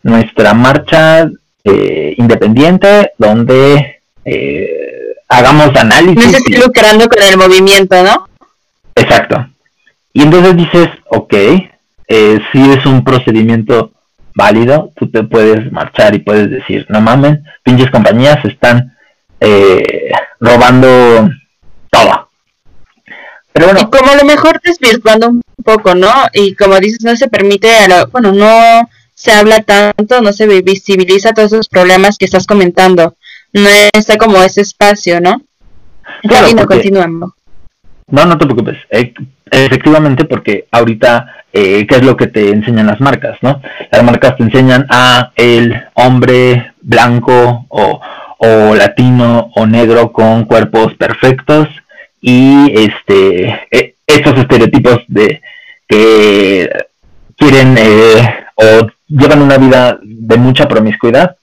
nuestra 0.05 0.55
marcha 0.55 1.29
eh, 1.65 2.15
independiente 2.19 3.11
donde 3.19 4.01
eh, 4.25 5.15
hagamos 5.29 5.75
análisis. 5.75 6.33
No 6.33 6.39
se 6.39 6.67
lucrando 6.67 7.09
con 7.09 7.21
el 7.21 7.37
movimiento, 7.37 8.01
¿no? 8.05 8.29
Exacto. 8.95 9.47
Y 10.13 10.23
entonces 10.23 10.57
dices, 10.57 10.89
ok, 11.09 11.35
eh, 12.09 12.41
si 12.53 12.71
es 12.71 12.87
un 12.87 13.03
procedimiento 13.03 13.93
válido, 14.35 14.93
tú 14.97 15.11
te 15.11 15.23
puedes 15.25 15.71
marchar 15.73 16.15
y 16.15 16.21
puedes 16.21 16.51
decir, 16.51 16.87
no 16.89 17.01
mamen, 17.01 17.45
pinches 17.63 17.91
compañías 17.91 18.45
están 18.45 18.97
eh, 19.41 20.11
robando 20.41 21.31
todo. 21.91 22.29
Pero 23.53 23.67
bueno. 23.67 23.81
Y 23.81 23.91
como 23.91 24.11
a 24.11 24.17
lo 24.17 24.25
mejor 24.25 24.61
desvirtuando 24.63 25.29
un 25.29 25.43
poco, 25.65 25.95
¿no? 25.95 26.13
Y 26.33 26.55
como 26.55 26.79
dices, 26.79 27.03
no 27.03 27.17
se 27.17 27.29
permite, 27.29 27.69
bueno, 28.11 28.33
no 28.33 28.89
se 29.15 29.33
habla 29.33 29.63
tanto, 29.63 30.21
no 30.21 30.33
se 30.33 30.47
visibiliza 30.63 31.33
todos 31.33 31.53
esos 31.53 31.69
problemas 31.69 32.19
que 32.19 32.25
estás 32.25 32.47
comentando. 32.47 33.17
No 33.53 33.69
está 33.93 34.17
como 34.17 34.43
ese 34.43 34.61
espacio, 34.61 35.21
¿no? 35.21 35.43
Claro, 36.23 36.49
y 36.49 36.55
no 36.55 36.67
continuamos. 36.67 37.33
No, 38.09 38.25
no 38.27 38.37
te 38.39 38.45
preocupes. 38.45 38.79
Eh, 38.91 39.15
efectivamente, 39.51 40.25
porque 40.25 40.67
ahorita, 40.71 41.45
eh, 41.53 41.87
¿qué 41.87 41.97
es 41.97 42.05
lo 42.05 42.17
que 42.17 42.27
te 42.27 42.51
enseñan 42.51 42.87
las 42.87 43.01
marcas, 43.01 43.39
no? 43.43 43.61
Las 43.91 44.03
marcas 44.03 44.37
te 44.37 44.43
enseñan 44.43 44.87
a 44.91 45.33
el 45.37 45.75
hombre 45.95 46.73
blanco 46.83 47.67
o, 47.69 48.01
o 48.39 48.75
latino 48.75 49.51
o 49.55 49.67
negro 49.67 50.13
con 50.13 50.45
cuerpos 50.45 50.95
perfectos 50.95 51.69
y 52.21 52.73
este 52.79 53.67
e, 53.71 53.95
estos 54.07 54.39
estereotipos 54.39 55.01
de 55.09 55.41
que 55.89 56.71
quieren 57.37 57.77
eh, 57.79 58.35
o 58.57 58.87
llevan 59.09 59.43
una 59.43 59.59
vida 59.59 59.99
de 60.03 60.37
mucha 60.37 60.67
promiscuidad 60.67 61.37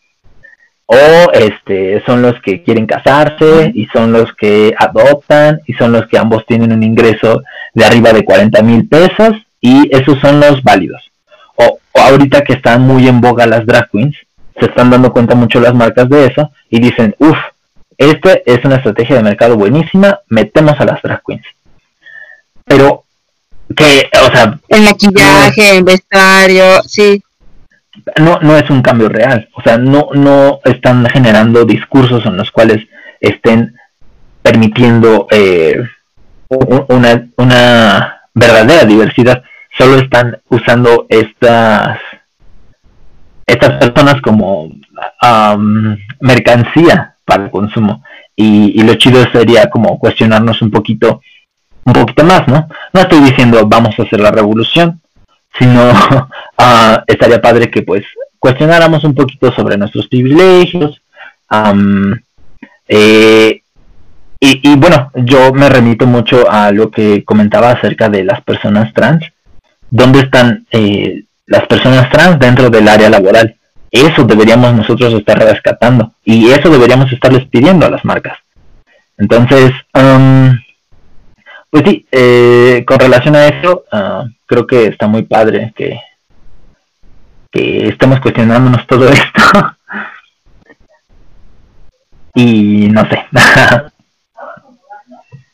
o 0.94 1.32
este 1.32 2.04
son 2.06 2.22
los 2.22 2.36
que 2.42 2.64
quieren 2.64 2.86
casarse 2.86 3.72
y 3.74 3.86
son 3.94 4.12
los 4.12 4.34
que 4.34 4.76
adoptan 4.78 5.62
y 5.66 5.74
son 5.74 5.94
los 5.94 6.06
que 6.08 6.18
ambos 6.18 6.46
tienen 6.46 6.74
un 6.74 6.84
ingreso 6.84 7.44
de 7.74 7.86
arriba 7.86 8.12
de 8.12 8.26
40 8.26 8.62
mil 8.62 8.90
pesos 8.90 9.38
y 9.62 9.88
esos 9.96 10.20
son 10.20 10.42
los 10.42 10.62
válidos. 10.64 11.02
O, 11.56 11.80
ahorita 11.96 12.44
que 12.44 12.54
están 12.54 12.82
muy 12.82 13.08
en 13.08 13.22
boga 13.22 13.48
las 13.48 13.66
drag 13.66 13.90
queens, 13.90 14.18
se 14.60 14.66
están 14.66 14.90
dando 14.90 15.14
cuenta 15.14 15.34
mucho 15.34 15.62
las 15.62 15.74
marcas 15.74 16.10
de 16.10 16.26
eso 16.26 16.52
y 16.70 16.82
dicen, 16.82 17.16
uff, 17.20 17.38
esta 17.98 18.40
es 18.46 18.66
una 18.66 18.76
estrategia 18.76 19.16
de 19.16 19.24
mercado 19.24 19.56
buenísima, 19.56 20.20
metemos 20.28 20.78
a 20.78 20.86
las 20.86 21.02
drag 21.02 21.22
queens. 21.26 21.46
Pero 22.66 23.06
que, 23.78 24.10
o 24.22 24.36
sea... 24.36 24.60
El 24.68 24.82
maquillaje, 24.82 25.78
el 25.78 25.86
vestuario, 25.86 26.84
sí 26.84 27.24
no, 28.20 28.40
no 28.42 28.58
es 28.58 28.70
un 28.70 28.82
cambio 28.82 29.10
real. 29.10 29.50
O 29.54 29.62
sea, 29.62 29.78
no, 29.78 30.10
no 30.14 30.60
están 30.64 31.06
generando 31.08 31.66
discursos 31.66 32.26
en 32.26 32.38
los 32.38 32.52
cuales 32.52 32.88
estén 33.20 33.76
permitiendo 34.42 35.28
eh, 35.32 35.84
una, 36.50 37.28
una 37.38 38.22
verdadera 38.34 38.86
diversidad. 38.86 39.44
Solo 39.78 40.00
están 40.00 40.38
usando 40.50 41.06
estas, 41.10 42.00
estas 43.46 43.78
personas 43.80 44.22
como 44.22 44.70
mercancía 46.20 47.16
para 47.26 47.46
el 47.46 47.52
consumo. 47.52 48.04
Y, 48.36 48.80
y 48.80 48.84
lo 48.84 48.96
chido 48.96 49.24
sería 49.32 49.70
como 49.70 50.00
cuestionarnos 50.00 50.62
un 50.62 50.72
poquito, 50.72 51.22
un 51.86 51.94
poquito 51.94 52.24
más, 52.24 52.48
¿no? 52.48 52.68
No 52.94 53.02
estoy 53.02 53.20
diciendo 53.20 53.68
vamos 53.68 53.98
a 54.00 54.04
hacer 54.04 54.20
la 54.20 54.32
revolución, 54.32 55.02
sino 55.58 55.92
uh, 55.92 57.02
estaría 57.08 57.42
padre 57.42 57.70
que 57.70 57.82
pues 57.82 58.04
cuestionáramos 58.40 59.04
un 59.04 59.14
poquito 59.14 59.52
sobre 59.52 59.78
nuestros 59.78 60.08
privilegios. 60.08 61.02
Eh, 62.88 63.62
y, 64.44 64.76
bueno, 64.76 65.12
yo 65.14 65.54
me 65.54 65.70
remito 65.70 66.08
mucho 66.08 66.50
a 66.50 66.72
lo 66.72 66.90
que 66.90 67.24
comentaba 67.24 67.70
acerca 67.70 68.10
de 68.10 68.24
las 68.24 68.42
personas 68.42 68.92
trans. 68.92 69.24
¿Dónde 69.92 70.22
están 70.22 70.66
eh, 70.72 71.26
las 71.46 71.68
personas 71.68 72.10
trans 72.10 72.40
dentro 72.40 72.72
del 72.72 72.88
área 72.88 73.10
laboral? 73.10 73.56
Eso 73.92 74.24
deberíamos 74.24 74.74
nosotros 74.74 75.14
estar 75.14 75.38
rescatando 75.38 76.14
y 76.26 76.50
eso 76.50 76.70
deberíamos 76.70 77.12
estarles 77.12 77.46
pidiendo 77.50 77.86
a 77.86 77.92
las 77.92 78.04
marcas. 78.04 78.40
Entonces, 79.18 79.72
pues 81.72 81.84
sí, 81.86 82.06
eh, 82.12 82.84
con 82.86 83.00
relación 83.00 83.36
a 83.36 83.48
eso, 83.48 83.86
uh, 83.92 84.30
creo 84.46 84.68
que 84.68 84.88
está 84.88 85.08
muy 85.08 85.24
padre 85.24 85.74
que, 85.76 86.00
que 87.50 87.88
estemos 87.88 88.20
cuestionándonos 88.20 88.86
todo 88.86 89.10
esto. 89.10 89.78
y 92.36 92.90
no 92.90 93.08
sé. 93.10 93.26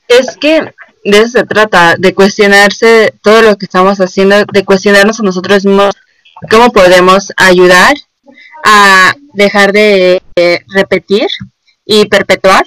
es 0.07 0.35
que 0.37 0.73
de 1.03 1.19
eso 1.19 1.39
se 1.39 1.45
trata, 1.45 1.95
de 1.97 2.13
cuestionarse 2.13 3.13
todo 3.21 3.43
lo 3.43 3.55
que 3.57 3.65
estamos 3.65 4.01
haciendo, 4.01 4.43
de 4.51 4.65
cuestionarnos 4.65 5.19
a 5.19 5.23
nosotros 5.23 5.65
mismos 5.65 5.95
cómo 6.49 6.71
podemos 6.71 7.31
ayudar 7.37 7.95
a 8.65 9.13
dejar 9.33 9.71
de 9.71 10.21
repetir 10.73 11.27
y 11.85 12.05
perpetuar 12.05 12.65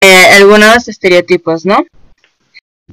eh, 0.00 0.30
algunos 0.34 0.86
estereotipos, 0.88 1.64
¿no? 1.64 1.84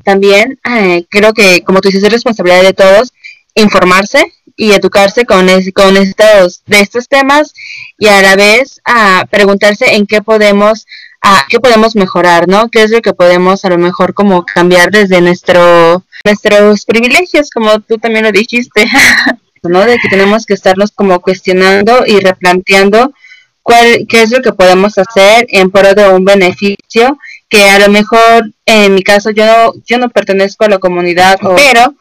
También 0.03 0.59
eh, 0.69 1.05
creo 1.09 1.33
que, 1.33 1.63
como 1.63 1.81
tú 1.81 1.89
dices, 1.89 2.03
es 2.03 2.11
responsabilidad 2.11 2.63
de 2.63 2.73
todos 2.73 3.13
informarse 3.55 4.33
y 4.55 4.71
educarse 4.71 5.25
con, 5.25 5.47
con 5.73 5.97
estos, 5.97 6.63
de 6.65 6.79
estos 6.79 7.07
temas 7.07 7.53
y 7.97 8.07
a 8.07 8.21
la 8.21 8.35
vez 8.35 8.81
a 8.85 9.25
preguntarse 9.29 9.95
en 9.95 10.05
qué 10.05 10.21
podemos 10.21 10.85
a 11.23 11.45
qué 11.49 11.59
podemos 11.59 11.95
mejorar, 11.95 12.47
¿no? 12.47 12.69
¿Qué 12.69 12.81
es 12.81 12.89
lo 12.89 13.01
que 13.01 13.13
podemos 13.13 13.63
a 13.63 13.69
lo 13.69 13.77
mejor 13.77 14.15
como 14.15 14.43
cambiar 14.43 14.89
desde 14.89 15.21
nuestro 15.21 16.03
nuestros 16.25 16.85
privilegios, 16.85 17.51
como 17.51 17.79
tú 17.79 17.97
también 17.97 18.25
lo 18.25 18.31
dijiste, 18.31 18.85
¿no? 19.63 19.85
De 19.85 19.97
que 19.99 20.09
tenemos 20.09 20.45
que 20.45 20.55
estarnos 20.55 20.91
como 20.91 21.21
cuestionando 21.21 22.05
y 22.07 22.19
replanteando 22.19 23.13
cuál 23.61 24.07
qué 24.09 24.23
es 24.23 24.31
lo 24.31 24.41
que 24.41 24.53
podemos 24.53 24.97
hacer 24.97 25.45
en 25.49 25.69
pro 25.69 25.93
de 25.93 26.09
un 26.09 26.25
beneficio 26.25 27.17
que 27.51 27.69
a 27.69 27.79
lo 27.79 27.89
mejor 27.89 28.49
en 28.65 28.95
mi 28.95 29.03
caso 29.03 29.29
yo 29.29 29.45
no, 29.45 29.73
yo 29.85 29.97
no 29.97 30.09
pertenezco 30.09 30.63
a 30.63 30.69
la 30.69 30.79
comunidad, 30.79 31.37
pero 31.57 31.93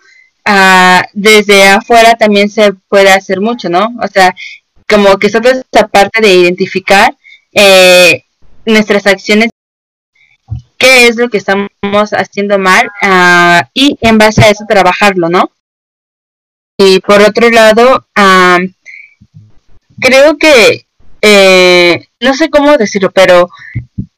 ah, 0.44 1.02
desde 1.12 1.66
afuera 1.66 2.14
también 2.14 2.48
se 2.48 2.72
puede 2.88 3.10
hacer 3.10 3.40
mucho, 3.40 3.68
¿no? 3.68 3.92
O 4.00 4.06
sea, 4.06 4.32
como 4.88 5.18
que 5.18 5.26
esta 5.26 5.88
parte 5.88 6.20
de 6.20 6.32
identificar 6.32 7.16
eh, 7.52 8.22
nuestras 8.64 9.08
acciones, 9.08 9.50
qué 10.78 11.08
es 11.08 11.16
lo 11.16 11.28
que 11.28 11.38
estamos 11.38 11.68
haciendo 12.12 12.56
mal 12.60 12.88
ah, 13.02 13.68
y 13.74 13.98
en 14.02 14.18
base 14.18 14.44
a 14.44 14.50
eso 14.50 14.64
trabajarlo, 14.68 15.28
¿no? 15.28 15.50
Y 16.78 17.00
por 17.00 17.20
otro 17.22 17.50
lado, 17.50 18.06
creo 20.00 20.38
que, 20.38 20.86
eh, 21.22 22.06
no 22.20 22.34
sé 22.34 22.50
cómo 22.50 22.76
decirlo, 22.78 23.10
pero 23.10 23.50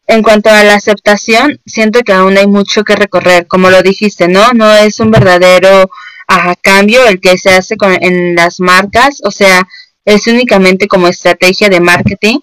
en 0.06 0.22
cuanto 0.22 0.50
a 0.50 0.64
la 0.64 0.74
aceptación, 0.74 1.60
siento 1.64 2.00
que 2.02 2.12
aún 2.12 2.36
hay 2.36 2.46
mucho 2.46 2.84
que 2.84 2.96
recorrer, 2.96 3.46
como 3.46 3.70
lo 3.70 3.82
dijiste, 3.82 4.28
¿no? 4.28 4.52
No 4.52 4.72
es 4.74 5.00
un 5.00 5.10
verdadero 5.10 5.90
cambio 6.62 7.06
el 7.06 7.20
que 7.20 7.36
se 7.38 7.50
hace 7.50 7.76
con, 7.76 7.92
en 8.02 8.34
las 8.34 8.60
marcas, 8.60 9.20
o 9.24 9.30
sea, 9.30 9.66
es 10.04 10.26
únicamente 10.26 10.88
como 10.88 11.08
estrategia 11.08 11.68
de 11.68 11.80
marketing 11.80 12.38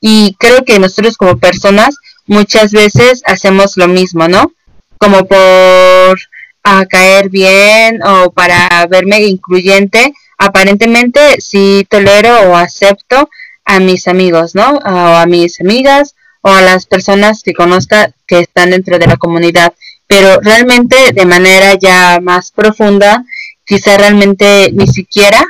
y 0.00 0.36
creo 0.38 0.64
que 0.64 0.78
nosotros 0.78 1.16
como 1.16 1.38
personas 1.38 1.96
muchas 2.26 2.72
veces 2.72 3.22
hacemos 3.26 3.76
lo 3.76 3.88
mismo, 3.88 4.28
¿no? 4.28 4.52
Como 4.98 5.26
por 5.26 6.18
a 6.62 6.86
caer 6.86 7.30
bien 7.30 8.02
o 8.02 8.30
para 8.30 8.86
verme 8.88 9.22
incluyente, 9.22 10.12
aparentemente 10.38 11.40
sí 11.40 11.86
tolero 11.88 12.50
o 12.50 12.56
acepto 12.56 13.28
a 13.64 13.80
mis 13.80 14.06
amigos, 14.08 14.54
¿no? 14.54 14.74
O 14.74 15.16
a 15.16 15.26
mis 15.26 15.60
amigas 15.60 16.14
o 16.42 16.48
a 16.50 16.62
las 16.62 16.86
personas 16.86 17.42
que 17.42 17.54
conozca 17.54 18.12
que 18.26 18.40
están 18.40 18.70
dentro 18.70 18.98
de 18.98 19.06
la 19.06 19.16
comunidad, 19.16 19.72
pero 20.06 20.40
realmente 20.40 21.12
de 21.12 21.26
manera 21.26 21.74
ya 21.74 22.18
más 22.20 22.50
profunda, 22.50 23.24
quizá 23.64 23.96
realmente 23.96 24.70
ni 24.72 24.88
siquiera 24.88 25.40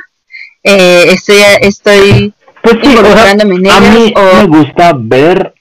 eh, 0.63 1.05
estoy 1.09 1.37
estoy 1.61 2.33
pues 2.61 2.75
a 2.75 3.79
mí 3.79 4.13
me 4.15 4.45
gusta 4.45 4.93
ver 4.95 5.55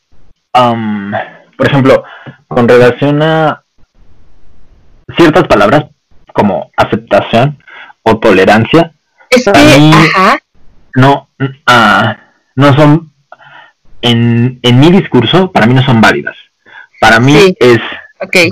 por 0.52 1.66
ejemplo 1.66 2.04
con 2.48 2.68
relación 2.68 3.22
a 3.22 3.62
ciertas 5.16 5.44
palabras 5.44 5.86
como 6.34 6.70
aceptación 6.76 7.58
o 8.02 8.18
tolerancia 8.18 8.92
no 10.94 11.28
uh, 11.40 12.12
no 12.56 12.74
son 12.74 13.09
en, 14.02 14.58
en 14.62 14.80
mi 14.80 14.90
discurso 14.90 15.50
para 15.52 15.66
mí 15.66 15.74
no 15.74 15.82
son 15.84 16.00
válidas. 16.00 16.36
Para 17.00 17.20
mí 17.20 17.56
es 17.58 17.80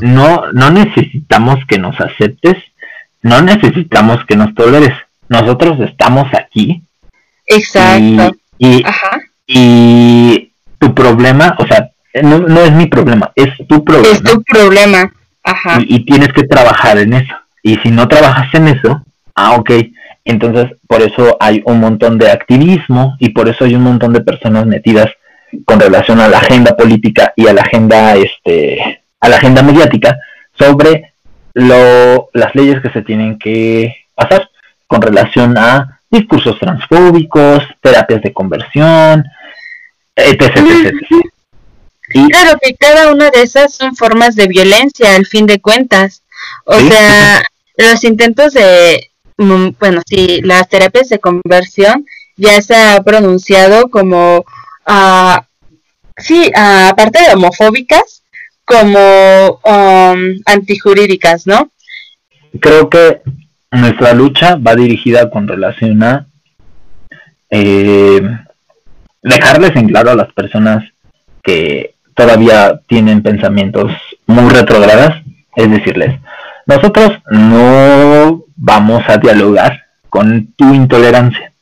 no 0.01 0.51
no 0.53 0.71
necesitamos 0.71 1.59
que 1.69 1.79
nos 1.79 2.01
aceptes 2.01 2.57
no 3.23 3.43
necesitamos 3.43 4.25
que 4.27 4.37
nos 4.37 4.55
toleres. 4.55 4.95
Nosotros 5.29 5.79
estamos 5.81 6.33
aquí. 6.33 6.83
Exacto. 7.47 8.37
Y, 8.59 8.83
y, 9.47 10.53
tu 10.79 10.95
problema 10.95 11.57
o 11.59 11.67
sea 11.67 11.91
no, 12.23 12.39
no 12.39 12.61
es 12.61 12.73
mi 12.73 12.87
problema 12.87 13.33
es 13.35 13.51
tu 13.69 13.85
problema. 13.85 14.09
Es 14.13 14.23
tu 14.23 14.43
problema. 14.43 15.13
Ajá. 15.43 15.81
Y, 15.87 16.05
tienes 16.05 16.33
que 16.33 16.45
trabajar 16.45 16.99
en 16.99 17.15
eso. 17.15 17.35
Y 17.63 17.77
si 17.77 17.91
no 17.91 18.09
trabajas 18.09 18.53
en 18.55 18.69
eso, 18.69 19.05
ah, 19.35 19.53
ok. 19.53 19.71
Entonces, 20.25 20.67
por 20.87 21.03
eso 21.03 21.37
hay 21.41 21.63
un 21.65 21.81
montón 21.81 22.19
de 22.19 22.31
activismo 22.31 23.17
y 23.19 23.31
por 23.31 23.49
eso 23.49 23.65
hay 23.65 23.75
un 23.75 23.83
montón 23.83 24.13
de 24.13 24.21
personas 24.21 24.67
metidas 24.67 25.11
con 25.65 25.81
relación 25.81 26.21
a 26.21 26.29
la 26.29 26.39
agenda 26.39 26.77
política 26.77 27.33
y 27.37 27.47
a 27.47 27.53
la 27.53 27.63
agenda, 27.63 28.17
este, 28.17 29.03
a 29.21 29.29
la 29.29 29.37
agenda 29.37 29.63
mediática 29.63 30.19
sobre 30.59 31.13
lo, 31.55 32.31
las 32.33 32.55
leyes 32.55 32.81
que 32.83 32.91
se 32.91 33.03
tienen 33.03 33.39
que 33.39 33.95
pasar 34.15 34.49
con 34.87 35.03
relación 35.03 35.57
a 35.59 36.01
discursos 36.11 36.59
transfóbicos, 36.59 37.63
terapias 37.81 38.23
de 38.23 38.33
conversión, 38.33 39.25
etc. 40.17 40.57
etc. 40.57 40.95
Y, 42.15 42.29
claro 42.29 42.59
que 42.63 42.75
cada 42.75 43.13
una 43.13 43.31
de 43.31 43.43
esas 43.43 43.75
son 43.75 43.95
formas 43.95 44.35
de 44.35 44.47
violencia, 44.47 45.15
al 45.15 45.27
fin 45.27 45.47
de 45.47 45.61
cuentas. 45.61 46.23
O 46.65 46.79
sea, 46.79 47.43
los 47.77 48.03
intentos 48.05 48.55
de, 48.55 49.11
mm, 49.37 49.71
bueno, 49.79 50.01
sí, 50.07 50.41
las 50.43 50.69
terapias 50.69 51.11
de 51.11 51.19
conversión 51.19 52.07
ya 52.37 52.63
se 52.63 52.75
ha 52.75 53.03
pronunciado 53.03 53.91
como, 53.91 54.45
uh, 54.89 55.41
sí, 56.17 56.51
aparte 56.55 57.21
de 57.23 57.35
homofóbicas, 57.35 58.23
como 58.65 59.61
um, 59.65 60.41
antijurídicas, 60.45 61.47
¿no? 61.47 61.71
Creo 62.61 62.91
que 62.91 63.23
nuestra 63.71 64.13
lucha 64.13 64.57
va 64.57 64.75
dirigida 64.75 65.31
con 65.31 65.49
relación 65.49 66.03
a 66.03 66.27
eh, 67.51 68.21
dejarles 69.23 69.75
en 69.77 69.89
claro 69.89 70.11
a 70.11 70.17
las 70.17 70.33
personas 70.33 70.85
que 71.43 71.95
todavía 72.15 72.81
tienen 72.87 73.23
pensamientos 73.23 73.93
muy 74.27 74.51
retrogradas, 74.51 75.23
es 75.57 75.71
decirles, 75.71 76.21
nosotros 76.67 77.19
no 77.31 78.45
vamos 78.57 79.03
a 79.09 79.17
dialogar 79.17 79.85
con 80.11 80.53
tu 80.57 80.75
intolerancia. 80.75 81.53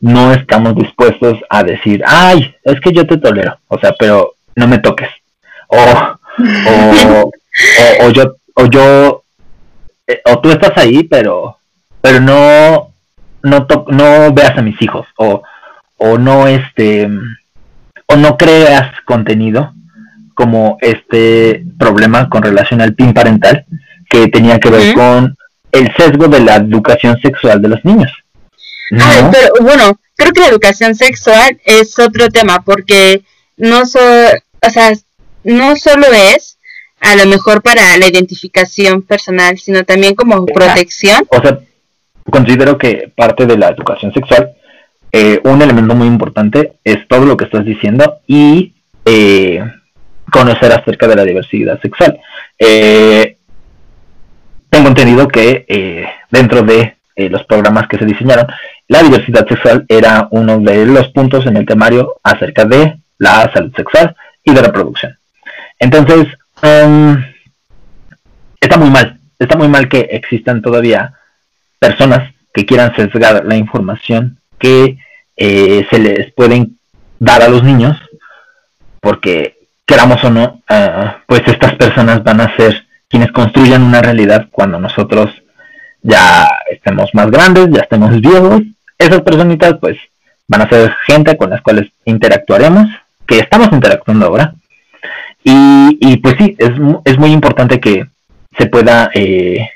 No 0.00 0.32
estamos 0.32 0.74
dispuestos 0.76 1.38
a 1.50 1.62
decir, 1.62 2.02
ay, 2.06 2.54
es 2.62 2.80
que 2.80 2.92
yo 2.92 3.06
te 3.06 3.18
tolero, 3.18 3.58
o 3.68 3.78
sea, 3.78 3.94
pero 3.98 4.34
no 4.54 4.68
me 4.68 4.78
toques. 4.78 5.08
O, 5.68 5.76
o, 5.76 7.30
o, 8.06 8.10
yo, 8.10 8.34
o 8.54 8.66
yo, 8.66 9.24
eh, 10.06 10.20
o 10.24 10.40
tú 10.40 10.50
estás 10.50 10.76
ahí, 10.76 11.02
pero, 11.04 11.58
pero 12.00 12.20
no, 12.20 12.92
no, 13.42 13.66
no 13.88 14.32
veas 14.32 14.56
a 14.56 14.62
mis 14.62 14.80
hijos, 14.80 15.06
o, 15.16 15.42
o 15.96 16.18
no, 16.18 16.46
este, 16.46 17.08
o 18.06 18.16
no 18.16 18.36
creas 18.36 19.00
contenido 19.04 19.74
como 20.34 20.78
este 20.80 21.64
problema 21.78 22.28
con 22.28 22.42
relación 22.42 22.80
al 22.80 22.94
PIN 22.94 23.12
parental 23.12 23.66
que 24.08 24.28
tenía 24.28 24.60
que 24.60 24.70
ver 24.70 24.94
con 24.94 25.36
el 25.72 25.92
sesgo 25.96 26.28
de 26.28 26.40
la 26.40 26.56
educación 26.56 27.18
sexual 27.20 27.60
de 27.60 27.68
los 27.68 27.84
niños. 27.84 28.12
Ah, 28.92 29.30
pero 29.32 29.52
bueno, 29.60 30.00
creo 30.16 30.32
que 30.32 30.40
la 30.40 30.48
educación 30.48 30.94
sexual 30.94 31.60
es 31.64 31.98
otro 31.98 32.28
tema 32.28 32.62
porque 32.64 33.22
no 33.56 33.86
so, 33.86 33.98
o 33.98 34.70
sea, 34.70 34.92
no 35.44 35.76
solo 35.76 36.06
es 36.12 36.58
a 37.00 37.16
lo 37.16 37.26
mejor 37.26 37.62
para 37.62 37.96
la 37.96 38.08
identificación 38.08 39.02
personal, 39.02 39.58
sino 39.58 39.84
también 39.84 40.14
como 40.14 40.44
protección. 40.46 41.26
O 41.30 41.40
sea, 41.40 41.60
considero 42.30 42.76
que 42.76 43.12
parte 43.14 43.46
de 43.46 43.56
la 43.56 43.68
educación 43.68 44.12
sexual, 44.12 44.52
eh, 45.12 45.40
un 45.44 45.62
elemento 45.62 45.94
muy 45.94 46.06
importante 46.06 46.74
es 46.84 47.06
todo 47.08 47.24
lo 47.24 47.36
que 47.36 47.44
estás 47.44 47.64
diciendo 47.64 48.18
y 48.26 48.74
eh, 49.04 49.62
conocer 50.30 50.72
acerca 50.72 51.06
de 51.08 51.16
la 51.16 51.24
diversidad 51.24 51.80
sexual. 51.80 52.18
Eh, 52.58 53.36
tengo 54.70 54.88
entendido 54.88 55.28
que 55.28 55.64
eh, 55.68 56.06
dentro 56.30 56.62
de 56.62 56.97
eh, 57.18 57.28
los 57.28 57.44
programas 57.44 57.88
que 57.88 57.98
se 57.98 58.04
diseñaron, 58.04 58.46
la 58.86 59.02
diversidad 59.02 59.46
sexual 59.48 59.84
era 59.88 60.28
uno 60.30 60.60
de 60.60 60.86
los 60.86 61.08
puntos 61.08 61.44
en 61.46 61.56
el 61.56 61.66
temario 61.66 62.14
acerca 62.22 62.64
de 62.64 62.98
la 63.18 63.52
salud 63.52 63.74
sexual 63.74 64.14
y 64.44 64.54
de 64.54 64.62
reproducción. 64.62 65.18
Entonces, 65.80 66.28
um, 66.62 67.20
está 68.60 68.78
muy 68.78 68.90
mal, 68.90 69.18
está 69.36 69.56
muy 69.56 69.66
mal 69.66 69.88
que 69.88 70.08
existan 70.12 70.62
todavía 70.62 71.14
personas 71.80 72.32
que 72.54 72.64
quieran 72.64 72.94
sesgar 72.94 73.44
la 73.44 73.56
información 73.56 74.38
que 74.58 74.98
se 75.36 75.98
les 76.00 76.32
pueden 76.34 76.78
dar 77.18 77.42
a 77.42 77.48
los 77.48 77.64
niños, 77.64 77.96
porque 79.00 79.58
queramos 79.86 80.22
o 80.22 80.30
no, 80.30 80.62
ah, 80.68 81.18
pues 81.26 81.42
estas 81.46 81.74
personas 81.74 82.22
van 82.22 82.40
a 82.40 82.56
ser 82.56 82.86
quienes 83.08 83.32
construyan 83.32 83.82
una 83.82 84.02
realidad 84.02 84.48
cuando 84.50 84.78
nosotros 84.78 85.30
ya 86.08 86.48
estemos 86.70 87.14
más 87.14 87.30
grandes, 87.30 87.68
ya 87.70 87.82
estemos 87.82 88.20
viejos. 88.20 88.62
Esas 88.98 89.20
personitas 89.22 89.74
pues 89.80 89.96
van 90.48 90.62
a 90.62 90.68
ser 90.68 90.90
gente 91.06 91.36
con 91.36 91.50
las 91.50 91.60
cuales 91.60 91.90
interactuaremos, 92.04 92.88
que 93.26 93.38
estamos 93.38 93.68
interactuando 93.72 94.26
ahora. 94.26 94.54
Y, 95.44 96.16
pues 96.18 96.34
sí, 96.38 96.56
es, 96.58 96.72
es 97.04 97.18
muy 97.18 97.30
importante 97.30 97.80
que 97.80 98.06
se 98.58 98.66
pueda 98.66 99.10
eh, 99.14 99.66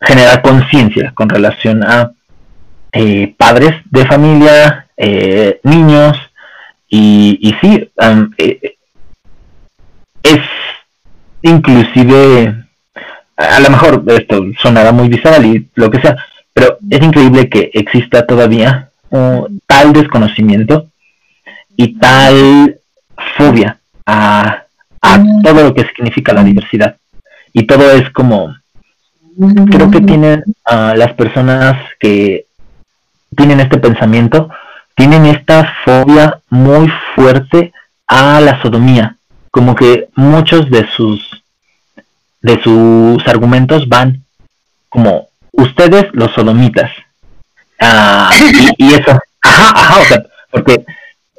generar 0.00 0.42
conciencia 0.42 1.12
con 1.14 1.28
relación 1.28 1.84
a 1.84 2.10
eh, 2.92 3.34
padres 3.36 3.74
de 3.90 4.06
familia, 4.06 4.88
eh, 4.96 5.60
niños, 5.62 6.18
y, 6.88 7.38
y 7.40 7.54
sí, 7.60 7.88
es 10.22 10.40
inclusive, 11.42 12.65
a 13.36 13.60
lo 13.60 13.70
mejor 13.70 14.02
esto 14.06 14.44
sonará 14.60 14.92
muy 14.92 15.08
visceral 15.08 15.44
y 15.44 15.68
lo 15.74 15.90
que 15.90 16.00
sea, 16.00 16.16
pero 16.52 16.78
es 16.88 17.02
increíble 17.02 17.48
que 17.48 17.70
exista 17.74 18.26
todavía 18.26 18.90
tal 19.66 19.92
desconocimiento 19.92 20.86
y 21.76 21.98
tal 21.98 22.78
fobia 23.36 23.78
a, 24.04 24.64
a 25.02 25.24
todo 25.42 25.62
lo 25.64 25.74
que 25.74 25.86
significa 25.94 26.32
la 26.32 26.44
diversidad. 26.44 26.96
Y 27.52 27.64
todo 27.64 27.90
es 27.90 28.10
como, 28.10 28.54
creo 29.70 29.90
que 29.90 30.00
tienen 30.00 30.44
a 30.64 30.94
las 30.94 31.14
personas 31.14 31.78
que 31.98 32.46
tienen 33.36 33.60
este 33.60 33.78
pensamiento, 33.78 34.50
tienen 34.94 35.26
esta 35.26 35.72
fobia 35.84 36.40
muy 36.48 36.90
fuerte 37.14 37.72
a 38.06 38.40
la 38.40 38.60
sodomía, 38.62 39.16
como 39.50 39.74
que 39.74 40.08
muchos 40.14 40.70
de 40.70 40.86
sus 40.88 41.35
de 42.46 42.62
sus 42.62 43.26
argumentos 43.26 43.88
van 43.88 44.24
como 44.88 45.28
ustedes 45.50 46.06
los 46.12 46.32
sodomitas. 46.32 46.90
Ah, 47.80 48.30
y, 48.78 48.94
eso, 48.94 49.18
ajá, 49.42 49.72
ajá, 49.74 50.00
o 50.00 50.04
sea, 50.04 50.22
porque 50.52 50.84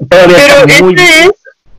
todavía 0.09 0.37
Pero 0.65 0.85
muy... 0.85 0.95
es 0.95 1.31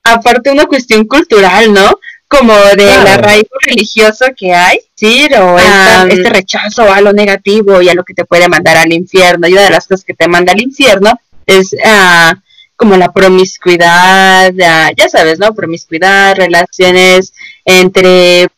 aparte 0.03 0.51
una 0.51 0.65
cuestión 0.65 1.05
cultural, 1.07 1.73
¿no? 1.75 1.99
Como 2.27 2.55
de 2.55 2.87
la 3.05 3.19
raíz 3.19 3.45
religioso 3.67 4.27
que 4.37 4.55
hay, 4.55 4.81
sí, 4.95 5.29
o 5.39 5.57
ah, 5.59 6.07
este 6.09 6.31
rechazo 6.31 6.91
a 6.91 7.01
lo 7.03 7.13
negativo 7.13 7.83
y 7.83 7.91
a 7.91 7.95
lo 7.95 8.05
que 8.05 8.15
te 8.15 8.25
puede 8.25 8.49
mandar 8.49 8.79
al 8.79 8.93
infierno. 8.93 9.47
Y 9.47 9.53
una 9.53 9.63
de 9.63 9.71
las 9.71 9.87
cosas 9.87 10.05
que 10.05 10.15
te 10.15 10.29
manda 10.29 10.53
al 10.53 10.61
infierno 10.63 11.13
es 11.47 11.77
ah, 11.85 12.35
como 12.77 12.97
la 12.97 13.13
promiscuidad, 13.13 14.53
ya 14.55 15.09
sabes, 15.11 15.39
¿no? 15.39 15.55
Promiscuidad, 15.55 16.35
relaciones 16.35 17.35
entre 17.65 18.49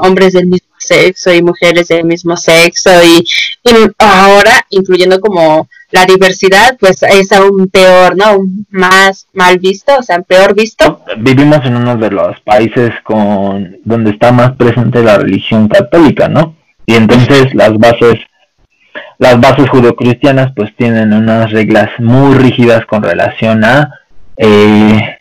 hombres 0.00 0.32
del 0.32 0.46
mismo 0.46 0.68
sexo 0.78 1.32
y 1.32 1.42
mujeres 1.42 1.88
del 1.88 2.04
mismo 2.04 2.36
sexo 2.36 2.90
y, 3.02 3.24
ahora 3.98 4.66
incluyendo 4.70 5.20
como 5.20 5.68
la 5.90 6.04
diversidad 6.04 6.76
pues 6.78 7.02
es 7.02 7.32
aún 7.32 7.68
peor, 7.68 8.16
¿no? 8.16 8.46
Más 8.70 9.26
mal 9.32 9.58
visto, 9.58 9.96
o 9.98 10.02
sea, 10.02 10.20
peor 10.22 10.54
visto. 10.54 11.00
Vivimos 11.18 11.64
en 11.64 11.76
uno 11.76 11.96
de 11.96 12.10
los 12.10 12.40
países 12.40 12.90
con 13.04 13.76
donde 13.84 14.10
está 14.10 14.32
más 14.32 14.56
presente 14.56 15.02
la 15.02 15.18
religión 15.18 15.68
católica, 15.68 16.28
¿no? 16.28 16.56
Y 16.86 16.94
entonces 16.94 17.54
las 17.54 17.76
bases 17.78 18.18
las 19.18 19.40
bases 19.40 19.70
judeocristianas 19.70 20.52
pues 20.54 20.74
tienen 20.76 21.12
unas 21.12 21.50
reglas 21.52 21.90
muy 21.98 22.34
rígidas 22.34 22.84
con 22.86 23.02
relación 23.02 23.64
a 23.64 24.00
eh, 24.36 25.18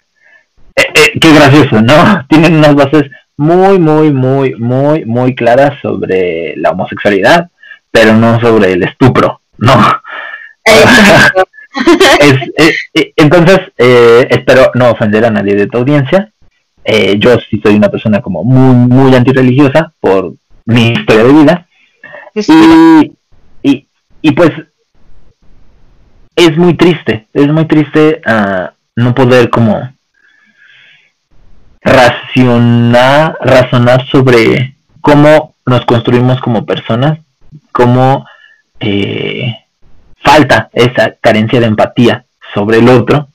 eh, 0.76 0.82
eh, 0.96 1.20
qué 1.20 1.34
gracioso, 1.34 1.82
¿no? 1.82 2.26
Tienen 2.30 2.56
unas 2.56 2.76
bases 2.76 3.04
muy, 3.38 3.80
muy, 3.80 4.12
muy, 4.12 4.56
muy, 4.56 5.06
muy 5.06 5.36
claras 5.36 5.80
sobre 5.82 6.56
la 6.58 6.72
homosexualidad, 6.72 7.50
pero 7.92 8.16
no 8.16 8.40
sobre 8.40 8.74
el 8.74 8.84
estupro, 8.84 9.42
¿no? 9.58 9.74
entonces, 13.16 13.60
eh, 13.78 14.28
espero 14.30 14.72
no 14.76 14.92
ofender 14.92 15.26
a 15.26 15.32
nadie 15.32 15.56
de 15.56 15.68
tu 15.68 15.80
audiencia. 15.80 16.32
Eh, 16.86 17.16
yo 17.18 17.38
sí 17.40 17.62
soy 17.64 17.76
una 17.76 17.90
persona 17.90 18.22
como 18.22 18.44
muy, 18.44 18.76
muy 18.76 19.16
antirreligiosa 19.16 19.94
por 20.00 20.34
mi 20.66 20.94
historia 20.94 21.24
de 21.24 21.34
vida. 21.34 21.68
Y, 22.36 23.14
y, 23.62 23.88
y 24.22 24.32
pues 24.32 24.52
es 26.36 26.58
muy 26.58 26.74
triste, 26.76 27.28
es 27.34 27.48
muy 27.48 27.66
triste 27.66 28.22
uh, 28.26 28.68
no 28.96 29.14
poder 29.14 29.50
como 29.50 29.93
racionar, 31.84 33.38
razonar 33.42 34.08
sobre 34.08 34.76
cómo 35.02 35.54
nos 35.66 35.86
construimos 35.86 36.40
como 36.40 36.66
personas, 36.66 37.20
cómo 37.72 38.26
eh, 38.80 39.54
falta 40.16 40.70
esa 40.74 41.16
carencia 41.22 41.60
de 41.60 41.68
empatía 41.68 42.26
sobre 42.54 42.80
el 42.80 42.90
otro. 42.90 43.28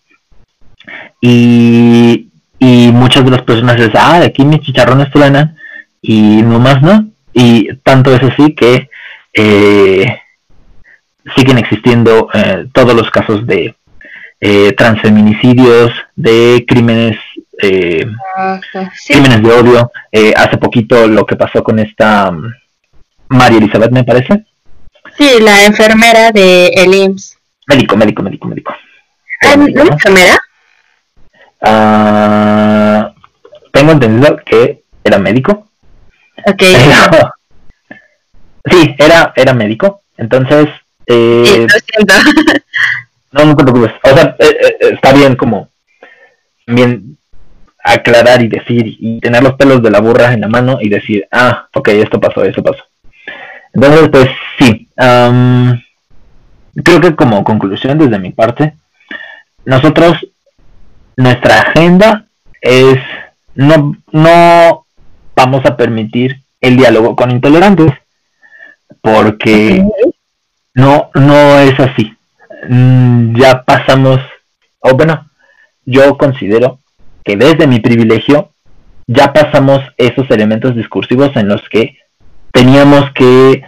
Y, 1.21 2.29
y 2.59 2.91
muchas 2.93 3.25
de 3.25 3.31
las 3.31 3.43
personas 3.43 3.77
dicen, 3.77 3.93
ah, 3.97 4.21
aquí 4.25 4.45
mis 4.45 4.61
chicharrones 4.61 5.11
truenan 5.11 5.57
y 6.01 6.43
no 6.43 6.59
más 6.59 6.81
no, 6.83 7.09
y 7.35 7.75
tanto 7.83 8.15
es 8.15 8.23
así 8.23 8.55
que 8.55 8.89
eh, 9.35 10.21
siguen 11.37 11.59
existiendo 11.59 12.29
eh, 12.33 12.67
todos 12.73 12.95
los 12.95 13.11
casos 13.11 13.47
de 13.47 13.75
transfeminicidios, 14.77 15.91
de 16.15 16.65
crímenes 16.69 17.19
eh, 17.59 18.07
crímenes 19.07 19.43
de 19.43 19.51
odio. 19.51 19.93
Eh, 20.11 20.33
hace 20.37 20.57
poquito 20.57 21.07
lo 21.07 21.27
que 21.27 21.37
pasó 21.37 21.63
con 21.63 21.79
esta 21.79 22.31
um, 22.31 22.51
María 23.29 23.59
Elizabeth, 23.59 23.91
me 23.91 24.05
parece. 24.05 24.45
Sí, 25.17 25.41
la 25.41 25.67
enfermera 25.67 26.31
de 26.31 26.69
el 26.69 26.95
IMSS. 26.95 27.39
Médico, 27.67 27.97
médico, 27.97 28.23
médico, 28.23 28.49
médico. 28.49 28.75
¿Ah, 29.43 29.55
enfermera? 29.55 30.39
Ah, 31.61 33.13
tengo 33.73 33.93
entendido 33.93 34.37
que 34.45 34.83
era 35.05 35.19
médico. 35.19 35.69
Ok. 36.47 36.63
sí, 38.71 38.95
era, 38.99 39.33
era 39.37 39.53
médico. 39.53 40.03
Entonces, 40.17 40.69
eh, 41.07 41.67
no, 43.33 43.45
no 43.45 43.57
te 43.57 43.65
preocupes. 43.65 43.93
O 44.03 44.11
sea, 44.11 44.37
eh, 44.39 44.77
está 44.93 45.13
bien 45.13 45.37
como 45.37 45.69
bien 46.67 47.18
aclarar 47.93 48.43
y 48.43 48.49
decir 48.49 48.97
y 48.99 49.19
tener 49.21 49.43
los 49.43 49.55
pelos 49.55 49.83
de 49.83 49.91
la 49.91 50.01
burra 50.01 50.33
en 50.33 50.43
la 50.43 50.49
mano 50.49 50.79
y 50.81 50.89
decir, 50.89 51.27
ah, 51.31 51.69
ok, 51.73 51.89
esto 51.89 52.21
pasó, 52.21 52.45
esto 52.45 52.63
pasó. 52.63 52.85
Entonces, 53.73 54.09
pues 54.11 54.29
sí, 54.59 54.89
creo 56.85 57.01
que 57.01 57.17
como 57.17 57.45
conclusión 57.45 57.99
desde 57.99 58.19
mi 58.19 58.31
parte, 58.31 58.75
nosotros, 59.65 60.27
nuestra 61.17 61.61
agenda 61.61 62.27
es, 62.61 62.99
no, 63.55 63.97
no 64.13 64.87
vamos 65.35 65.65
a 65.65 65.77
permitir 65.77 66.43
el 66.61 66.77
diálogo 66.77 67.17
con 67.17 67.31
intolerantes, 67.31 67.93
porque 69.01 69.85
no, 70.75 71.11
no 71.15 71.59
es 71.61 71.79
así. 71.81 72.15
Mm, 72.69 73.39
ya 73.39 73.63
pasamos, 73.63 74.21
o 74.81 74.95
bueno, 74.95 75.31
yo 75.85 76.19
considero 76.19 76.81
que 77.29 77.37
desde 77.37 77.67
mi 77.67 77.79
privilegio 77.81 78.53
ya 79.07 79.35
pasamos 79.35 79.81
esos 79.99 80.31
elementos 80.31 80.75
discursivos 80.75 81.37
en 81.37 81.49
los 81.49 81.61
que 81.69 81.99
teníamos 82.53 83.13
que 83.13 83.63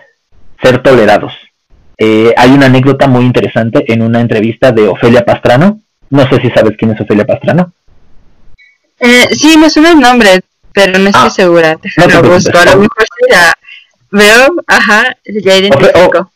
ser 0.63 0.83
tolerados. 0.83 1.35
Eh, 1.99 2.33
hay 2.39 2.53
una 2.53 2.67
anécdota 2.67 3.07
muy 3.07 3.27
interesante 3.27 3.85
en 3.93 4.01
una 4.01 4.23
entrevista 4.23 4.73
de 4.73 4.89
Ofelia 4.89 5.27
Pastrano. 5.27 5.79
No 6.09 6.27
sé 6.31 6.41
si 6.41 6.51
sabes 6.51 6.75
quién 6.79 6.93
es 6.93 7.03
Ofelia 7.03 7.27
Pastrano. 7.27 7.71
Eh, 8.99 9.29
sí, 9.35 9.59
me 9.59 9.69
suena 9.69 9.91
el 9.91 10.01
nombre, 10.01 10.41
pero 10.73 10.99
no 10.99 11.11
estoy 11.11 11.27
ah, 11.27 11.31
segura. 11.31 11.79
No 11.99 12.07
te 12.07 12.29
busco. 12.29 12.59
A 12.59 12.65
lo 12.65 12.77
mejor 12.79 13.07
veo, 14.11 14.55
ajá, 14.69 15.17
ya 15.27 15.57
identifico. 15.57 16.33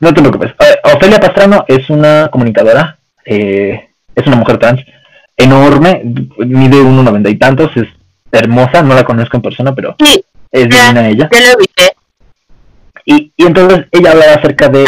no 0.00 0.14
te 0.14 0.20
preocupes. 0.22 0.52
Eh, 0.60 0.76
Ofelia 0.94 1.20
Pastrano 1.20 1.66
es 1.68 1.90
una 1.90 2.30
comunicadora, 2.32 2.98
eh, 3.26 3.90
es 4.14 4.26
una 4.26 4.36
mujer 4.36 4.56
trans 4.56 4.80
enorme, 5.36 6.02
mide 6.38 6.80
uno 6.80 7.02
noventa 7.02 7.30
y 7.30 7.36
tantos, 7.36 7.76
es 7.76 7.86
hermosa, 8.32 8.82
no 8.82 8.94
la 8.94 9.04
conozco 9.04 9.36
en 9.36 9.42
persona, 9.42 9.74
pero 9.74 9.96
es 9.98 10.68
divina 10.68 11.08
ella. 11.08 11.28
Y, 13.04 13.32
y 13.36 13.46
entonces 13.46 13.86
ella 13.92 14.12
hablaba 14.12 14.32
acerca 14.32 14.68
de 14.68 14.84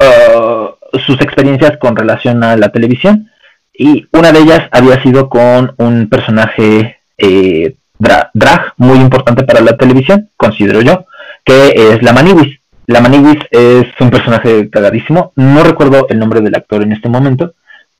uh, 0.00 0.98
sus 0.98 1.20
experiencias 1.20 1.76
con 1.78 1.96
relación 1.96 2.44
a 2.44 2.56
la 2.56 2.68
televisión. 2.68 3.28
Y 3.74 4.06
una 4.12 4.32
de 4.32 4.40
ellas 4.40 4.68
había 4.70 5.02
sido 5.02 5.28
con 5.28 5.74
un 5.78 6.08
personaje 6.08 6.98
eh, 7.16 7.74
drag 7.98 8.74
muy 8.76 8.98
importante 8.98 9.44
para 9.44 9.60
la 9.60 9.76
televisión, 9.76 10.28
considero 10.36 10.82
yo, 10.82 11.06
que 11.44 11.72
es 11.74 12.02
la 12.02 12.12
Maniwis. 12.12 12.60
La 12.86 13.00
Maniwis 13.00 13.38
es 13.50 13.86
un 13.98 14.10
personaje 14.10 14.68
cagadísimo, 14.68 15.32
no 15.36 15.64
recuerdo 15.64 16.06
el 16.10 16.18
nombre 16.18 16.40
del 16.42 16.54
actor 16.54 16.82
en 16.82 16.92
este 16.92 17.08
momento, 17.08 17.54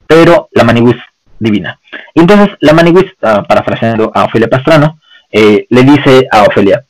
pero 0.07 0.48
la 0.53 0.64
Maniwis 0.64 0.96
divina. 1.38 1.78
Entonces 2.14 2.57
la 2.61 2.72
Maniwis, 2.72 3.12
uh, 3.22 3.44
parafraseando 3.46 4.11
a 4.14 4.24
Ofelia 4.24 4.48
Pastrano, 4.48 4.98
eh, 5.30 5.66
le 5.70 5.82
dice 5.82 6.28
a 6.30 6.42
Ofelia, 6.42 6.84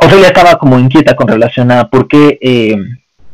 Ofelia 0.00 0.28
estaba 0.28 0.56
como 0.56 0.78
inquieta 0.78 1.14
con 1.16 1.28
relación 1.28 1.70
a 1.72 1.88
por 1.88 2.06
qué 2.06 2.38
eh, 2.40 2.76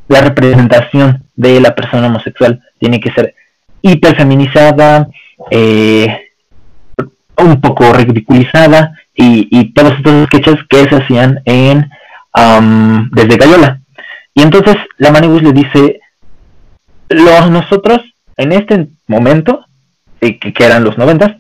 la 0.09 0.21
representación 0.23 1.25
de 1.37 1.61
la 1.61 1.75
persona 1.75 2.07
homosexual 2.07 2.63
tiene 2.79 2.99
que 2.99 3.13
ser 3.13 3.35
hiperfeminizada, 3.83 5.09
eh, 5.51 6.31
un 7.37 7.61
poco 7.61 7.93
ridiculizada 7.93 8.99
y, 9.15 9.49
y, 9.51 9.73
todos 9.73 9.95
estos 9.95 10.27
sketches 10.27 10.57
que 10.69 10.89
se 10.89 10.97
hacían 10.97 11.41
en 11.45 11.91
desde 13.13 13.37
Gayola. 13.37 13.81
Y 14.35 14.43
entonces 14.43 14.77
la 14.99 15.11
Maniwis 15.11 15.43
le 15.43 15.53
dice, 15.53 16.01
los, 17.09 17.51
nosotros 17.51 18.10
en 18.41 18.53
este 18.53 18.89
momento, 19.07 19.67
que, 20.21 20.39
que 20.39 20.65
eran 20.65 20.85
los 20.85 20.99
noventas, 20.99 21.37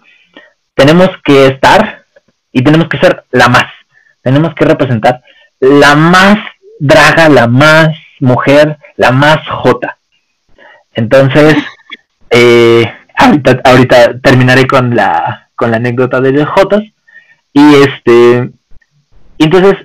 tenemos 0.74 1.10
que 1.24 1.46
estar 1.46 2.04
y 2.52 2.62
tenemos 2.62 2.88
que 2.88 2.98
ser 2.98 3.24
la 3.30 3.48
más. 3.48 3.66
Tenemos 4.22 4.54
que 4.54 4.64
representar 4.64 5.22
la 5.60 5.94
más 5.94 6.38
draga, 6.78 7.28
la 7.28 7.46
más 7.46 7.96
mujer, 8.20 8.78
la 8.96 9.12
más 9.12 9.46
jota. 9.48 9.98
Entonces, 10.94 11.56
eh, 12.30 12.90
ahorita, 13.64 14.18
terminaré 14.20 14.66
con 14.66 14.94
la 14.94 15.48
con 15.54 15.70
la 15.70 15.76
anécdota 15.76 16.20
de 16.20 16.44
Jotas. 16.44 16.82
Y 17.52 17.74
este, 17.74 18.50
entonces 19.38 19.76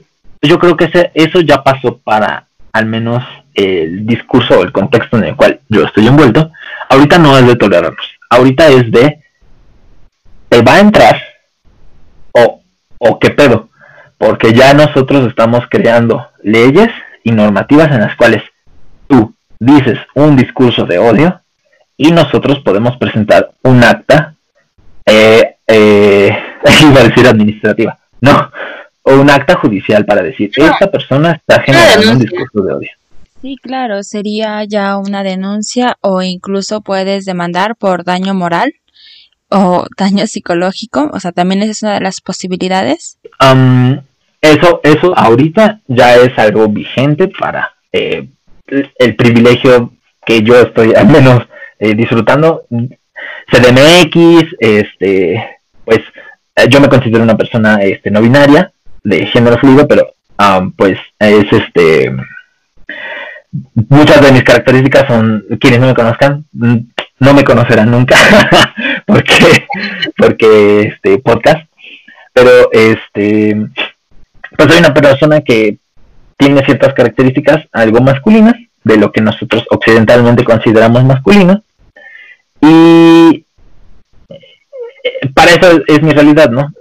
yo 0.42 0.58
creo 0.60 0.78
que 0.78 0.86
ese, 0.86 1.12
eso 1.14 1.42
ya 1.42 1.64
pasó 1.64 1.98
para 1.98 2.48
al 2.72 2.86
menos 2.86 3.24
el 3.54 4.06
discurso 4.06 4.60
o 4.60 4.64
el 4.64 4.72
contexto 4.72 5.18
en 5.18 5.26
el 5.26 5.36
cual 5.36 5.60
yo 5.70 5.84
estoy 5.84 6.08
envuelto. 6.08 6.52
Ahorita 6.90 7.18
no 7.18 7.38
es 7.38 7.46
de 7.48 7.56
tolerarnos, 7.56 8.06
ahorita 8.30 8.68
es 8.68 8.92
de, 8.92 9.20
¿te 10.50 10.62
va 10.62 10.76
a 10.76 10.80
entrar? 10.80 11.22
O, 12.32 12.62
o 12.98 13.20
qué 13.20 13.30
pedo, 13.30 13.70
porque 14.18 14.54
ya 14.54 14.74
nosotros 14.74 15.28
estamos 15.28 15.66
creando 15.70 16.28
leyes 16.44 16.90
y 17.24 17.32
normativas 17.32 17.92
en 17.92 18.02
las 18.02 18.16
cuales 18.16 18.44
tú 19.08 19.34
dices 19.60 20.00
un 20.14 20.36
discurso 20.36 20.86
de 20.86 20.98
odio 20.98 21.42
y 21.98 22.12
nosotros 22.12 22.60
podemos 22.60 22.98
presentar 22.98 23.52
un 23.64 23.84
acta, 23.84 24.36
eh, 25.06 25.56
eh, 25.68 26.38
iba 26.82 27.00
a 27.00 27.04
decir 27.04 27.28
administrativa, 27.28 27.98
no, 28.22 28.52
o 29.04 29.14
un 29.14 29.30
acta 29.30 29.56
judicial 29.56 30.06
para 30.06 30.22
decir, 30.22 30.52
esta 30.56 30.90
persona 30.90 31.34
está 31.34 31.62
generando 31.62 32.12
un 32.12 32.20
discurso 32.20 32.62
de 32.62 32.74
odio. 32.74 32.92
Sí, 33.46 33.58
claro, 33.62 34.02
sería 34.02 34.64
ya 34.64 34.98
una 34.98 35.22
denuncia 35.22 35.98
o 36.02 36.24
incluso 36.24 36.82
puedes 36.82 37.26
demandar 37.26 37.76
por 37.76 38.04
daño 38.04 38.34
moral 38.34 38.74
o 39.50 39.86
daño 40.00 40.26
psicológico, 40.26 41.12
o 41.14 41.20
sea, 41.20 41.32
también 41.32 41.62
es 41.62 41.84
una 41.84 41.94
de 41.94 42.00
las 42.00 42.22
posibilidades. 42.22 43.20
eso, 44.42 44.82
eso 44.82 45.16
ahorita 45.16 45.80
ya 45.86 46.16
es 46.16 46.36
algo 46.40 46.68
vigente 46.70 47.28
para 47.28 47.76
eh, 47.92 48.28
el 48.98 49.16
privilegio 49.16 49.94
que 50.26 50.42
yo 50.42 50.60
estoy 50.60 50.96
al 50.96 51.06
menos 51.06 51.44
eh, 51.78 51.94
disfrutando. 51.94 52.64
CDMX, 53.52 54.56
este, 54.58 55.60
pues 55.84 56.00
eh, 56.56 56.66
yo 56.68 56.82
me 56.82 56.90
considero 56.90 57.22
una 57.22 57.38
persona 57.38 57.76
este, 57.84 58.10
no 58.10 58.22
binaria, 58.22 58.74
de 59.04 59.28
género 59.28 59.60
fluido, 59.60 59.88
pero 59.88 60.16
pues 60.76 60.98
es 61.20 61.46
este 61.52 62.12
muchas 63.90 64.22
de 64.22 64.32
mis 64.32 64.44
características 64.44 65.08
son 65.08 65.46
quienes 65.60 65.80
no 65.80 65.88
me 65.88 65.94
conozcan 65.94 66.46
no 66.52 67.34
me 67.34 67.44
conocerán 67.44 67.92
nunca 67.92 68.18
porque 69.06 69.68
porque 70.18 70.82
este 70.82 71.18
podcast 71.20 71.68
pero 72.34 72.70
este 72.72 73.58
pues 74.58 74.70
soy 74.70 74.80
una 74.80 74.94
persona 74.94 75.42
que 75.42 75.78
tiene 76.38 76.66
ciertas 76.66 76.94
características 76.94 77.68
algo 77.72 78.02
masculinas, 78.02 78.56
de 78.84 78.98
lo 78.98 79.12
que 79.12 79.22
nosotros 79.22 79.66
occidentalmente 79.70 80.44
consideramos 80.44 81.04
masculino. 81.04 81.64
Y 82.62 83.46
eh, 84.30 85.30
para 85.34 85.52
eso 85.52 85.84
es 85.88 86.02
mi 86.02 86.12
realidad, 86.12 86.50
¿no? 86.50 86.72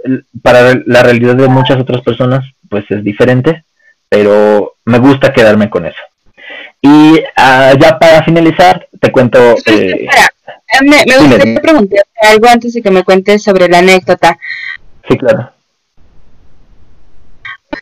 Para 0.42 0.74
la 0.86 1.02
realidad 1.02 1.34
de 1.34 1.48
muchas 1.48 1.80
otras 1.80 2.02
personas, 2.02 2.44
pues 2.68 2.84
es 2.90 3.02
diferente, 3.02 3.64
pero 4.08 4.74
me 4.84 4.98
gusta 4.98 5.32
quedarme 5.32 5.70
con 5.70 5.86
eso. 5.86 6.00
Y 6.84 7.18
ah, 7.36 7.72
ya 7.80 7.98
para 7.98 8.22
finalizar, 8.24 8.86
te 9.00 9.10
cuento... 9.10 9.38
Eh, 9.64 10.06
me, 10.82 11.02
me 11.06 11.16
gustaría 11.16 11.60
preguntarte 11.62 12.10
algo 12.20 12.46
antes 12.46 12.74
de 12.74 12.82
que 12.82 12.90
me 12.90 13.02
cuentes 13.04 13.42
sobre 13.42 13.68
la 13.68 13.78
anécdota. 13.78 14.38
Sí, 15.08 15.16
claro. 15.16 15.53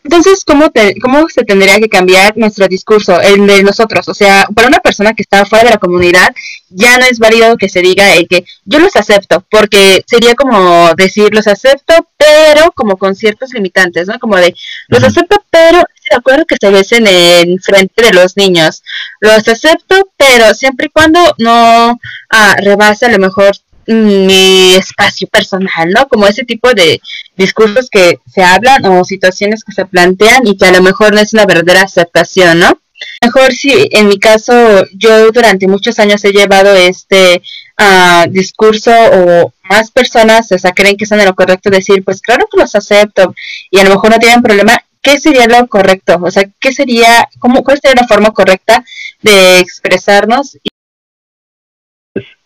Entonces, 0.03 0.43
¿cómo, 0.45 0.71
¿cómo 1.01 1.29
se 1.29 1.43
tendría 1.43 1.79
que 1.79 1.87
cambiar 1.87 2.35
nuestro 2.37 2.67
discurso, 2.67 3.21
el 3.21 3.47
de 3.47 3.63
nosotros? 3.63 4.07
O 4.09 4.13
sea, 4.13 4.47
para 4.53 4.67
una 4.67 4.79
persona 4.79 5.13
que 5.13 5.21
está 5.21 5.45
fuera 5.45 5.65
de 5.65 5.71
la 5.71 5.77
comunidad, 5.77 6.33
ya 6.69 6.97
no 6.97 7.05
es 7.05 7.19
válido 7.19 7.57
que 7.57 7.69
se 7.69 7.81
diga 7.81 8.15
el 8.15 8.27
que 8.27 8.43
yo 8.65 8.79
los 8.79 8.95
acepto, 8.95 9.45
porque 9.49 10.03
sería 10.05 10.35
como 10.35 10.93
decir 10.95 11.33
los 11.33 11.47
acepto, 11.47 11.93
pero 12.17 12.71
como 12.75 12.97
con 12.97 13.15
ciertos 13.15 13.53
limitantes, 13.53 14.07
¿no? 14.07 14.19
Como 14.19 14.35
de 14.37 14.53
los 14.87 15.03
acepto, 15.03 15.43
pero 15.49 15.83
de 16.09 16.17
acuerdo 16.17 16.45
que 16.45 16.57
se 16.59 16.69
besen 16.69 17.07
en 17.07 17.59
frente 17.59 18.03
de 18.03 18.13
los 18.13 18.35
niños. 18.37 18.83
Los 19.19 19.47
acepto, 19.47 20.09
pero 20.17 20.53
siempre 20.53 20.87
y 20.87 20.89
cuando 20.89 21.19
no 21.37 21.99
ah, 22.29 22.55
rebase 22.57 23.05
a 23.05 23.11
lo 23.11 23.19
mejor 23.19 23.51
mi 23.87 24.75
espacio 24.75 25.27
personal, 25.27 25.89
¿no? 25.89 26.07
Como 26.07 26.27
ese 26.27 26.43
tipo 26.43 26.73
de 26.73 27.01
discursos 27.35 27.89
que 27.89 28.19
se 28.31 28.43
hablan 28.43 28.85
o 28.85 29.03
situaciones 29.03 29.63
que 29.63 29.73
se 29.73 29.85
plantean 29.85 30.47
y 30.47 30.57
que 30.57 30.65
a 30.65 30.71
lo 30.71 30.81
mejor 30.81 31.13
no 31.13 31.19
es 31.19 31.33
una 31.33 31.45
verdadera 31.45 31.83
aceptación, 31.83 32.59
¿no? 32.59 32.79
Mejor 33.21 33.53
si 33.53 33.89
en 33.91 34.07
mi 34.07 34.19
caso 34.19 34.53
yo 34.93 35.31
durante 35.31 35.67
muchos 35.67 35.99
años 35.99 36.23
he 36.23 36.31
llevado 36.31 36.73
este 36.75 37.41
uh, 37.79 38.29
discurso 38.29 38.91
o 38.91 39.53
más 39.69 39.91
personas, 39.91 40.51
o 40.51 40.57
sea, 40.57 40.71
creen 40.71 40.97
que 40.97 41.05
son 41.05 41.19
de 41.19 41.25
lo 41.25 41.35
correcto 41.35 41.69
decir, 41.69 42.03
pues 42.03 42.21
claro 42.21 42.47
que 42.51 42.59
los 42.59 42.75
acepto 42.75 43.33
y 43.71 43.79
a 43.79 43.83
lo 43.83 43.91
mejor 43.91 44.11
no 44.11 44.19
tienen 44.19 44.41
problema, 44.41 44.77
¿qué 45.01 45.19
sería 45.19 45.47
lo 45.47 45.67
correcto? 45.67 46.19
O 46.21 46.31
sea, 46.31 46.49
¿qué 46.59 46.73
sería, 46.73 47.27
cómo, 47.39 47.63
cuál 47.63 47.79
sería 47.79 48.01
la 48.01 48.07
forma 48.07 48.31
correcta 48.31 48.83
de 49.21 49.59
expresarnos 49.59 50.57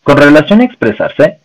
con 0.07 0.15
relación 0.15 0.61
a 0.61 0.63
expresarse, 0.63 1.39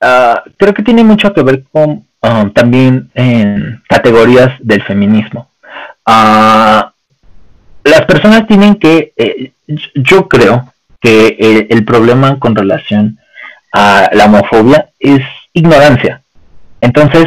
ah, 0.00 0.42
creo 0.56 0.72
que 0.72 0.82
tiene 0.82 1.04
mucho 1.04 1.34
que 1.34 1.42
ver 1.42 1.64
con 1.70 2.06
ah, 2.22 2.48
también 2.54 3.10
en 3.12 3.82
categorías 3.86 4.52
del 4.60 4.82
feminismo. 4.82 5.50
Ah, 6.06 6.94
las 7.84 8.06
personas 8.06 8.46
tienen 8.46 8.76
que, 8.76 9.12
eh, 9.14 9.52
yo 9.94 10.26
creo 10.26 10.72
que 11.02 11.36
el, 11.38 11.66
el 11.68 11.84
problema 11.84 12.38
con 12.38 12.56
relación 12.56 13.18
a 13.74 14.08
la 14.14 14.24
homofobia 14.24 14.88
es 14.98 15.20
ignorancia. 15.52 16.22
Entonces, 16.80 17.26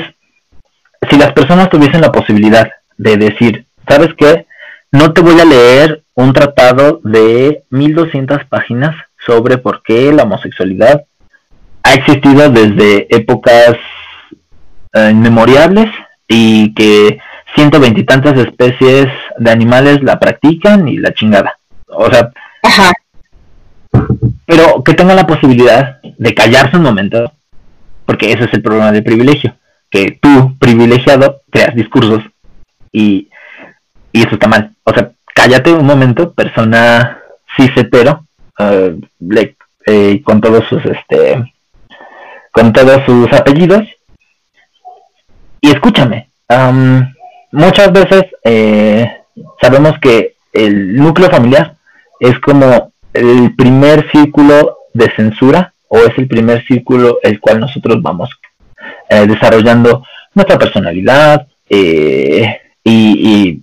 si 1.11 1.15
las 1.15 1.31
personas 1.33 1.69
tuviesen 1.69 2.01
la 2.01 2.11
posibilidad 2.11 2.71
de 2.97 3.17
decir, 3.17 3.65
¿sabes 3.87 4.15
qué? 4.17 4.47
No 4.91 5.13
te 5.13 5.21
voy 5.21 5.39
a 5.39 5.45
leer 5.45 6.01
un 6.15 6.33
tratado 6.33 7.01
de 7.03 7.65
1200 7.69 8.45
páginas 8.45 8.95
sobre 9.25 9.57
por 9.57 9.83
qué 9.83 10.11
la 10.11 10.23
homosexualidad 10.23 11.03
ha 11.83 11.93
existido 11.93 12.49
desde 12.49 13.07
épocas 13.15 13.77
eh, 14.93 15.09
inmemoriales 15.11 15.89
y 16.27 16.73
que 16.73 17.19
ciento 17.55 17.79
veintitantas 17.79 18.37
especies 18.37 19.07
de 19.37 19.51
animales 19.51 20.01
la 20.03 20.19
practican 20.19 20.87
y 20.87 20.97
la 20.97 21.13
chingada. 21.13 21.57
O 21.87 22.09
sea, 22.09 22.31
pero 24.45 24.83
que 24.83 24.93
tengan 24.93 25.15
la 25.15 25.27
posibilidad 25.27 26.01
de 26.01 26.33
callarse 26.33 26.77
un 26.77 26.83
momento, 26.83 27.31
porque 28.05 28.31
ese 28.31 28.45
es 28.45 28.53
el 28.53 28.61
problema 28.61 28.91
del 28.91 29.03
privilegio, 29.03 29.55
que 29.89 30.17
tú, 30.21 30.57
privilegiado, 30.57 31.41
creas 31.49 31.75
discursos 31.75 32.23
y, 32.91 33.29
y 34.11 34.21
eso 34.21 34.35
está 34.35 34.47
mal. 34.47 34.71
O 34.83 34.93
sea, 34.93 35.11
cállate 35.33 35.73
un 35.73 35.85
momento, 35.85 36.33
persona 36.33 37.19
cis 37.55 37.71
hetero, 37.75 38.25
eh, 39.85 40.21
con 40.23 40.41
todos 40.41 40.65
sus 40.67 40.83
este 40.85 41.53
con 42.51 42.73
todos 42.73 43.03
sus 43.05 43.31
apellidos. 43.33 43.87
Y 45.61 45.69
escúchame 45.69 46.29
muchas 47.51 47.91
veces 47.93 48.25
eh, 48.43 49.09
sabemos 49.61 49.93
que 50.01 50.35
el 50.51 50.95
núcleo 50.95 51.29
familiar 51.29 51.77
es 52.19 52.37
como 52.39 52.91
el 53.13 53.55
primer 53.55 54.09
círculo 54.11 54.77
de 54.93 55.09
censura 55.15 55.73
o 55.87 55.99
es 55.99 56.17
el 56.17 56.27
primer 56.27 56.65
círculo 56.65 57.19
el 57.23 57.39
cual 57.39 57.59
nosotros 57.59 58.01
vamos 58.01 58.29
desarrollando 59.09 60.03
nuestra 60.33 60.57
personalidad 60.57 61.47
y, 61.69 62.43
y 62.83 63.61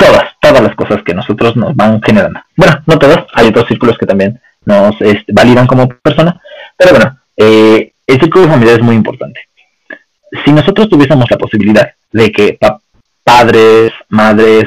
todas, 0.00 0.24
todas 0.40 0.62
las 0.62 0.74
cosas 0.74 1.02
que 1.02 1.14
nosotros 1.14 1.56
nos 1.56 1.76
van 1.76 2.00
generando. 2.02 2.40
Bueno, 2.56 2.82
no 2.86 2.98
todas, 2.98 3.26
hay 3.34 3.48
otros 3.48 3.68
círculos 3.68 3.98
que 3.98 4.06
también 4.06 4.40
nos 4.64 5.00
este, 5.00 5.32
validan 5.32 5.66
como 5.66 5.88
persona, 5.88 6.40
pero 6.76 6.92
bueno, 6.92 7.18
eh, 7.36 7.92
el 8.06 8.20
círculo 8.20 8.48
familiar 8.48 8.76
es 8.76 8.82
muy 8.82 8.96
importante. 8.96 9.40
Si 10.44 10.52
nosotros 10.52 10.88
tuviésemos 10.88 11.30
la 11.30 11.36
posibilidad 11.36 11.92
de 12.12 12.32
que 12.32 12.58
padres, 13.22 13.92
madres, 14.08 14.64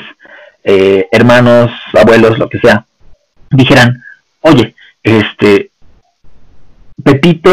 eh, 0.64 1.08
hermanos, 1.12 1.72
abuelos, 1.94 2.38
lo 2.38 2.48
que 2.48 2.60
sea, 2.60 2.86
dijeran, 3.50 4.04
oye, 4.42 4.76
este, 5.02 5.72
Pepito, 7.04 7.52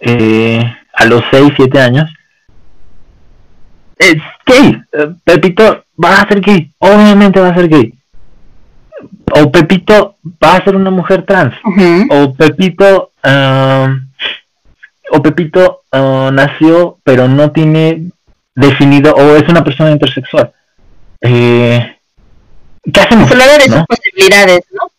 eh, 0.00 0.62
a 0.92 1.04
los 1.06 1.22
6, 1.30 1.52
7 1.56 1.80
años, 1.80 2.12
es 3.98 4.16
gay. 4.44 4.82
Pepito 5.24 5.81
va 6.02 6.20
a 6.20 6.28
ser 6.28 6.40
gay. 6.40 6.72
Obviamente 6.78 7.40
va 7.40 7.48
a 7.48 7.54
ser 7.54 7.68
gay. 7.68 7.94
O 9.34 9.50
Pepito 9.50 10.16
va 10.42 10.56
a 10.56 10.64
ser 10.64 10.76
una 10.76 10.90
mujer 10.90 11.24
trans. 11.24 11.54
O 12.10 12.34
Pepito. 12.34 13.12
o 15.10 15.22
Pepito 15.22 15.82
ah, 15.92 16.30
nació, 16.32 16.98
pero 17.02 17.28
no 17.28 17.50
tiene 17.50 18.10
definido. 18.54 19.14
O 19.14 19.36
es 19.36 19.48
una 19.48 19.64
persona 19.64 19.90
intersexual. 19.90 20.52
Eh, 21.20 21.96
¿Qué 22.92 23.00
hacemos? 23.00 23.30
De 23.30 23.36
sus 23.68 23.86
posibilidades, 23.86 24.60
¿no? 24.72 24.90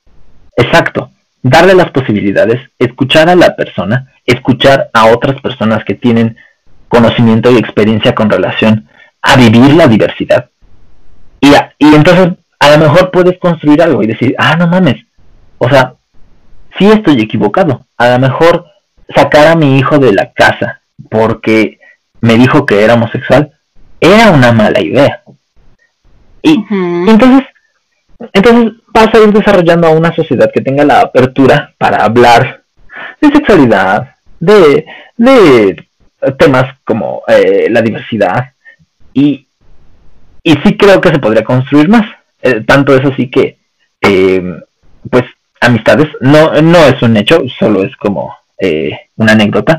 Exacto. 0.56 1.10
Darle 1.42 1.74
las 1.74 1.92
posibilidades, 1.92 2.62
escuchar 2.80 3.30
a 3.30 3.36
la 3.36 3.56
persona, 3.56 4.14
escuchar 4.26 4.90
a 4.94 5.08
otras 5.08 5.42
personas 5.42 5.84
que 5.84 5.94
tienen 5.94 6.38
conocimiento 6.88 7.52
y 7.52 7.58
experiencia 7.58 8.16
con 8.16 8.30
relación 8.30 8.88
a 9.22 9.36
vivir 9.36 9.74
la 9.74 9.88
diversidad. 9.88 10.50
Y, 11.44 11.52
y 11.78 11.94
entonces 11.94 12.30
a 12.58 12.72
lo 12.72 12.78
mejor 12.78 13.12
puedes 13.12 13.38
construir 13.38 13.82
algo 13.82 14.02
y 14.02 14.08
decir, 14.08 14.34
ah, 14.38 14.56
no 14.56 14.68
mames, 14.68 15.06
o 15.58 15.68
sea, 15.68 15.96
sí 16.78 16.90
estoy 16.90 17.20
equivocado. 17.22 17.86
A 17.98 18.12
lo 18.12 18.20
mejor 18.20 18.66
sacar 19.14 19.48
a 19.48 19.56
mi 19.56 19.78
hijo 19.78 20.00
de 20.00 20.14
la 20.14 20.32
casa 20.32 20.82
porque 21.10 21.80
me 22.22 22.38
dijo 22.38 22.66
que 22.66 22.82
era 22.82 22.94
homosexual 22.94 23.52
era 24.00 24.32
una 24.32 24.54
mala 24.54 24.82
idea. 24.82 25.22
Y 26.42 26.66
entonces, 27.10 27.48
entonces 28.34 28.74
vas 28.94 29.14
a 29.14 29.20
ir 29.20 29.34
desarrollando 29.34 29.92
una 29.92 30.14
sociedad 30.14 30.50
que 30.54 30.62
tenga 30.62 30.86
la 30.86 31.02
apertura 31.02 31.74
para 31.78 32.04
hablar 32.04 32.64
de 33.22 33.30
sexualidad, 33.30 34.16
de, 34.40 34.86
de 35.18 35.88
temas 36.38 36.78
como 36.86 37.24
eh, 37.28 37.68
la 37.70 37.82
diversidad 37.82 38.54
y, 39.14 39.48
y 40.44 40.54
sí 40.64 40.78
creo 40.78 41.02
que 41.02 41.10
se 41.10 41.20
podría 41.20 41.44
construir 41.44 41.90
más. 41.90 42.06
Eh, 42.42 42.62
tanto 42.68 42.96
es 42.96 43.06
así 43.06 43.30
que, 43.30 43.58
eh, 44.02 44.44
pues, 45.10 45.24
amistades, 45.62 46.10
no, 46.20 46.62
no 46.62 46.78
es 46.86 47.02
un 47.02 47.16
hecho, 47.18 47.42
solo 47.58 47.84
es 47.84 47.96
como 47.98 48.36
una 49.18 49.34
anécdota. 49.34 49.78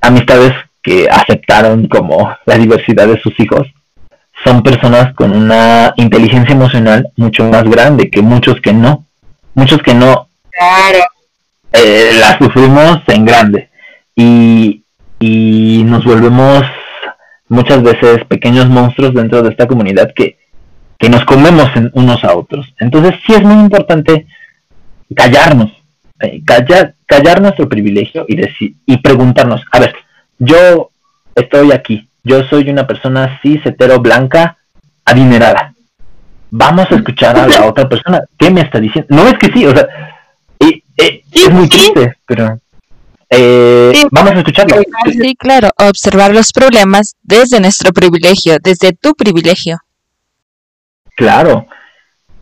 Amistades 0.00 0.52
que 0.82 1.08
aceptaron 1.10 1.88
como 1.88 2.34
la 2.46 2.56
diversidad 2.56 3.08
de 3.08 3.20
sus 3.20 3.38
hijos 3.40 3.66
son 4.44 4.62
personas 4.62 5.12
con 5.14 5.32
una 5.32 5.92
inteligencia 5.96 6.54
emocional 6.54 7.08
mucho 7.16 7.44
más 7.44 7.64
grande 7.64 8.10
que 8.10 8.22
muchos 8.22 8.60
que 8.60 8.72
no. 8.72 9.04
Muchos 9.54 9.82
que 9.82 9.94
no 9.94 10.28
claro. 10.50 11.04
eh, 11.72 12.12
la 12.20 12.38
sufrimos 12.38 13.00
en 13.08 13.24
grande 13.24 13.70
y, 14.14 14.82
y 15.18 15.82
nos 15.84 16.04
volvemos 16.04 16.62
muchas 17.48 17.82
veces 17.82 18.24
pequeños 18.24 18.68
monstruos 18.68 19.14
dentro 19.14 19.42
de 19.42 19.50
esta 19.50 19.66
comunidad 19.66 20.12
que, 20.14 20.38
que 20.98 21.08
nos 21.08 21.24
comemos 21.24 21.68
en 21.76 21.90
unos 21.94 22.24
a 22.24 22.36
otros. 22.36 22.72
Entonces 22.78 23.14
sí 23.26 23.34
es 23.34 23.42
muy 23.42 23.62
importante 23.62 24.26
callarnos, 25.14 25.70
eh, 26.20 26.42
callar, 26.44 26.94
callar 27.06 27.40
nuestro 27.40 27.68
privilegio 27.68 28.24
y, 28.28 28.36
decir, 28.36 28.74
y 28.86 28.96
preguntarnos, 28.98 29.62
a 29.70 29.80
ver, 29.80 29.94
yo 30.38 30.90
estoy 31.34 31.72
aquí, 31.72 32.08
yo 32.24 32.42
soy 32.44 32.68
una 32.70 32.86
persona 32.86 33.38
cis, 33.42 33.64
hetero, 33.64 34.00
blanca, 34.00 34.58
adinerada. 35.04 35.74
Vamos 36.50 36.90
a 36.90 36.96
escuchar 36.96 37.36
a 37.36 37.46
la 37.46 37.66
otra 37.66 37.88
persona. 37.88 38.22
¿Qué 38.38 38.50
me 38.50 38.62
está 38.62 38.80
diciendo? 38.80 39.14
No 39.14 39.26
es 39.28 39.34
que 39.34 39.52
sí, 39.52 39.66
o 39.66 39.74
sea, 39.74 39.86
es 40.98 41.50
muy 41.50 41.68
triste, 41.68 42.16
pero 42.26 42.58
eh, 43.30 43.92
vamos 44.10 44.32
a 44.32 44.38
escucharlo. 44.38 44.76
Sí, 45.10 45.34
claro, 45.36 45.70
observar 45.78 46.32
los 46.32 46.52
problemas 46.52 47.16
desde 47.22 47.60
nuestro 47.60 47.92
privilegio, 47.92 48.58
desde 48.62 48.92
tu 48.92 49.14
privilegio. 49.14 49.78
Claro. 51.16 51.66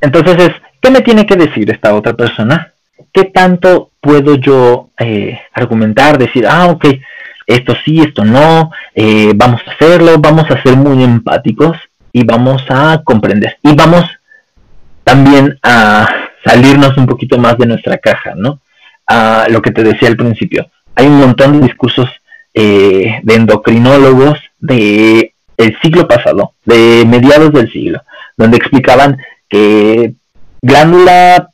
Entonces 0.01 0.37
es, 0.39 0.51
¿qué 0.81 0.91
me 0.91 1.01
tiene 1.01 1.25
que 1.25 1.37
decir 1.37 1.71
esta 1.71 1.95
otra 1.95 2.15
persona? 2.15 2.73
¿Qué 3.13 3.25
tanto 3.25 3.91
puedo 4.01 4.35
yo 4.35 4.91
eh, 4.99 5.41
argumentar, 5.53 6.19
decir, 6.19 6.47
ah, 6.47 6.67
ok, 6.67 6.87
esto 7.47 7.75
sí, 7.85 8.01
esto 8.01 8.25
no, 8.25 8.71
eh, 8.95 9.33
vamos 9.35 9.61
a 9.67 9.71
hacerlo, 9.71 10.19
vamos 10.19 10.51
a 10.51 10.63
ser 10.63 10.77
muy 10.77 11.03
empáticos 11.03 11.77
y 12.13 12.25
vamos 12.25 12.63
a 12.69 13.01
comprender. 13.05 13.59
Y 13.63 13.75
vamos 13.75 14.05
también 15.05 15.59
a 15.63 16.07
salirnos 16.45 16.97
un 16.97 17.07
poquito 17.07 17.39
más 17.39 17.57
de 17.59 17.67
nuestra 17.67 17.99
caja, 17.99 18.35
¿no? 18.37 18.61
A 19.07 19.47
lo 19.51 19.61
que 19.61 19.71
te 19.71 19.83
decía 19.83 20.09
al 20.09 20.17
principio. 20.17 20.71
Hay 20.95 21.07
un 21.07 21.19
montón 21.19 21.61
de 21.61 21.67
discursos 21.67 22.09
eh, 22.55 23.21
de 23.23 23.35
endocrinólogos 23.35 24.39
de 24.59 25.35
el 25.57 25.79
siglo 25.81 26.09
pasado, 26.09 26.55
de 26.65 27.05
mediados 27.07 27.53
del 27.53 27.71
siglo, 27.71 28.03
donde 28.37 28.57
explicaban 28.57 29.19
que 29.49 30.15
glándula 30.63 31.51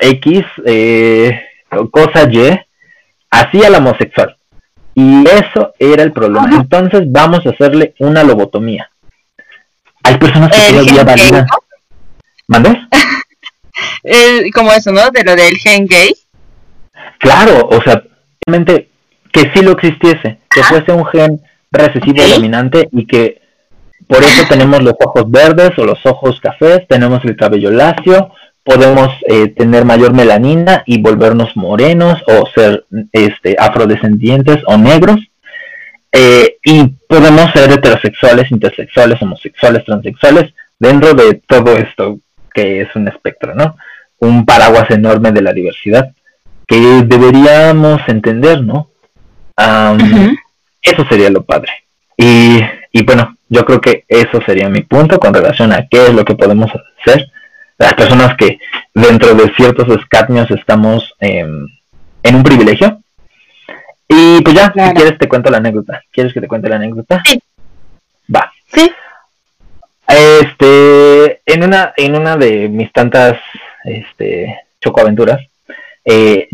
X, 0.00 0.44
eh, 0.64 1.40
cosa 1.90 2.28
Y, 2.30 2.58
hacía 3.30 3.70
la 3.70 3.78
homosexual. 3.78 4.36
Y 4.94 5.24
eso 5.28 5.72
era 5.78 6.02
el 6.02 6.12
problema. 6.12 6.50
Entonces 6.52 7.02
vamos 7.06 7.46
a 7.46 7.50
hacerle 7.50 7.94
una 7.98 8.24
lobotomía. 8.24 8.90
Hay 10.02 10.16
personas 10.18 10.50
que 10.50 10.72
todavía 10.72 11.04
validan. 11.04 11.46
¿Mandes? 12.46 12.78
como 14.54 14.72
eso, 14.72 14.90
¿no? 14.90 15.10
De 15.10 15.22
lo 15.22 15.36
del 15.36 15.56
gen 15.58 15.86
gay. 15.86 16.14
Claro, 17.18 17.68
o 17.70 17.82
sea, 17.82 18.02
realmente 18.46 18.88
que 19.32 19.50
sí 19.52 19.62
lo 19.62 19.72
existiese, 19.72 20.38
que 20.50 20.62
fuese 20.62 20.92
un 20.92 21.04
gen 21.06 21.40
recesivo 21.70 22.22
dominante 22.26 22.88
y 22.92 23.06
que 23.06 23.42
por 24.06 24.22
eso 24.22 24.42
tenemos 24.48 24.82
los 24.82 24.94
ojos 25.04 25.30
verdes 25.30 25.78
o 25.78 25.84
los 25.84 26.04
ojos 26.06 26.40
cafés, 26.40 26.86
tenemos 26.88 27.24
el 27.24 27.36
cabello 27.36 27.70
lacio, 27.70 28.32
podemos 28.64 29.12
eh, 29.26 29.48
tener 29.48 29.84
mayor 29.84 30.14
melanina 30.14 30.82
y 30.86 31.00
volvernos 31.00 31.56
morenos 31.56 32.22
o 32.26 32.46
ser 32.54 32.86
este, 33.12 33.56
afrodescendientes 33.58 34.58
o 34.66 34.76
negros. 34.76 35.20
Eh, 36.10 36.56
y 36.64 36.86
podemos 37.06 37.50
ser 37.52 37.70
heterosexuales, 37.70 38.50
intersexuales, 38.50 39.20
homosexuales, 39.20 39.84
transexuales, 39.84 40.54
dentro 40.78 41.12
de 41.12 41.42
todo 41.46 41.76
esto 41.76 42.18
que 42.52 42.80
es 42.80 42.96
un 42.96 43.08
espectro, 43.08 43.54
¿no? 43.54 43.76
Un 44.20 44.46
paraguas 44.46 44.90
enorme 44.90 45.32
de 45.32 45.42
la 45.42 45.52
diversidad 45.52 46.12
que 46.68 47.02
deberíamos 47.04 48.00
entender, 48.06 48.62
¿no? 48.62 48.90
Eso 50.80 51.04
sería 51.08 51.30
lo 51.30 51.42
padre. 51.42 51.72
Y, 52.16 52.60
y 52.92 53.02
bueno, 53.04 53.36
yo 53.48 53.64
creo 53.64 53.80
que 53.80 54.04
eso 54.06 54.40
sería 54.46 54.68
mi 54.68 54.82
punto 54.82 55.18
con 55.18 55.34
relación 55.34 55.72
a 55.72 55.88
qué 55.88 56.06
es 56.06 56.14
lo 56.14 56.24
que 56.24 56.36
podemos 56.36 56.70
hacer 57.00 57.26
las 57.78 57.94
personas 57.94 58.36
que 58.36 58.58
dentro 58.92 59.34
de 59.34 59.52
ciertos 59.54 59.88
escatnios 59.88 60.50
estamos 60.50 61.14
en 61.20 61.68
un 62.24 62.42
privilegio. 62.42 63.00
Y 64.08 64.40
pues 64.42 64.56
ya, 64.56 64.72
si 64.72 64.94
quieres 64.94 65.18
te 65.18 65.28
cuento 65.28 65.50
la 65.50 65.58
anécdota. 65.58 66.02
¿Quieres 66.10 66.32
que 66.32 66.40
te 66.40 66.48
cuente 66.48 66.68
la 66.68 66.76
anécdota? 66.76 67.22
Sí. 67.24 67.40
Va. 68.34 68.50
Sí. 68.74 68.90
Este, 70.08 71.42
en 71.44 71.62
una, 71.62 71.92
en 71.96 72.16
una 72.16 72.36
de 72.36 72.68
mis 72.68 72.90
tantas, 72.92 73.38
este, 73.84 74.58
chocoaventuras, 74.80 75.40
eh, 76.08 76.48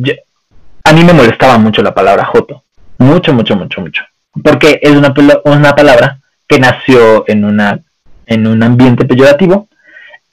a 0.82 0.92
mí 0.92 1.04
me 1.04 1.12
molestaba 1.12 1.58
mucho 1.58 1.82
la 1.82 1.94
palabra 1.94 2.24
joto. 2.24 2.62
Mucho, 2.98 3.32
mucho, 3.32 3.56
mucho, 3.56 3.80
mucho. 3.80 4.02
Porque 4.42 4.80
es 4.82 4.90
una, 4.90 5.14
una 5.44 5.74
palabra 5.74 6.18
que 6.48 6.58
nació 6.58 7.24
en 7.28 7.44
una, 7.44 7.78
en 8.26 8.46
un 8.46 8.62
ambiente 8.62 9.04
peyorativo 9.04 9.68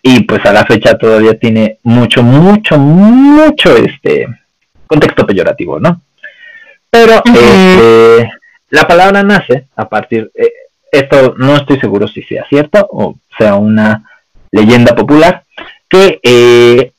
y 0.02 0.24
pues 0.24 0.44
a 0.46 0.54
la 0.54 0.66
fecha 0.66 0.98
todavía 0.98 1.38
tiene 1.38 1.78
mucho, 1.84 2.24
mucho, 2.24 2.78
mucho 2.78 3.76
este 3.78 4.28
contexto 4.88 5.26
peyorativo, 5.26 5.80
¿no? 5.80 6.02
Pero 6.90 7.22
este, 7.24 8.32
la 8.70 8.88
palabra 8.88 9.24
nace 9.24 9.68
a 9.76 9.88
partir, 9.88 10.32
eh, 10.34 10.52
esto 10.92 11.36
no 11.38 11.56
estoy 11.56 11.80
seguro 11.80 12.08
si 12.08 12.24
sea 12.24 12.46
cierto 12.50 12.86
o 12.92 13.16
sea 13.38 13.56
una 13.56 14.04
leyenda 14.52 14.96
popular, 14.96 15.44
que 15.88 16.20
eh, 16.24 16.92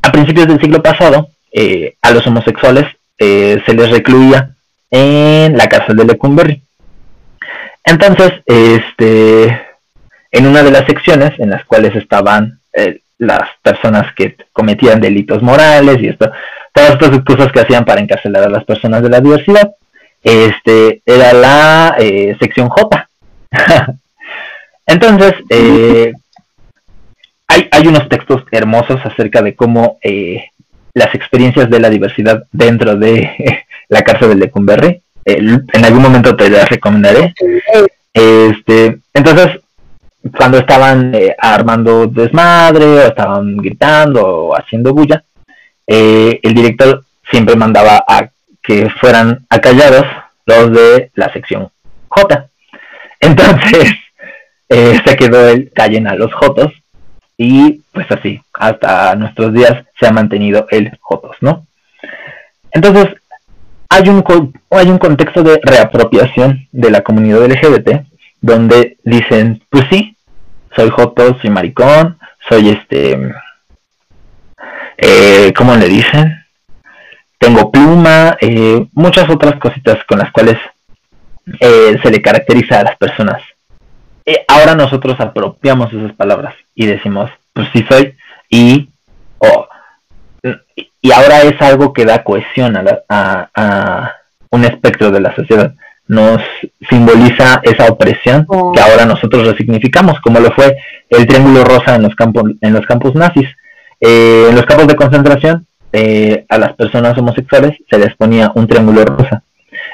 a 0.00 0.12
principios 0.12 0.46
del 0.46 0.60
siglo 0.60 0.82
pasado 0.82 1.28
eh, 1.52 1.94
a 2.02 2.10
los 2.12 2.26
homosexuales 2.26 2.86
se 3.18 3.74
les 3.74 3.90
recluía 3.90 4.54
en 4.90 5.56
la 5.56 5.68
cárcel 5.68 5.96
de 5.96 6.04
Lecumberri. 6.04 6.62
Entonces, 7.84 8.32
este, 8.46 9.60
en 10.30 10.46
una 10.46 10.62
de 10.62 10.70
las 10.70 10.86
secciones 10.86 11.38
en 11.38 11.50
las 11.50 11.64
cuales 11.64 11.94
estaban 11.96 12.60
eh, 12.72 13.00
las 13.18 13.48
personas 13.62 14.12
que 14.14 14.36
cometían 14.52 15.00
delitos 15.00 15.42
morales 15.42 15.98
y 16.00 16.08
esto, 16.08 16.30
todas 16.72 16.90
estas 16.90 17.20
cosas 17.24 17.52
que 17.52 17.60
hacían 17.60 17.84
para 17.84 18.00
encarcelar 18.00 18.44
a 18.44 18.48
las 18.48 18.64
personas 18.64 19.02
de 19.02 19.10
la 19.10 19.20
diversidad, 19.20 19.70
este, 20.22 21.02
era 21.04 21.32
la 21.32 21.96
eh, 21.98 22.36
sección 22.38 22.68
J. 22.68 23.08
Entonces, 24.86 25.34
eh, 25.48 26.12
hay, 27.48 27.68
hay, 27.70 27.86
unos 27.86 28.08
textos 28.08 28.44
hermosos 28.50 29.00
acerca 29.04 29.42
de 29.42 29.54
cómo 29.54 29.98
las 30.94 31.14
experiencias 31.14 31.70
de 31.70 31.80
la 31.80 31.90
diversidad 31.90 32.44
dentro 32.52 32.96
de 32.96 33.64
la 33.88 34.02
cárcel 34.02 34.30
de 34.30 34.34
Lecumberri, 34.36 35.02
en 35.24 35.84
algún 35.84 36.02
momento 36.02 36.34
te 36.36 36.48
las 36.48 36.68
recomendaré. 36.68 37.34
Este, 38.12 38.98
entonces, 39.14 39.60
cuando 40.36 40.58
estaban 40.58 41.14
eh, 41.14 41.34
armando 41.38 42.06
desmadre 42.06 42.84
o 42.84 43.06
estaban 43.06 43.56
gritando 43.56 44.26
o 44.26 44.56
haciendo 44.56 44.92
bulla, 44.92 45.22
eh, 45.86 46.38
el 46.42 46.54
director 46.54 47.04
siempre 47.30 47.56
mandaba 47.56 48.04
a 48.06 48.28
que 48.62 48.90
fueran 49.00 49.46
acallados 49.48 50.06
los 50.46 50.72
de 50.72 51.10
la 51.14 51.32
sección 51.32 51.70
J. 52.08 52.48
Entonces 53.18 53.94
eh, 54.68 55.00
se 55.04 55.16
quedó 55.16 55.48
el 55.48 55.72
callen 55.72 56.06
a 56.06 56.14
los 56.14 56.32
Jotos 56.34 56.72
y 57.42 57.80
pues 57.94 58.06
así, 58.10 58.38
hasta 58.52 59.14
nuestros 59.14 59.54
días 59.54 59.86
se 59.98 60.06
ha 60.06 60.12
mantenido 60.12 60.66
el 60.70 60.98
Jotos, 61.00 61.38
¿no? 61.40 61.66
Entonces, 62.70 63.14
hay 63.88 64.10
un, 64.10 64.22
hay 64.68 64.90
un 64.90 64.98
contexto 64.98 65.42
de 65.42 65.58
reapropiación 65.62 66.68
de 66.70 66.90
la 66.90 67.00
comunidad 67.00 67.46
LGBT 67.46 68.02
donde 68.42 68.98
dicen, 69.04 69.62
pues 69.70 69.86
sí, 69.90 70.18
soy 70.76 70.90
joto, 70.90 71.38
soy 71.40 71.48
maricón, 71.48 72.18
soy 72.46 72.68
este, 72.68 73.18
eh, 74.98 75.54
¿cómo 75.56 75.74
le 75.76 75.88
dicen? 75.88 76.44
Tengo 77.38 77.72
pluma, 77.72 78.36
eh, 78.42 78.86
muchas 78.92 79.30
otras 79.30 79.58
cositas 79.58 80.04
con 80.04 80.18
las 80.18 80.30
cuales 80.30 80.58
eh, 81.58 81.98
se 82.02 82.10
le 82.10 82.20
caracteriza 82.20 82.80
a 82.80 82.84
las 82.84 82.96
personas. 82.98 83.42
Eh, 84.30 84.44
ahora 84.46 84.76
nosotros 84.76 85.18
apropiamos 85.18 85.92
esas 85.92 86.12
palabras 86.12 86.54
y 86.76 86.86
decimos, 86.86 87.28
pues 87.52 87.66
sí 87.72 87.84
soy, 87.90 88.14
y, 88.48 88.88
y 91.02 91.10
ahora 91.10 91.42
es 91.42 91.60
algo 91.60 91.92
que 91.92 92.04
da 92.04 92.22
cohesión 92.22 92.76
a, 92.76 93.50
a, 93.56 94.12
un 94.50 94.64
espectro 94.64 95.10
de 95.10 95.20
la 95.20 95.34
sociedad. 95.34 95.74
Nos 96.06 96.40
simboliza 96.88 97.60
esa 97.64 97.86
opresión 97.86 98.44
oh. 98.46 98.70
que 98.70 98.80
ahora 98.80 99.04
nosotros 99.04 99.48
resignificamos, 99.48 100.20
como 100.20 100.38
lo 100.38 100.52
fue 100.52 100.76
el 101.08 101.26
triángulo 101.26 101.64
rosa 101.64 101.96
en 101.96 102.02
los 102.02 102.14
campos, 102.14 102.52
en 102.60 102.72
los 102.72 102.86
campos 102.86 103.16
nazis. 103.16 103.48
Eh, 104.00 104.46
en 104.48 104.54
los 104.54 104.64
campos 104.64 104.86
de 104.86 104.94
concentración, 104.94 105.66
eh, 105.92 106.44
a 106.48 106.56
las 106.56 106.74
personas 106.74 107.18
homosexuales 107.18 107.76
se 107.90 107.98
les 107.98 108.14
ponía 108.14 108.52
un 108.54 108.68
triángulo 108.68 109.04
rosa. 109.04 109.42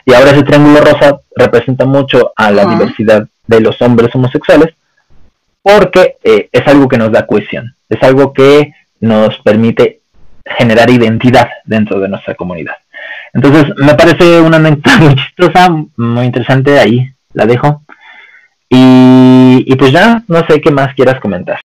Y 0.07 0.15
ahora 0.15 0.31
ese 0.31 0.45
triángulo 0.45 0.81
rosa 0.81 1.21
representa 1.35 1.85
mucho 1.85 2.33
a 2.37 2.51
la 2.53 2.65
diversidad 2.65 3.27
de 3.47 3.61
los 3.61 3.83
hombres 3.83 4.15
homosexuales 4.15 4.73
porque 5.63 6.17
eh, 6.23 6.49
es 6.53 6.67
algo 6.69 6.87
que 6.87 6.97
nos 6.97 7.11
da 7.11 7.27
cohesión, 7.27 7.75
es 7.89 8.01
algo 8.05 8.33
que 8.33 8.73
nos 9.01 9.37
permite 9.41 10.01
generar 10.45 10.89
identidad 10.91 11.49
dentro 11.65 11.99
de 11.99 12.09
nuestra 12.09 12.37
comunidad. 12.37 12.77
Entonces, 13.35 13.75
me 13.79 13.95
parece 13.95 14.41
una 14.41 14.59
anécdota 14.59 14.97
muy 15.01 15.17
chistosa, 15.17 15.69
muy 15.97 16.25
interesante, 16.25 16.79
ahí 16.79 17.13
la 17.33 17.47
dejo. 17.47 17.83
Y, 18.69 19.65
y 19.67 19.75
pues 19.77 19.91
ya, 19.91 20.23
no 20.29 20.47
sé 20.47 20.61
qué 20.61 20.71
más 20.71 20.95
quieras 20.95 21.21
comentar. 21.21 21.61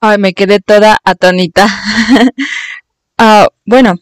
Ay, 0.00 0.18
me 0.18 0.34
quedé 0.34 0.60
toda 0.60 0.98
atónita. 1.04 1.66
Ah, 3.20 3.48
bueno, 3.64 3.96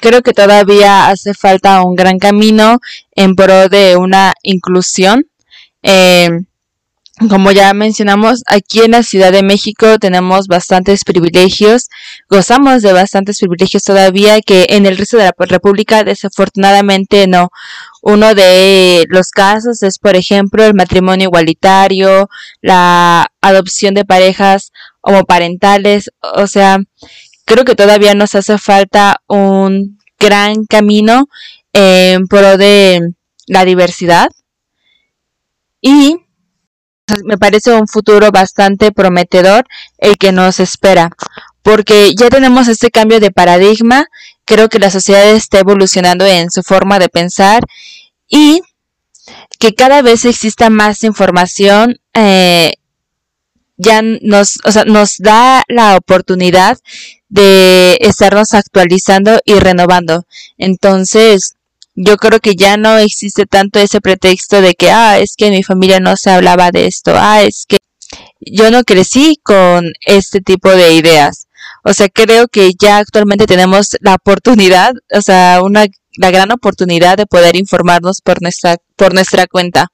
creo 0.00 0.22
que 0.22 0.32
todavía 0.32 1.08
hace 1.08 1.34
falta 1.34 1.82
un 1.82 1.94
gran 1.94 2.18
camino 2.18 2.78
en 3.14 3.34
pro 3.34 3.68
de 3.68 3.96
una 3.96 4.34
inclusión. 4.42 5.24
Eh, 5.82 6.30
como 7.28 7.52
ya 7.52 7.72
mencionamos, 7.74 8.42
aquí 8.46 8.80
en 8.80 8.92
la 8.92 9.02
Ciudad 9.02 9.32
de 9.32 9.42
México 9.42 9.98
tenemos 9.98 10.46
bastantes 10.48 11.04
privilegios, 11.04 11.88
gozamos 12.28 12.82
de 12.82 12.92
bastantes 12.92 13.38
privilegios 13.38 13.84
todavía 13.84 14.40
que 14.40 14.66
en 14.70 14.86
el 14.86 14.96
resto 14.96 15.18
de 15.18 15.24
la 15.24 15.34
República 15.38 16.04
desafortunadamente 16.04 17.26
no. 17.26 17.50
Uno 18.00 18.34
de 18.34 19.04
los 19.08 19.30
casos 19.30 19.82
es, 19.82 19.98
por 19.98 20.16
ejemplo, 20.16 20.64
el 20.64 20.74
matrimonio 20.74 21.28
igualitario, 21.28 22.28
la 22.60 23.30
adopción 23.40 23.94
de 23.94 24.04
parejas 24.04 24.72
homoparentales, 25.02 26.10
o 26.20 26.46
sea, 26.46 26.78
creo 27.44 27.64
que 27.64 27.74
todavía 27.74 28.14
nos 28.14 28.34
hace 28.34 28.58
falta 28.58 29.20
un 29.26 29.98
gran 30.18 30.64
camino 30.66 31.28
en 31.72 32.26
pro 32.26 32.56
de 32.56 33.12
la 33.46 33.64
diversidad. 33.64 34.28
Y 35.80 36.16
me 37.24 37.38
parece 37.38 37.72
un 37.72 37.88
futuro 37.88 38.30
bastante 38.30 38.92
prometedor 38.92 39.66
el 39.98 40.16
que 40.16 40.32
nos 40.32 40.60
espera, 40.60 41.10
porque 41.62 42.14
ya 42.14 42.30
tenemos 42.30 42.68
este 42.68 42.90
cambio 42.90 43.20
de 43.20 43.30
paradigma, 43.30 44.06
creo 44.44 44.68
que 44.68 44.78
la 44.78 44.90
sociedad 44.90 45.28
está 45.30 45.58
evolucionando 45.58 46.24
en 46.26 46.50
su 46.50 46.62
forma 46.62 46.98
de 46.98 47.08
pensar 47.08 47.64
y 48.28 48.62
que 49.58 49.74
cada 49.74 50.02
vez 50.02 50.24
exista 50.24 50.70
más 50.70 51.04
información 51.04 52.00
eh, 52.14 52.72
ya 53.76 54.02
nos, 54.02 54.58
o 54.64 54.72
sea, 54.72 54.84
nos 54.84 55.16
da 55.18 55.64
la 55.68 55.96
oportunidad 55.96 56.78
de 57.28 57.96
estarnos 58.00 58.54
actualizando 58.54 59.40
y 59.44 59.54
renovando. 59.54 60.24
Entonces, 60.58 61.54
yo 61.94 62.16
creo 62.16 62.40
que 62.40 62.54
ya 62.56 62.76
no 62.76 62.98
existe 62.98 63.46
tanto 63.46 63.78
ese 63.78 64.00
pretexto 64.00 64.60
de 64.60 64.74
que, 64.74 64.90
ah, 64.90 65.18
es 65.18 65.34
que 65.36 65.50
mi 65.50 65.62
familia 65.62 66.00
no 66.00 66.16
se 66.16 66.30
hablaba 66.30 66.70
de 66.70 66.86
esto, 66.86 67.12
ah, 67.14 67.42
es 67.42 67.64
que 67.66 67.78
yo 68.40 68.70
no 68.70 68.84
crecí 68.84 69.38
con 69.42 69.92
este 70.00 70.40
tipo 70.40 70.70
de 70.70 70.94
ideas. 70.94 71.46
O 71.84 71.92
sea, 71.92 72.08
creo 72.08 72.48
que 72.48 72.72
ya 72.80 72.98
actualmente 72.98 73.46
tenemos 73.46 73.96
la 74.00 74.14
oportunidad, 74.14 74.92
o 75.12 75.20
sea, 75.22 75.60
una, 75.62 75.86
la 76.16 76.30
gran 76.30 76.50
oportunidad 76.52 77.16
de 77.16 77.26
poder 77.26 77.56
informarnos 77.56 78.20
por 78.22 78.42
nuestra, 78.42 78.76
por 78.96 79.14
nuestra 79.14 79.46
cuenta. 79.46 79.88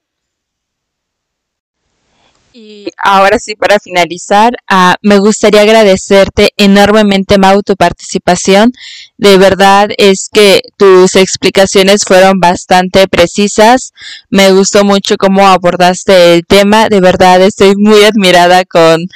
Y 2.61 2.89
ahora 2.97 3.39
sí, 3.39 3.55
para 3.55 3.79
finalizar, 3.79 4.55
uh, 4.69 4.95
me 5.01 5.21
gustaría 5.21 5.61
agradecerte 5.61 6.51
enormemente, 6.57 7.39
Mau, 7.39 7.63
tu 7.63 7.77
participación. 7.77 8.73
De 9.17 9.39
verdad 9.39 9.91
es 9.97 10.29
que 10.29 10.63
tus 10.77 11.15
explicaciones 11.15 12.03
fueron 12.05 12.41
bastante 12.41 13.07
precisas. 13.07 13.93
Me 14.29 14.51
gustó 14.51 14.83
mucho 14.83 15.17
cómo 15.19 15.47
abordaste 15.47 16.35
el 16.35 16.45
tema. 16.47 16.89
De 16.89 17.01
verdad 17.01 17.41
estoy 17.43 17.77
muy 17.77 18.03
admirada 18.03 18.65
con 18.65 19.07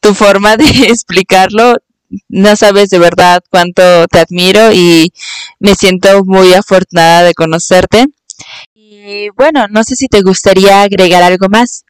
tu 0.00 0.12
forma 0.14 0.58
de 0.58 0.64
explicarlo. 0.88 1.76
No 2.28 2.54
sabes 2.54 2.90
de 2.90 2.98
verdad 2.98 3.42
cuánto 3.48 4.08
te 4.08 4.18
admiro 4.18 4.72
y 4.74 5.10
me 5.58 5.74
siento 5.74 6.22
muy 6.26 6.52
afortunada 6.52 7.22
de 7.22 7.32
conocerte. 7.32 8.08
Y 8.74 9.30
bueno, 9.30 9.68
no 9.70 9.84
sé 9.84 9.96
si 9.96 10.08
te 10.08 10.20
gustaría 10.20 10.82
agregar 10.82 11.22
algo 11.22 11.48
más. 11.48 11.84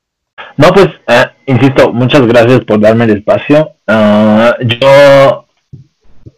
No, 0.57 0.69
pues, 0.73 0.89
eh, 1.09 1.31
insisto, 1.47 1.93
muchas 1.93 2.27
gracias 2.27 2.65
por 2.65 2.81
darme 2.81 3.05
el 3.05 3.19
espacio. 3.19 3.73
Ah, 3.87 4.57
yo 4.61 5.47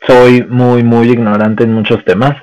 soy 0.06 0.44
muy, 0.44 0.82
muy 0.82 1.10
ignorante 1.10 1.64
en 1.64 1.72
muchos 1.72 2.04
temas. 2.04 2.36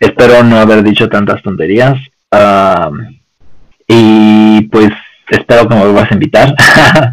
Espero 0.00 0.42
no 0.42 0.58
haber 0.58 0.82
dicho 0.82 1.08
tantas 1.08 1.42
tonterías. 1.42 1.98
Ah, 2.30 2.90
y 3.86 4.62
pues 4.62 4.90
espero 5.28 5.68
que 5.68 5.74
me 5.74 5.82
vuelvas 5.82 6.10
a 6.10 6.14
invitar. 6.14 6.54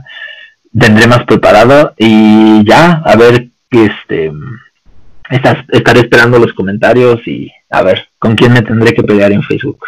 Tendré 0.80 1.08
más 1.08 1.24
preparado 1.26 1.94
y 1.98 2.64
ya, 2.64 3.02
a 3.04 3.16
ver, 3.16 3.50
este, 3.72 4.32
estás, 5.30 5.58
estaré 5.70 6.02
esperando 6.02 6.40
los 6.40 6.54
comentarios 6.54 7.26
y 7.28 7.52
a 7.70 7.82
ver 7.82 8.10
con 8.20 8.36
quién 8.36 8.54
me 8.54 8.62
tendré 8.62 8.94
que 8.94 9.04
pelear 9.04 9.32
en 9.32 9.44
Facebook. 9.44 9.86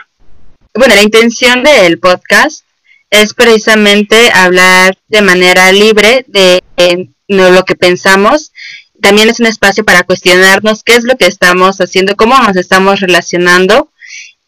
Bueno, 0.73 0.95
la 0.95 1.03
intención 1.03 1.63
del 1.63 1.99
podcast 1.99 2.65
es 3.11 3.33
precisamente 3.33 4.31
hablar 4.33 4.97
de 5.09 5.21
manera 5.21 5.71
libre 5.71 6.25
de, 6.27 6.63
lo 7.27 7.63
que 7.63 7.75
pensamos. 7.75 8.51
También 9.01 9.29
es 9.29 9.39
un 9.39 9.45
espacio 9.45 9.85
para 9.85 10.03
cuestionarnos 10.03 10.83
qué 10.83 10.95
es 10.95 11.03
lo 11.03 11.15
que 11.17 11.27
estamos 11.27 11.77
haciendo, 11.77 12.15
cómo 12.15 12.37
nos 12.37 12.55
estamos 12.55 12.99
relacionando 12.99 13.91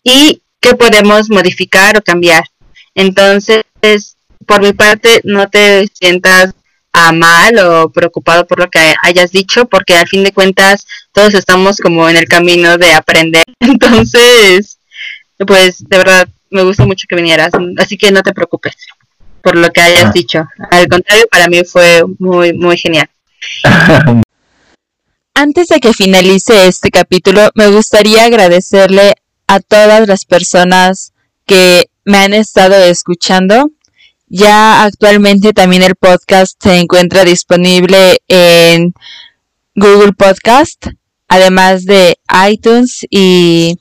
y 0.03 0.41
qué 0.59 0.75
podemos 0.75 1.29
modificar 1.29 1.97
o 1.97 2.01
cambiar. 2.01 2.43
Entonces, 2.95 3.63
por 4.45 4.61
mi 4.61 4.73
parte, 4.73 5.21
no 5.23 5.49
te 5.49 5.87
sientas 5.93 6.53
a 6.93 7.11
mal 7.11 7.57
o 7.57 7.89
preocupado 7.89 8.45
por 8.45 8.59
lo 8.59 8.69
que 8.69 8.93
hayas 9.01 9.31
dicho, 9.31 9.65
porque 9.65 9.95
al 9.95 10.07
fin 10.07 10.23
de 10.23 10.31
cuentas 10.31 10.85
todos 11.11 11.33
estamos 11.33 11.77
como 11.77 12.07
en 12.07 12.17
el 12.17 12.25
camino 12.25 12.77
de 12.77 12.93
aprender. 12.93 13.43
Entonces, 13.59 14.77
pues 15.45 15.83
de 15.87 15.97
verdad, 15.97 16.29
me 16.53 16.63
gusta 16.63 16.85
mucho 16.85 17.05
que 17.09 17.15
vinieras, 17.15 17.51
así 17.77 17.97
que 17.97 18.11
no 18.11 18.21
te 18.21 18.33
preocupes 18.33 18.75
por 19.43 19.57
lo 19.57 19.69
que 19.71 19.81
hayas 19.81 20.05
ah. 20.05 20.11
dicho. 20.13 20.47
Al 20.71 20.87
contrario, 20.87 21.27
para 21.29 21.47
mí 21.47 21.63
fue 21.65 22.03
muy, 22.17 22.53
muy 22.53 22.77
genial. 22.77 23.09
Antes 25.35 25.67
de 25.67 25.79
que 25.79 25.93
finalice 25.93 26.67
este 26.67 26.89
capítulo, 26.89 27.49
me 27.55 27.67
gustaría 27.67 28.23
agradecerle 28.23 29.15
a 29.47 29.59
todas 29.59 30.07
las 30.07 30.25
personas 30.25 31.13
que 31.45 31.89
me 32.05 32.17
han 32.17 32.33
estado 32.33 32.75
escuchando. 32.75 33.71
Ya 34.27 34.83
actualmente 34.83 35.51
también 35.51 35.83
el 35.83 35.95
podcast 35.95 36.55
se 36.61 36.77
encuentra 36.77 37.25
disponible 37.25 38.19
en 38.27 38.93
Google 39.75 40.13
Podcast, 40.13 40.87
además 41.27 41.85
de 41.85 42.17
iTunes 42.49 43.05
y 43.09 43.77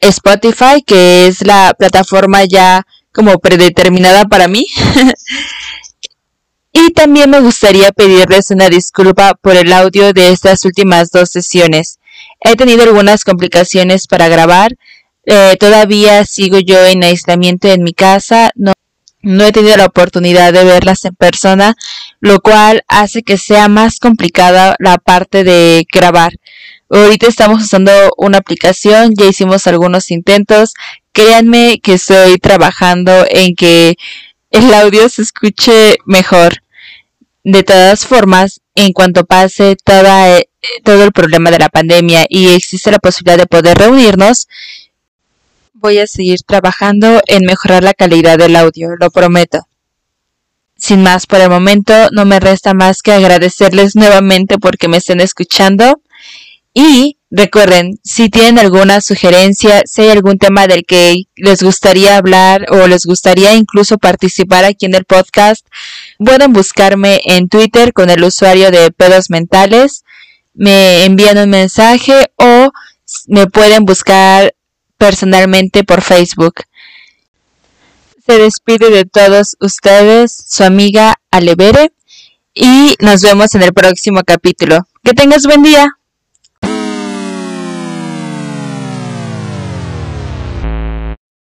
Spotify, 0.00 0.82
que 0.86 1.26
es 1.26 1.44
la 1.44 1.74
plataforma 1.78 2.44
ya 2.44 2.86
como 3.12 3.38
predeterminada 3.38 4.24
para 4.24 4.48
mí. 4.48 4.66
y 6.72 6.90
también 6.90 7.30
me 7.30 7.40
gustaría 7.40 7.90
pedirles 7.92 8.50
una 8.50 8.68
disculpa 8.68 9.34
por 9.34 9.56
el 9.56 9.72
audio 9.72 10.12
de 10.12 10.30
estas 10.30 10.64
últimas 10.64 11.10
dos 11.10 11.30
sesiones. 11.30 11.98
He 12.40 12.56
tenido 12.56 12.84
algunas 12.84 13.24
complicaciones 13.24 14.06
para 14.06 14.28
grabar. 14.28 14.76
Eh, 15.26 15.56
todavía 15.58 16.24
sigo 16.24 16.58
yo 16.58 16.84
en 16.86 17.02
aislamiento 17.02 17.68
en 17.68 17.82
mi 17.82 17.92
casa. 17.92 18.50
No, 18.54 18.72
no 19.22 19.44
he 19.44 19.52
tenido 19.52 19.76
la 19.76 19.86
oportunidad 19.86 20.52
de 20.52 20.64
verlas 20.64 21.04
en 21.04 21.14
persona, 21.14 21.74
lo 22.20 22.40
cual 22.40 22.82
hace 22.88 23.22
que 23.22 23.36
sea 23.36 23.68
más 23.68 23.98
complicada 23.98 24.76
la 24.78 24.98
parte 24.98 25.44
de 25.44 25.86
grabar. 25.92 26.32
Ahorita 26.90 27.26
estamos 27.26 27.62
usando 27.62 27.92
una 28.16 28.38
aplicación, 28.38 29.12
ya 29.14 29.26
hicimos 29.26 29.66
algunos 29.66 30.10
intentos. 30.10 30.72
Créanme 31.12 31.80
que 31.82 31.94
estoy 31.94 32.38
trabajando 32.38 33.26
en 33.28 33.54
que 33.54 33.96
el 34.50 34.72
audio 34.72 35.08
se 35.10 35.22
escuche 35.22 35.98
mejor. 36.06 36.62
De 37.44 37.62
todas 37.62 38.06
formas, 38.06 38.60
en 38.74 38.92
cuanto 38.92 39.26
pase 39.26 39.76
toda, 39.84 40.38
eh, 40.38 40.48
todo 40.82 41.04
el 41.04 41.12
problema 41.12 41.50
de 41.50 41.58
la 41.58 41.68
pandemia 41.68 42.24
y 42.28 42.48
existe 42.48 42.90
la 42.90 42.98
posibilidad 42.98 43.38
de 43.38 43.46
poder 43.46 43.76
reunirnos, 43.76 44.48
voy 45.74 45.98
a 45.98 46.06
seguir 46.06 46.40
trabajando 46.46 47.20
en 47.26 47.44
mejorar 47.44 47.84
la 47.84 47.94
calidad 47.94 48.38
del 48.38 48.56
audio, 48.56 48.96
lo 48.98 49.10
prometo. 49.10 49.68
Sin 50.76 51.02
más 51.02 51.26
por 51.26 51.40
el 51.40 51.50
momento, 51.50 51.92
no 52.12 52.24
me 52.24 52.40
resta 52.40 52.72
más 52.72 53.02
que 53.02 53.12
agradecerles 53.12 53.94
nuevamente 53.94 54.58
porque 54.58 54.88
me 54.88 54.98
estén 54.98 55.20
escuchando 55.20 56.00
y 56.80 57.18
recuerden, 57.28 57.98
si 58.04 58.28
tienen 58.28 58.60
alguna 58.60 59.00
sugerencia, 59.00 59.82
si 59.84 60.02
hay 60.02 60.10
algún 60.10 60.38
tema 60.38 60.68
del 60.68 60.84
que 60.86 61.24
les 61.34 61.60
gustaría 61.60 62.16
hablar 62.16 62.66
o 62.70 62.86
les 62.86 63.04
gustaría 63.04 63.52
incluso 63.54 63.98
participar 63.98 64.64
aquí 64.64 64.86
en 64.86 64.94
el 64.94 65.04
podcast, 65.04 65.66
pueden 66.18 66.52
buscarme 66.52 67.20
en 67.24 67.48
Twitter 67.48 67.92
con 67.92 68.10
el 68.10 68.22
usuario 68.22 68.70
de 68.70 68.92
pedos 68.92 69.28
mentales, 69.28 70.04
me 70.54 71.04
envían 71.04 71.38
un 71.38 71.50
mensaje 71.50 72.30
o 72.36 72.70
me 73.26 73.48
pueden 73.48 73.84
buscar 73.84 74.54
personalmente 74.98 75.82
por 75.82 76.00
Facebook. 76.00 76.62
Se 78.24 78.38
despide 78.38 78.90
de 78.90 79.04
todos 79.04 79.56
ustedes 79.58 80.44
su 80.48 80.62
amiga 80.62 81.16
Alevere 81.32 81.90
y 82.54 82.94
nos 83.00 83.22
vemos 83.22 83.56
en 83.56 83.62
el 83.64 83.72
próximo 83.72 84.20
capítulo. 84.24 84.86
Que 85.02 85.12
tengas 85.12 85.42
buen 85.42 85.64
día. 85.64 85.97